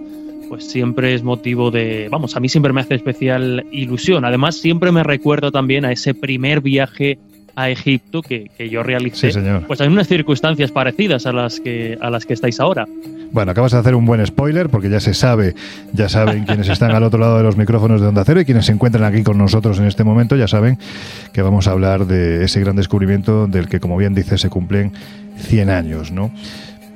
[0.49, 4.25] pues siempre es motivo de, vamos, a mí siempre me hace especial ilusión.
[4.25, 7.19] Además, siempre me recuerda también a ese primer viaje
[7.57, 9.67] a Egipto que, que yo realicé, Sí, señor.
[9.67, 12.87] pues en unas circunstancias parecidas a las que, a las que estáis ahora.
[13.33, 15.55] Bueno, acabas de hacer un buen spoiler porque ya se sabe,
[15.93, 18.67] ya saben quienes están al otro lado de los micrófonos de Onda Cero y quienes
[18.67, 20.79] se encuentran aquí con nosotros en este momento ya saben
[21.33, 24.93] que vamos a hablar de ese gran descubrimiento del que, como bien dice, se cumplen
[25.39, 26.31] 100 años, ¿no?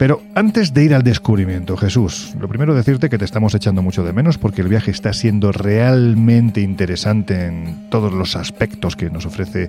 [0.00, 4.02] Pero antes de ir al descubrimiento, Jesús, lo primero decirte que te estamos echando mucho
[4.02, 9.26] de menos porque el viaje está siendo realmente interesante en todos los aspectos que nos
[9.26, 9.68] ofrece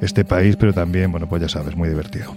[0.00, 2.34] este país, pero también, bueno, pues ya sabes, muy divertido.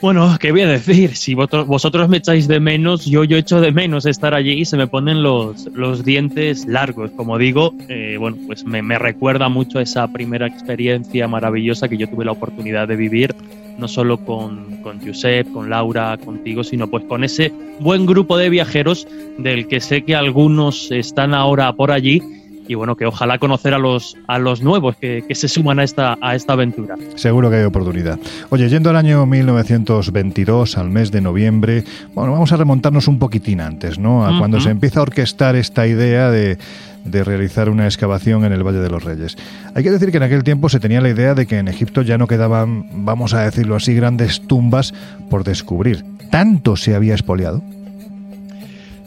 [0.00, 1.16] Bueno, ¿qué voy a decir?
[1.16, 4.76] Si vosotros, me echáis de menos, yo, yo echo de menos estar allí y se
[4.76, 7.10] me ponen los, los dientes largos.
[7.10, 12.08] Como digo, eh, bueno, pues me, me recuerda mucho esa primera experiencia maravillosa que yo
[12.08, 13.34] tuve la oportunidad de vivir,
[13.78, 18.50] no solo con, con Josep, con Laura, contigo, sino pues con ese buen grupo de
[18.50, 19.06] viajeros
[19.38, 22.22] del que sé que algunos están ahora por allí
[22.66, 25.84] y bueno, que ojalá conocer a los, a los nuevos que, que se suman a
[25.84, 26.96] esta, a esta aventura.
[27.14, 28.18] Seguro que hay oportunidad.
[28.50, 31.84] Oye, yendo al año 1922, al mes de noviembre,
[32.14, 34.26] bueno, vamos a remontarnos un poquitín antes, ¿no?
[34.26, 36.58] A cuando se empieza a orquestar esta idea de,
[37.04, 39.36] de realizar una excavación en el Valle de los Reyes.
[39.74, 42.02] Hay que decir que en aquel tiempo se tenía la idea de que en Egipto
[42.02, 44.94] ya no quedaban, vamos a decirlo así, grandes tumbas
[45.30, 46.04] por descubrir.
[46.30, 47.62] ¿Tanto se había expoliado?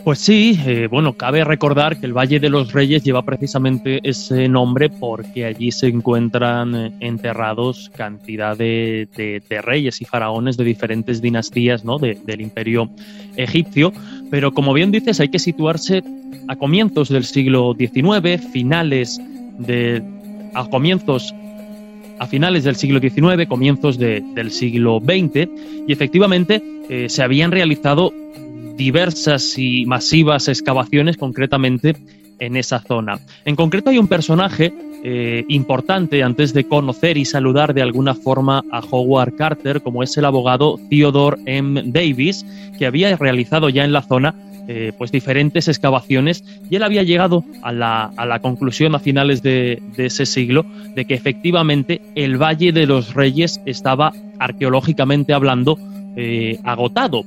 [0.07, 4.47] Pues sí, eh, bueno, cabe recordar que el Valle de los Reyes lleva precisamente ese
[4.47, 10.63] nombre porque allí se encuentran eh, enterrados cantidad de, de- de reyes y faraones de
[10.63, 11.99] diferentes dinastías ¿no?
[11.99, 12.89] de- del imperio
[13.35, 13.91] egipcio.
[14.31, 16.01] Pero como bien dices, hay que situarse
[16.47, 19.19] a comienzos del siglo XIX, finales
[19.59, 20.01] de.
[20.53, 21.35] a comienzos.
[22.19, 25.49] a finales del siglo XIX, comienzos de- del siglo XX,
[25.85, 28.13] y efectivamente eh, se habían realizado
[28.77, 31.95] diversas y masivas excavaciones concretamente
[32.39, 33.19] en esa zona.
[33.45, 34.73] En concreto hay un personaje
[35.03, 40.15] eh, importante antes de conocer y saludar de alguna forma a Howard Carter, como es
[40.17, 41.81] el abogado Theodore M.
[41.85, 42.45] Davis,
[42.77, 44.35] que había realizado ya en la zona
[44.69, 49.41] eh, pues diferentes excavaciones y él había llegado a la, a la conclusión a finales
[49.41, 55.79] de, ese siglo de que efectivamente el Valle de los Reyes estaba arqueológicamente hablando
[56.17, 57.23] eh, agotado.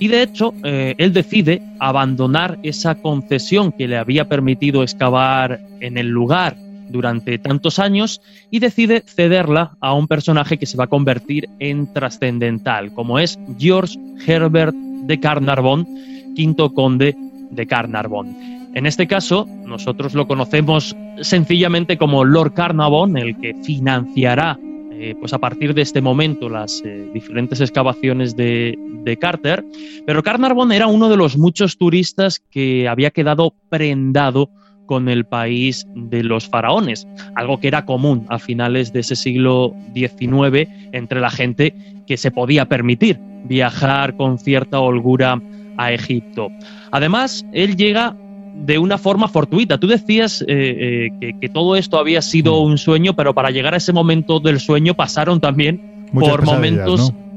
[0.00, 5.98] Y de hecho, eh, él decide abandonar esa concesión que le había permitido excavar en
[5.98, 6.56] el lugar
[6.88, 11.92] durante tantos años y decide cederla a un personaje que se va a convertir en
[11.92, 15.86] trascendental, como es George Herbert de Carnarvon,
[16.34, 17.14] quinto conde
[17.50, 18.34] de Carnarvon.
[18.74, 24.58] En este caso, nosotros lo conocemos sencillamente como Lord Carnarvon, el que financiará
[25.02, 29.64] eh, pues a partir de este momento las eh, diferentes excavaciones de, de Carter,
[30.06, 34.50] pero Carnarvon era uno de los muchos turistas que había quedado prendado
[34.84, 39.74] con el país de los faraones, algo que era común a finales de ese siglo
[39.94, 41.74] XIX entre la gente
[42.06, 45.40] que se podía permitir viajar con cierta holgura
[45.78, 46.48] a Egipto.
[46.90, 48.16] Además, él llega
[48.54, 49.78] de una forma fortuita.
[49.78, 53.74] Tú decías eh, eh, que, que todo esto había sido un sueño, pero para llegar
[53.74, 57.30] a ese momento del sueño pasaron también Muchas por momentos ¿no?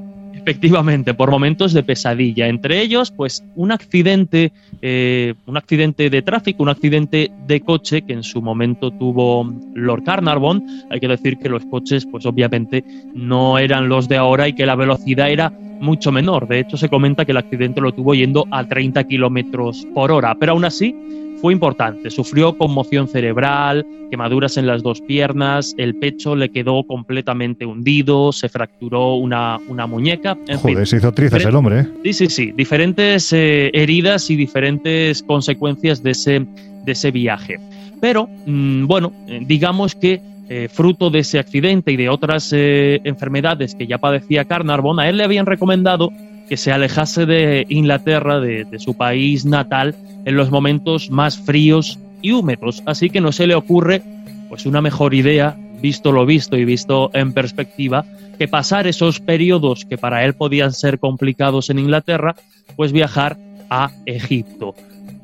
[0.43, 2.49] Efectivamente, por momentos de pesadilla.
[2.49, 8.11] Entre ellos, pues un accidente, eh, un accidente de tráfico, un accidente de coche que
[8.11, 10.65] en su momento tuvo Lord Carnarvon.
[10.89, 12.83] Hay que decir que los coches, pues obviamente
[13.13, 15.53] no eran los de ahora y que la velocidad era
[15.83, 16.47] mucho menor.
[16.47, 20.35] De hecho, se comenta que el accidente lo tuvo yendo a 30 kilómetros por hora,
[20.39, 20.95] pero aún así
[21.41, 22.09] fue importante.
[22.09, 28.47] Sufrió conmoción cerebral, quemaduras en las dos piernas, el pecho le quedó completamente hundido, se
[28.47, 30.37] fracturó una, una muñeca.
[30.47, 31.87] En fin, Joder, se hizo trizas el hombre, ¿eh?
[32.05, 32.51] Sí, sí, sí.
[32.53, 36.45] Diferentes eh, heridas y diferentes consecuencias de ese,
[36.85, 37.59] de ese viaje.
[37.99, 43.01] Pero, mm, bueno, eh, digamos que eh, fruto de ese accidente y de otras eh,
[43.03, 46.09] enfermedades que ya padecía Carnarvon, a él le habían recomendado
[46.49, 49.95] que se alejase de Inglaterra, de, de su país natal,
[50.25, 52.83] en los momentos más fríos y húmedos.
[52.85, 54.01] Así que no se le ocurre
[54.49, 58.05] pues una mejor idea, visto lo visto y visto en perspectiva,
[58.37, 62.35] que pasar esos periodos que para él podían ser complicados en Inglaterra,
[62.75, 63.37] pues viajar
[63.69, 64.75] a Egipto.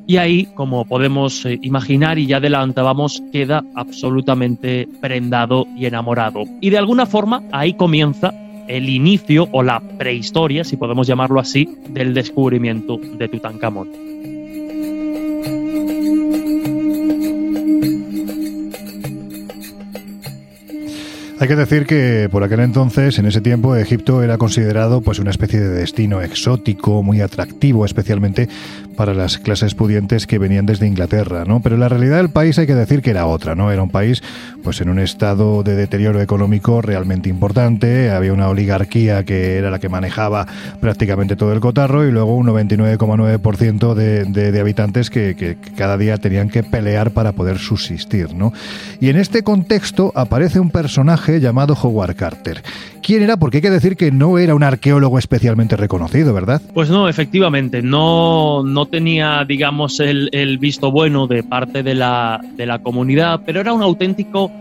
[0.10, 6.46] Y ahí, como podemos eh, imaginar y ya adelantábamos, queda absolutamente prendado y enamorado.
[6.62, 8.34] Y de alguna forma ahí comienza
[8.68, 14.09] el inicio o la prehistoria, si podemos llamarlo así, del descubrimiento de Tutankamón.
[21.42, 25.30] Hay que decir que por aquel entonces, en ese tiempo, Egipto era considerado pues una
[25.32, 28.50] especie de destino exótico, muy atractivo, especialmente
[28.98, 31.62] para las clases pudientes que venían desde Inglaterra, ¿no?
[31.62, 33.72] Pero la realidad del país hay que decir que era otra, ¿no?
[33.72, 34.22] Era un país
[34.66, 39.80] pues en un estado de deterioro económico realmente importante, había una oligarquía que era la
[39.80, 40.46] que manejaba
[40.82, 45.98] prácticamente todo el cotarro y luego un 99,9% de, de, de habitantes que, que- cada
[45.98, 48.52] día tenían que pelear para poder subsistir, ¿no?
[49.00, 52.64] Y en este contexto aparece un personaje llamado Howard Carter.
[53.02, 53.38] ¿Quién era?
[53.38, 56.62] Porque hay que decir que no era un arqueólogo especialmente reconocido, ¿verdad?
[56.74, 62.66] Pues no, efectivamente, no, no tenía, digamos, el, visto bueno de parte de la, de
[62.66, 64.52] la comunidad, pero era un auténtico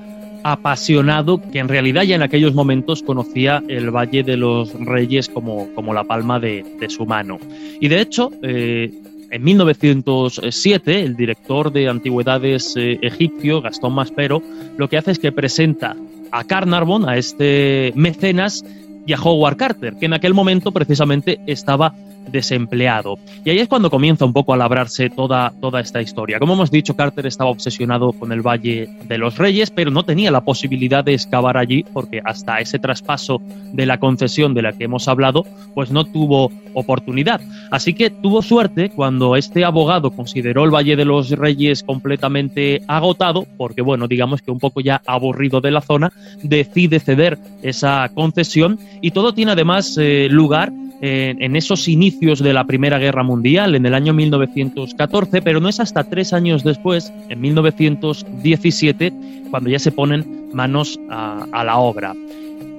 [0.44, 5.68] apasionado que en realidad ya en aquellos momentos conocía el Valle de los Reyes como,
[5.74, 7.38] como la palma de, de su mano.
[7.80, 8.92] Y de hecho, eh,
[9.30, 14.42] en 1907, el director de antigüedades eh, egipcio, Gastón Maspero,
[14.76, 15.96] lo que hace es que presenta
[16.30, 18.64] a Carnarvon, a este mecenas,
[19.08, 21.94] y a Howard Carter, que en aquel momento precisamente estaba
[22.30, 23.18] desempleado.
[23.44, 26.38] Y ahí es cuando comienza un poco a labrarse toda, toda esta historia.
[26.38, 30.30] Como hemos dicho, Carter estaba obsesionado con el Valle de los Reyes, pero no tenía
[30.30, 33.40] la posibilidad de excavar allí porque hasta ese traspaso
[33.72, 35.44] de la concesión de la que hemos hablado,
[35.74, 37.40] pues no tuvo oportunidad.
[37.70, 43.46] Así que tuvo suerte cuando este abogado consideró el Valle de los Reyes completamente agotado,
[43.56, 48.78] porque bueno, digamos que un poco ya aburrido de la zona, decide ceder esa concesión
[49.00, 53.74] y todo tiene además eh, lugar eh, en esos inicios de la Primera Guerra Mundial,
[53.74, 59.12] en el año 1914, pero no es hasta tres años después, en 1917,
[59.50, 62.14] cuando ya se ponen manos a, la obra.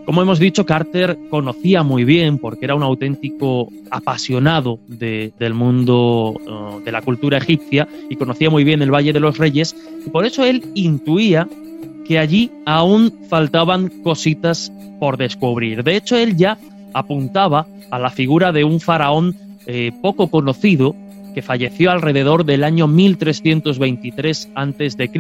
[0.06, 6.32] Como hemos dicho, Carter conocía muy bien, porque era un auténtico apasionado de- del mundo
[6.34, 9.76] uh, de la cultura egipcia y conocía muy bien el Valle de los Reyes,
[10.06, 11.48] y por eso él intuía
[12.08, 15.84] que allí aún faltaban cositas por descubrir.
[15.84, 16.58] De hecho, él ya
[16.94, 19.36] apuntaba a la figura de un faraón
[19.66, 20.96] eh, poco conocido
[21.34, 25.12] que falleció alrededor del año 1323 a.C.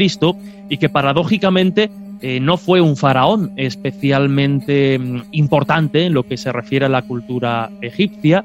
[0.70, 1.90] y que paradójicamente
[2.22, 7.04] eh, no fue un faraón especialmente mm, importante en lo que se refiere a la
[7.04, 8.44] cultura egipcia.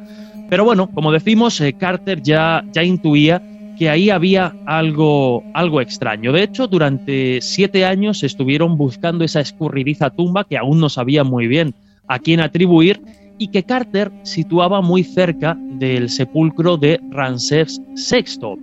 [0.48, 3.42] Pero bueno, como decimos, eh, Carter ya, ya intuía
[3.78, 6.32] que ahí había algo, algo extraño.
[6.32, 11.48] De hecho, durante siete años estuvieron buscando esa escurridiza tumba que aún no sabía muy
[11.48, 11.74] bien
[12.08, 13.00] a quién atribuir
[13.38, 18.56] y que Carter situaba muy cerca del sepulcro de Ramsés VI.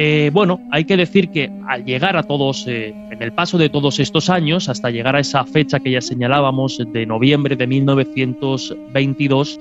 [0.00, 3.68] Eh, bueno, hay que decir que al llegar a todos, eh, en el paso de
[3.68, 9.58] todos estos años, hasta llegar a esa fecha que ya señalábamos de noviembre de 1922,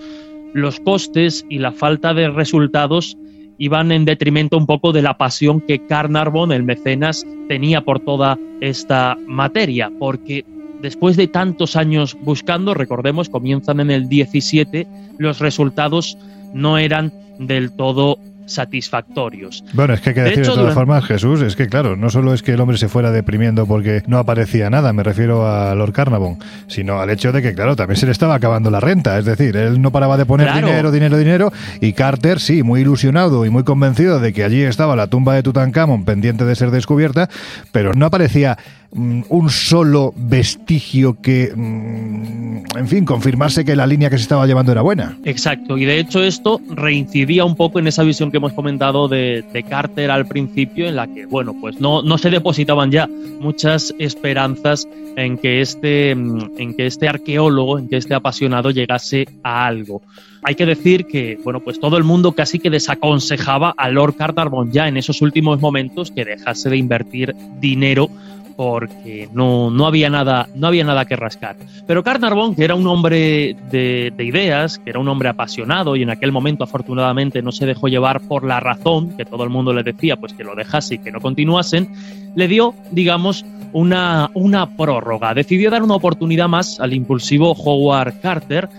[0.53, 3.17] los costes y la falta de resultados
[3.57, 8.37] iban en detrimento un poco de la pasión que Carnarvon, el mecenas, tenía por toda
[8.61, 10.45] esta materia, porque
[10.81, 14.87] después de tantos años buscando, recordemos, comienzan en el 17,
[15.17, 16.17] los resultados
[16.53, 19.63] no eran del todo satisfactorios.
[19.73, 21.95] Bueno, es que hay que De decir de, todas durante- formas, Jesús, es que claro,
[21.95, 25.47] no solo es que el hombre se fuera deprimiendo porque no aparecía nada, me refiero
[25.47, 28.79] a Lord Carnarvon, sino al hecho de que, claro, también se le estaba acabando la
[28.79, 30.67] renta, es decir, él no paraba de poner Claro.
[30.67, 34.95] dinero, dinero, dinero, y Carter, sí, muy ilusionado y muy convencido de que allí estaba
[34.95, 37.29] la tumba de Tutankamón pendiente de ser descubierta,
[37.71, 38.57] pero no aparecía
[38.93, 42.36] mm, un solo vestigio que, mm,
[42.75, 45.17] en fin, confirmase que la línea que se estaba llevando era buena.
[45.23, 49.43] Exacto, y de hecho esto reincidía un poco en esa visión que hemos comentado de,
[49.53, 53.07] de Carter al principio, en la que, bueno, pues no, no se depositaban ya
[53.39, 59.27] muchas esperanzas en que, este, mm, en que este arqueólogo, en que este apasionado llegase
[59.43, 60.01] a algo.
[60.43, 64.71] Hay que decir que, bueno, pues todo el mundo casi que desaconsejaba a Lord Carnarvon
[64.71, 68.09] ya en esos últimos momentos que dejase de invertir dinero
[68.57, 71.55] porque no, no, había nada, no había nada que rascar.
[71.85, 76.01] Pero Carnarvon, que era un hombre de, de, ideas, que era un hombre apasionado y
[76.01, 79.73] en aquel momento afortunadamente no se dejó llevar por la razón, que todo el mundo
[79.73, 81.93] le decía pues que lo dejase y que no continuasen,
[82.35, 85.35] le dio, digamos, una, una prórroga.
[85.35, 88.69] Decidió dar una oportunidad más al impulsivo Howard Carter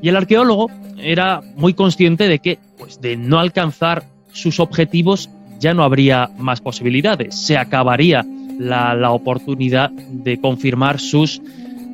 [0.00, 5.74] y el arqueólogo era muy consciente de que, pues de no alcanzar sus objetivos, ya
[5.74, 7.34] no habría más posibilidades.
[7.34, 8.24] Se acabaría
[8.58, 11.40] la, oportunidad de confirmar sus,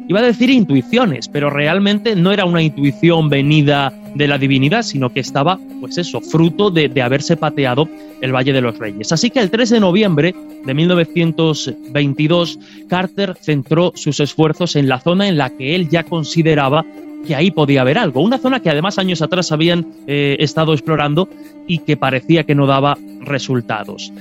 [0.09, 5.10] iba a decir intuiciones, pero realmente no era una intuición venida de la divinidad, sino
[5.10, 7.89] que estaba, pues eso, fruto de, de haberse pateado
[8.20, 9.12] el Valle de los Reyes.
[9.12, 10.34] Así que el 3 de noviembre
[10.64, 12.59] de 1922,
[12.89, 16.84] Carter centró sus esfuerzos en la zona en la que él ya consideraba
[17.26, 18.20] que ahí podía haber algo.
[18.20, 21.28] Una zona que además años atrás habían eh, estado explorando
[21.66, 24.12] y que parecía que no daba resultados.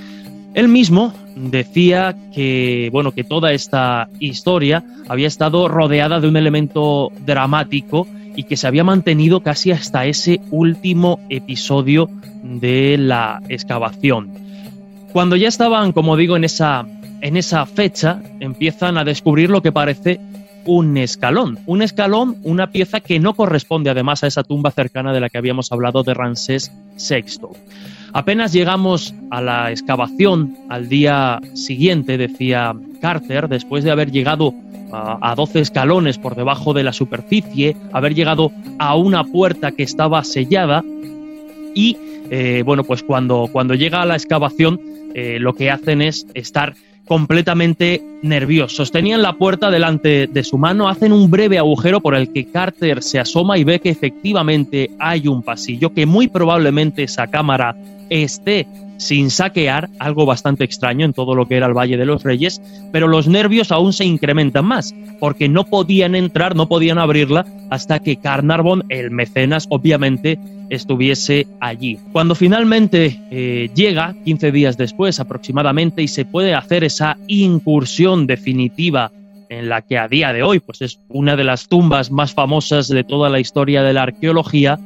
[0.54, 7.12] Él mismo decía que, bueno, que toda esta historia había estado rodeada de un elemento
[7.26, 12.10] dramático y que se había mantenido casi hasta ese último episodio
[12.44, 14.32] de la excavación.
[15.14, 16.86] Cuando ya estaban, como digo, en esa,
[17.22, 20.20] en esa fecha, empiezan a descubrir lo que parece
[20.66, 21.60] un escalón.
[21.66, 25.38] Un escalón, una pieza que no corresponde además a esa tumba cercana de la que
[25.38, 27.48] habíamos hablado de Ramsés VI.
[28.14, 34.54] Apenas llegamos a la excavación al día siguiente, decía Carter, después de haber llegado
[34.92, 39.84] a, a 12 escalones por debajo de la superficie, haber llegado a una puerta que
[39.84, 40.84] estaba sellada
[41.74, 41.98] y,
[42.30, 44.80] eh, bueno, pues cuando, cuando llega a la excavación
[45.14, 46.76] eh, lo que hacen es estar
[47.06, 48.92] completamente nerviosos.
[48.92, 53.04] Tenían la puerta delante de su mano, hacen un breve agujero por el que Carter
[53.04, 57.76] se asoma y ve que efectivamente hay un pasillo, que muy probablemente esa cámara
[58.12, 58.68] esté
[58.98, 62.62] sin saquear, algo bastante extraño en todo lo que era el Valle de los Reyes,
[62.92, 68.00] pero los nervios aún se incrementan más, porque no podían entrar, no podían abrirla hasta
[68.00, 70.38] que Carnarvon, el mecenas, obviamente
[70.70, 71.98] estuviese allí.
[72.12, 79.12] Cuando finalmente eh, llega, 15 días después aproximadamente, y se puede hacer esa incursión definitiva
[79.50, 82.88] en la que a día de hoy pues es una de las tumbas más famosas
[82.88, 84.80] de toda la historia de la arqueología,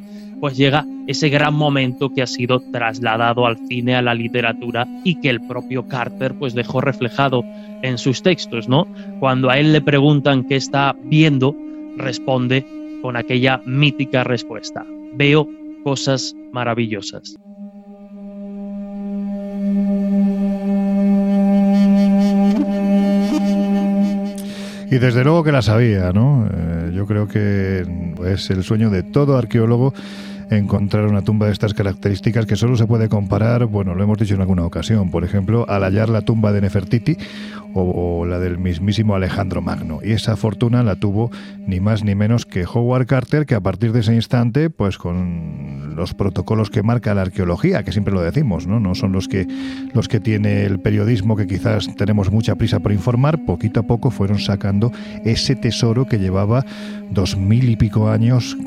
[0.46, 5.20] pues llega ese gran momento que ha sido trasladado al cine, a la literatura y
[5.20, 7.44] que el propio Carter pues dejó reflejado
[7.82, 8.86] en sus textos, ¿no?
[9.20, 11.56] Cuando a él le preguntan qué está viendo,
[11.98, 12.64] responde
[13.02, 14.86] con aquella mítica respuesta.
[15.16, 15.50] Veo
[15.84, 17.38] cosas maravillosas.
[24.92, 26.48] Y desde luego que la sabía, ¿no?
[26.54, 27.84] Eh, yo creo que
[28.28, 29.94] es el sueño de todo arqueólogo
[30.50, 34.36] encontrar una tumba de estas características que solo se puede comparar, bueno, lo hemos dicho
[34.36, 37.18] en alguna ocasión, por ejemplo, al hallar la tumba de Nefertiti
[37.76, 40.00] o, la del mismísimo Alejandro Magno.
[40.02, 41.30] Y esa fortuna la tuvo
[41.68, 45.94] ni más ni menos que Howard Carter, que a partir de ese instante, pues con
[45.96, 48.80] los protocolos que marca la arqueología, que siempre lo decimos, ¿no?
[48.80, 49.46] No son los que,
[49.94, 54.10] los que tiene el periodismo, que quizás tenemos mucha prisa por informar, poquito a poco
[54.10, 54.92] fueron sacando
[55.26, 56.66] ese tesoro que llevaba
[57.12, 58.58] dos mil y pico años,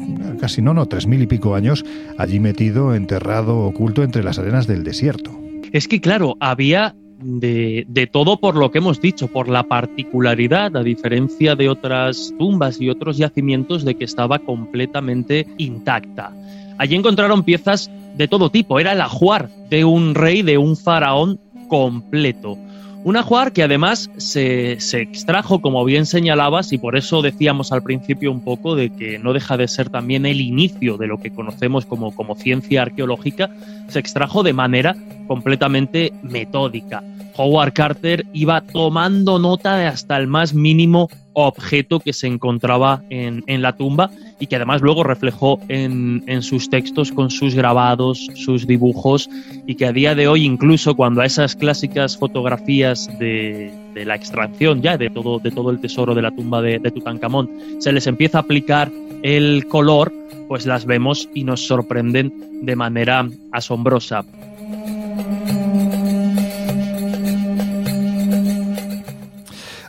[0.41, 1.68] casi no, no, tres mil y pico años,
[2.17, 5.31] allí metido, enterrado, oculto entre las arenas del desierto.
[5.73, 10.77] Es que, claro, había de, de, todo por lo que hemos dicho, por la particularidad,
[10.77, 16.33] a diferencia de otras tumbas y otros yacimientos, de que estaba completamente intacta.
[16.79, 21.41] Allí encontraron piezas de todo tipo, era el ajuar de un rey, de un faraón
[21.69, 22.57] completo.
[23.05, 27.83] Un ajuar que además se, se, extrajo, como bien señalabas, y por eso decíamos al
[27.83, 31.31] principio un poco de que no deja de ser también el inicio de lo que
[31.31, 33.51] conocemos como, como ciencia arqueológica,
[33.89, 34.97] se extrajo de manera
[35.27, 37.03] completamente metódica.
[37.39, 43.45] Howard Carter iba tomando nota de hasta el más mínimo objeto que se encontraba en,
[43.47, 44.11] en la tumba
[44.41, 49.31] y que además luego reflejó en, en, sus textos con sus grabados, sus dibujos
[49.67, 54.17] y que a día de hoy incluso cuando a esas clásicas fotografías de, de la
[54.17, 57.93] extracción ya de todo, de todo el tesoro de la tumba de, de Tutankamón se
[57.93, 58.91] les empieza a aplicar
[59.23, 60.13] el color,
[60.49, 64.25] pues las vemos y nos sorprenden de manera asombrosa.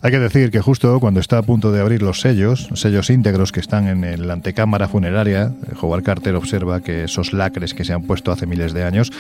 [0.02, 3.52] Hay que decir que justo cuando está a punto de abrir los sellos, sellos íntegros
[3.52, 5.52] que están en la antecámara funeraria,
[5.82, 9.12] Howard Carter observa que esos lacres que se han puesto hace miles de años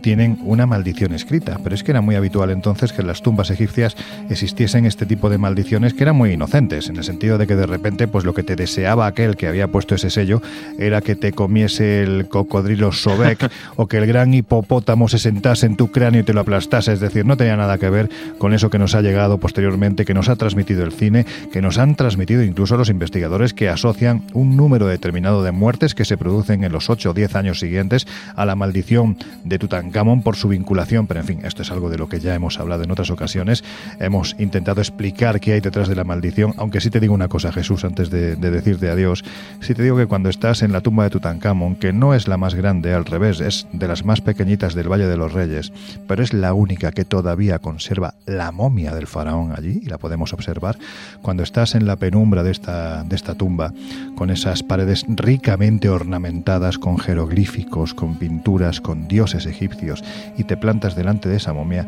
[0.00, 1.58] tienen una maldición escrita.
[1.64, 3.96] Pero es que era muy habitual entonces que en las tumbas egipcias
[4.30, 7.66] existiesen este tipo de maldiciones que eran muy inocentes, en el sentido de que de
[7.66, 10.40] repente pues lo que te deseaba aquel que había puesto ese sello
[10.78, 15.76] era que te comiese el cocodrilo Sobek o que el gran hipopótamo se sentase en
[15.76, 16.92] tu cráneo y te lo aplastase.
[16.92, 18.08] Es decir, no tenía nada que ver
[18.38, 21.78] con eso que nos ha llegado posteriormente, que nos ha transmitido el cine, que nos
[21.78, 26.64] han transmitido incluso los investigadores que asocian un número determinado de muertes que se producen
[26.64, 28.06] en los 8 o 10 años siguientes
[28.36, 31.06] a la maldición de Tutankamón por su vinculación.
[31.06, 33.64] Pero en fin, esto es algo de lo que ya hemos hablado en otras ocasiones.
[34.00, 37.52] Hemos intentado explicar qué hay detrás de la maldición, aunque sí te digo una cosa,
[37.52, 39.24] Jesús, antes de, de decirte adiós.
[39.60, 42.36] Sí te digo que cuando estás en la tumba de Tutankamón, que no es la
[42.36, 45.72] más grande, al revés, es de las más pequeñitas del Valle de los Reyes,
[46.06, 50.17] pero es la única que todavía conserva la momia del faraón allí, y la podemos
[50.20, 50.78] observar
[51.22, 53.72] cuando estás en la penumbra de esta, de esta tumba,
[54.14, 60.02] con esas paredes ricamente ornamentadas con jeroglíficos, con pinturas, con dioses egipcios,
[60.36, 61.86] y te plantas delante de esa momia,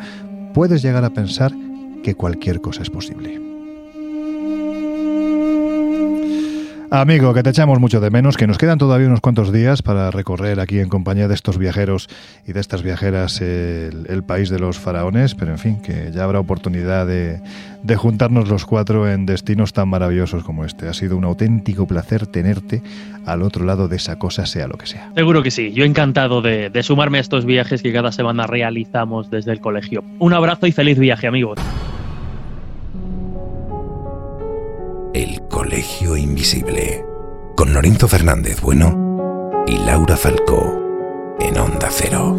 [0.54, 1.52] puedes llegar a pensar
[2.02, 3.49] que cualquier cosa es posible.
[6.92, 10.10] Amigo, que te echamos mucho de menos, que nos quedan todavía unos cuantos días para
[10.10, 12.08] recorrer aquí en compañía de estos viajeros
[12.48, 16.40] y de estas viajeras el, país de los faraones, pero en fin, que ya habrá
[16.40, 17.40] oportunidad de,
[17.84, 20.88] de, juntarnos los cuatro en destinos tan maravillosos como este.
[20.88, 22.82] Ha sido un auténtico placer tenerte
[23.24, 25.12] al otro lado de esa cosa, sea lo que sea.
[25.14, 29.30] Seguro que sí, yo encantado de, de sumarme a estos viajes que cada semana realizamos
[29.30, 30.02] desde el colegio.
[30.18, 31.60] Un abrazo y feliz viaje, amigos.
[35.12, 37.04] El Colegio Invisible,
[37.56, 42.36] con Lorenzo Fernández Bueno y Laura Falcó, en Onda Cero.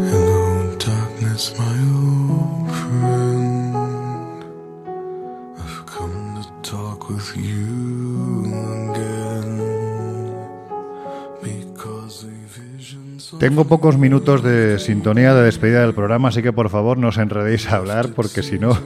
[13.38, 17.18] Tengo pocos minutos de sintonía de despedida del programa, así que por favor no os
[17.18, 18.78] enredéis a hablar, porque si no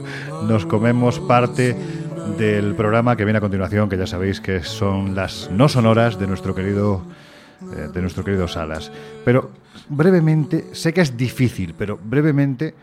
[0.43, 1.77] nos comemos parte
[2.37, 6.27] del programa que viene a continuación, que ya sabéis que son las no sonoras de
[6.27, 7.03] nuestro querido
[7.61, 8.91] eh, de nuestro querido Salas.
[9.25, 9.49] Pero
[9.89, 12.75] brevemente, sé que es difícil, pero brevemente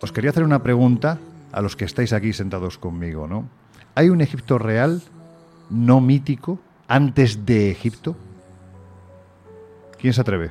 [0.00, 1.18] os quería hacer una pregunta
[1.50, 3.48] a los que estáis aquí sentados conmigo, ¿no?
[3.96, 5.02] ¿Hay un Egipto real,
[5.68, 8.16] no mítico, antes de Egipto?
[9.98, 10.50] ¿Quién se atreve?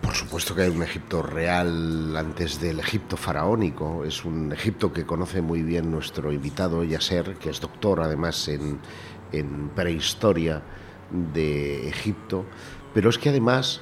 [0.00, 4.04] Por supuesto que hay un Egipto real antes del Egipto faraónico.
[4.04, 8.78] Es un Egipto que conoce muy bien nuestro invitado Yasser, que es doctor además en,
[9.74, 10.62] prehistoria
[11.10, 12.44] de Egipto.
[12.92, 13.80] Pero es que además,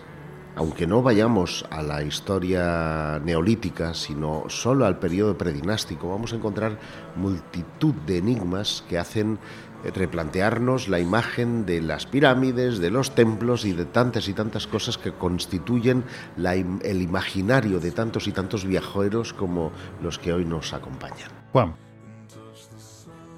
[0.54, 6.78] aunque no vayamos a la historia neolítica, sino solo al periodo predinástico, vamos a encontrar
[7.16, 9.40] multitud de enigmas que hacen
[9.84, 14.98] replantearnos la imagen de las pirámides, de los templos y de tantas y tantas cosas
[14.98, 16.04] que constituyen
[16.36, 21.30] la el imaginario de tantos y tantos viajeros como los que hoy nos acompañan.
[21.52, 21.74] Juan,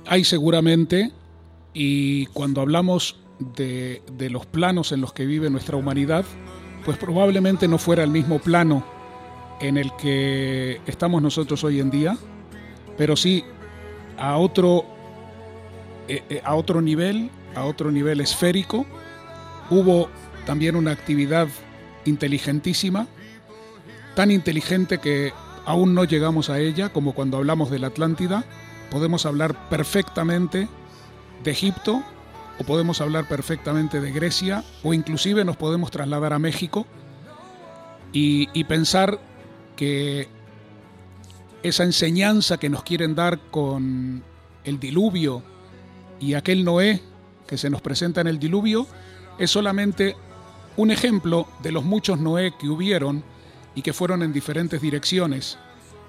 [0.07, 1.13] Hay seguramente,
[1.73, 6.25] y cuando hablamos de, de los planos en los que vive nuestra humanidad,
[6.85, 8.85] pues probablemente no fuera el mismo plano
[9.61, 12.17] en el que estamos nosotros hoy en día,
[12.97, 13.45] pero sí
[14.19, 14.85] a otro,
[16.13, 18.85] eh, eh, a otro nivel, a otro nivel esférico.
[19.71, 20.11] Hubo
[20.45, 21.49] también una actividad
[22.05, 23.07] inteligentísima,
[24.15, 25.33] tan inteligente que
[25.65, 28.45] aún no llegamos a ella, como cuando hablamos de la Atlántida,
[28.91, 30.69] podemos hablar perfectamente
[31.43, 32.03] de Egipto
[32.59, 36.87] o podemos hablar perfectamente de Grecia o inclusive nos podemos trasladar a México
[38.13, 39.19] y, y pensar
[39.77, 40.29] que
[41.63, 44.23] esa enseñanza que nos quieren dar con
[44.65, 45.43] el diluvio
[46.23, 47.03] y aquel Noé
[47.47, 48.87] que se nos presenta en el diluvio
[49.39, 50.17] es solamente
[50.77, 53.25] un ejemplo de los muchos Noé que hubieron
[53.75, 55.59] y que fueron en diferentes direcciones,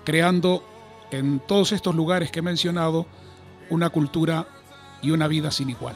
[0.06, 0.64] creando
[1.12, 3.08] en todos estos lugares que he mencionado
[3.72, 4.48] una cultura
[5.02, 5.96] y una vida sin igual.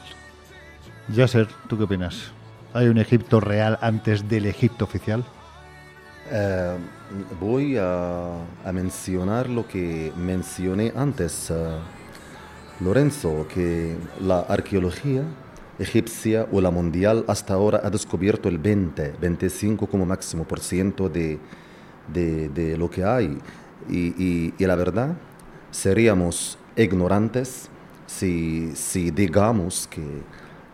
[1.14, 2.32] Yasser, ¿tú qué opinas?
[2.74, 5.24] ¿Hay un Egipto real antes del Egipto oficial?
[6.30, 6.76] Eh,
[7.40, 8.34] voy a,
[8.64, 11.78] a mencionar lo que mencioné antes, eh,
[12.80, 15.22] Lorenzo, que la arqueología
[15.78, 21.08] egipcia o la mundial hasta ahora ha descubierto el 20, 25 como máximo por ciento
[21.08, 21.38] de,
[22.12, 23.38] de, lo que hay.
[23.88, 25.16] Y, y- la verdad,
[25.70, 27.68] seríamos ignorantes
[28.06, 30.02] si, si digamos que,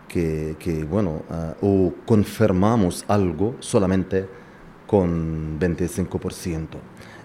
[0.07, 4.27] que, que, bueno, ah, o confirmamos algo solamente
[4.87, 6.67] con 25%.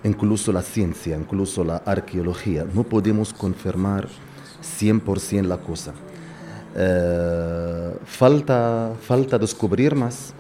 [0.05, 4.09] Incluso la ciencia, incluso la arqueología, no podemos confirmar
[4.63, 5.93] 100% la cosa.
[6.77, 10.33] Eh, falta, falta descubrir más,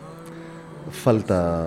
[0.90, 1.66] falta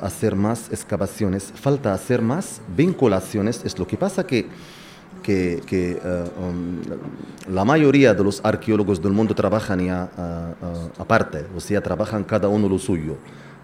[0.00, 3.62] hacer más excavaciones, falta hacer más vinculaciones.
[3.64, 4.46] Es lo que pasa que,
[5.22, 6.80] que, que, eh, um,
[7.52, 10.52] la mayoría de los arqueólogos del mundo trabajan ya ah,
[10.98, 13.16] aparte, o sea, trabajan cada uno lo suyo.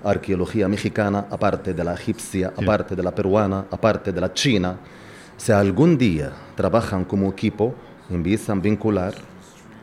[0.04, 4.78] Arqueología mexicana, aparte de la egipcia, aparte de la peruana, aparte de la china.
[5.36, 7.74] O sea, algún día trabajan como equipo,
[8.10, 9.14] empiezan a vincular,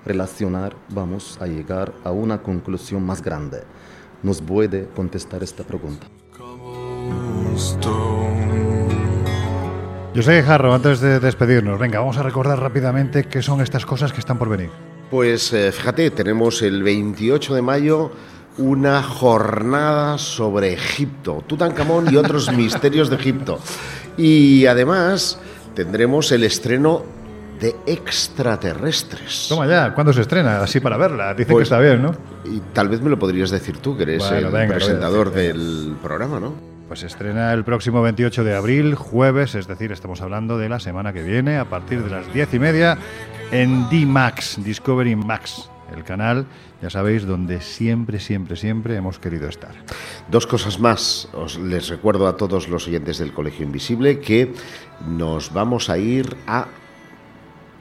[0.05, 3.63] relacionar, vamos a llegar a una conclusión más grande.
[4.21, 6.07] ¿Nos puede contestar esta pregunta?
[10.13, 14.13] Yo sé, Jarro, antes de despedirnos, venga, vamos a recordar rápidamente qué son estas cosas
[14.13, 14.69] que están por venir.
[15.09, 18.11] Pues eh, fíjate, tenemos el 28 de mayo
[18.57, 23.59] una jornada sobre Egipto, Tutankamón y otros misterios de Egipto.
[24.17, 25.39] Y además
[25.73, 27.03] tendremos el estreno
[27.63, 29.45] de extraterrestres.
[29.47, 30.61] Toma ya, ¿cuándo se estrena?
[30.61, 31.33] Así para verla.
[31.33, 32.13] Dicen que Pues- está bien, ¿no?
[32.43, 35.55] Y tal vez me lo podrías decir tú, que eres Bueno, el venga, presentador decir,
[35.55, 36.53] del programa, ¿no?
[36.89, 40.81] Pues se estrena el próximo 28 de abril, jueves, es decir, estamos hablando de la
[40.81, 42.97] semana que viene, a partir de las 10 y media,
[43.51, 46.45] en D-Max, Discovery Max, el canal,
[46.81, 49.71] ya sabéis, donde siempre, siempre, siempre hemos querido estar.
[50.29, 51.29] Dos cosas más.
[51.31, 54.53] Os les recuerdo a todos los oyentes del Colegio Invisible que
[55.07, 56.67] nos vamos a ir a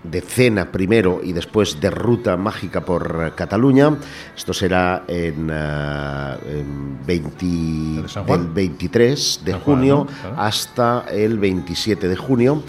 [0.04, 3.96] de cena primero y después de ruta mágica por Cataluña.
[4.36, 8.44] Esto será en, en 20 San Juan?
[8.44, 10.06] del 23 de San Juan, junio ¿no?
[10.06, 10.36] Claro.
[10.38, 12.62] hasta el 27 de junio.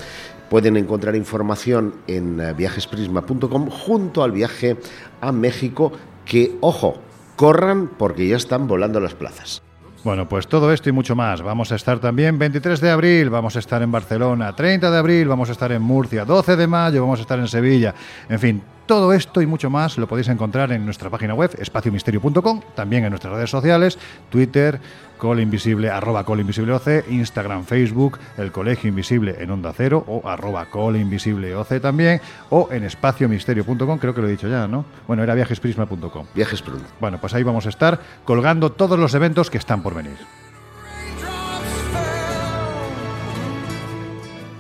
[0.49, 4.77] Pueden encontrar información en eh, viajesprisma.com junto al viaje
[5.19, 5.91] a México
[6.26, 7.01] que, ojo,
[7.35, 9.64] corran porque ya están volando las plazas.
[10.03, 11.41] Bueno, pues todo esto y mucho más.
[11.41, 15.30] Vamos a estar también 23 de abril, vamos a estar en Barcelona, 30 de abril,
[15.30, 17.95] vamos a estar en Murcia, 12 de mayo, vamos a estar en Sevilla.
[18.27, 22.61] En fin, todo esto y mucho más lo podéis encontrar en nuestra página web, espaciomisterio.com,
[22.76, 23.97] también en nuestras redes sociales,
[24.30, 24.80] Twitter,
[25.18, 30.27] Cole Invisible, arroba Cole Invisible OC, Instagram, Facebook, el Colegio Invisible en Onda Cero o
[30.27, 32.19] arroba Cole Invisible OC también,
[32.49, 34.84] o en espaciomisterio.com, creo que lo he dicho ya, ¿no?
[35.07, 36.26] Bueno, era viajesprisma.com.
[36.35, 36.85] Viajes pronto.
[36.99, 40.18] Bueno, pues ahí vamos a estar colgando todos los eventos que están por venir.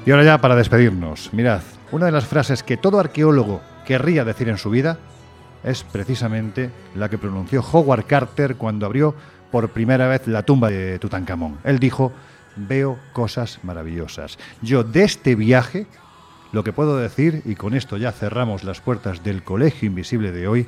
[0.05, 4.49] Y ahora ya para despedirnos, mirad, una de las frases que todo arqueólogo querría decir
[4.49, 4.97] en su vida
[5.63, 9.15] es precisamente la que pronunció Howard Carter cuando abrió
[9.51, 11.59] por primera vez la tumba de Tutankamón.
[11.63, 12.11] Él dijo,
[12.55, 14.37] veo cosas maravillosas.
[14.61, 15.87] Yo de este viaje,
[16.51, 20.47] lo que puedo decir, y con esto ya cerramos las puertas del Colegio Invisible de
[20.47, 20.67] hoy,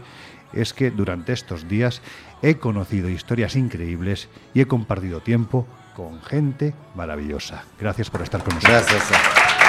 [0.54, 2.02] es que durante estos días
[2.42, 7.64] he conocido historias increíbles y he compartido tiempo con gente maravillosa.
[7.80, 8.86] Gracias por estar con nosotros.
[8.90, 9.65] Gracias.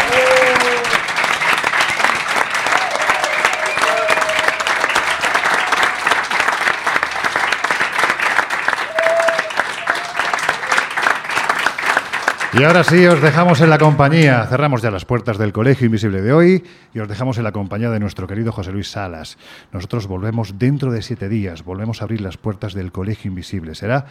[12.58, 14.46] Y ahora sí, os dejamos en la compañía.
[14.46, 16.64] Cerramos ya las puertas del Colegio Invisible de hoy
[16.94, 19.36] y os dejamos en la compañía de nuestro querido José Luis Salas.
[19.72, 21.64] Nosotros volvemos dentro de siete días.
[21.64, 23.74] Volvemos a abrir las puertas del Colegio Invisible.
[23.74, 24.06] Será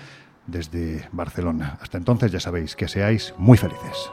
[0.45, 1.79] desde Barcelona.
[1.81, 4.11] Hasta entonces ya sabéis que seáis muy felices.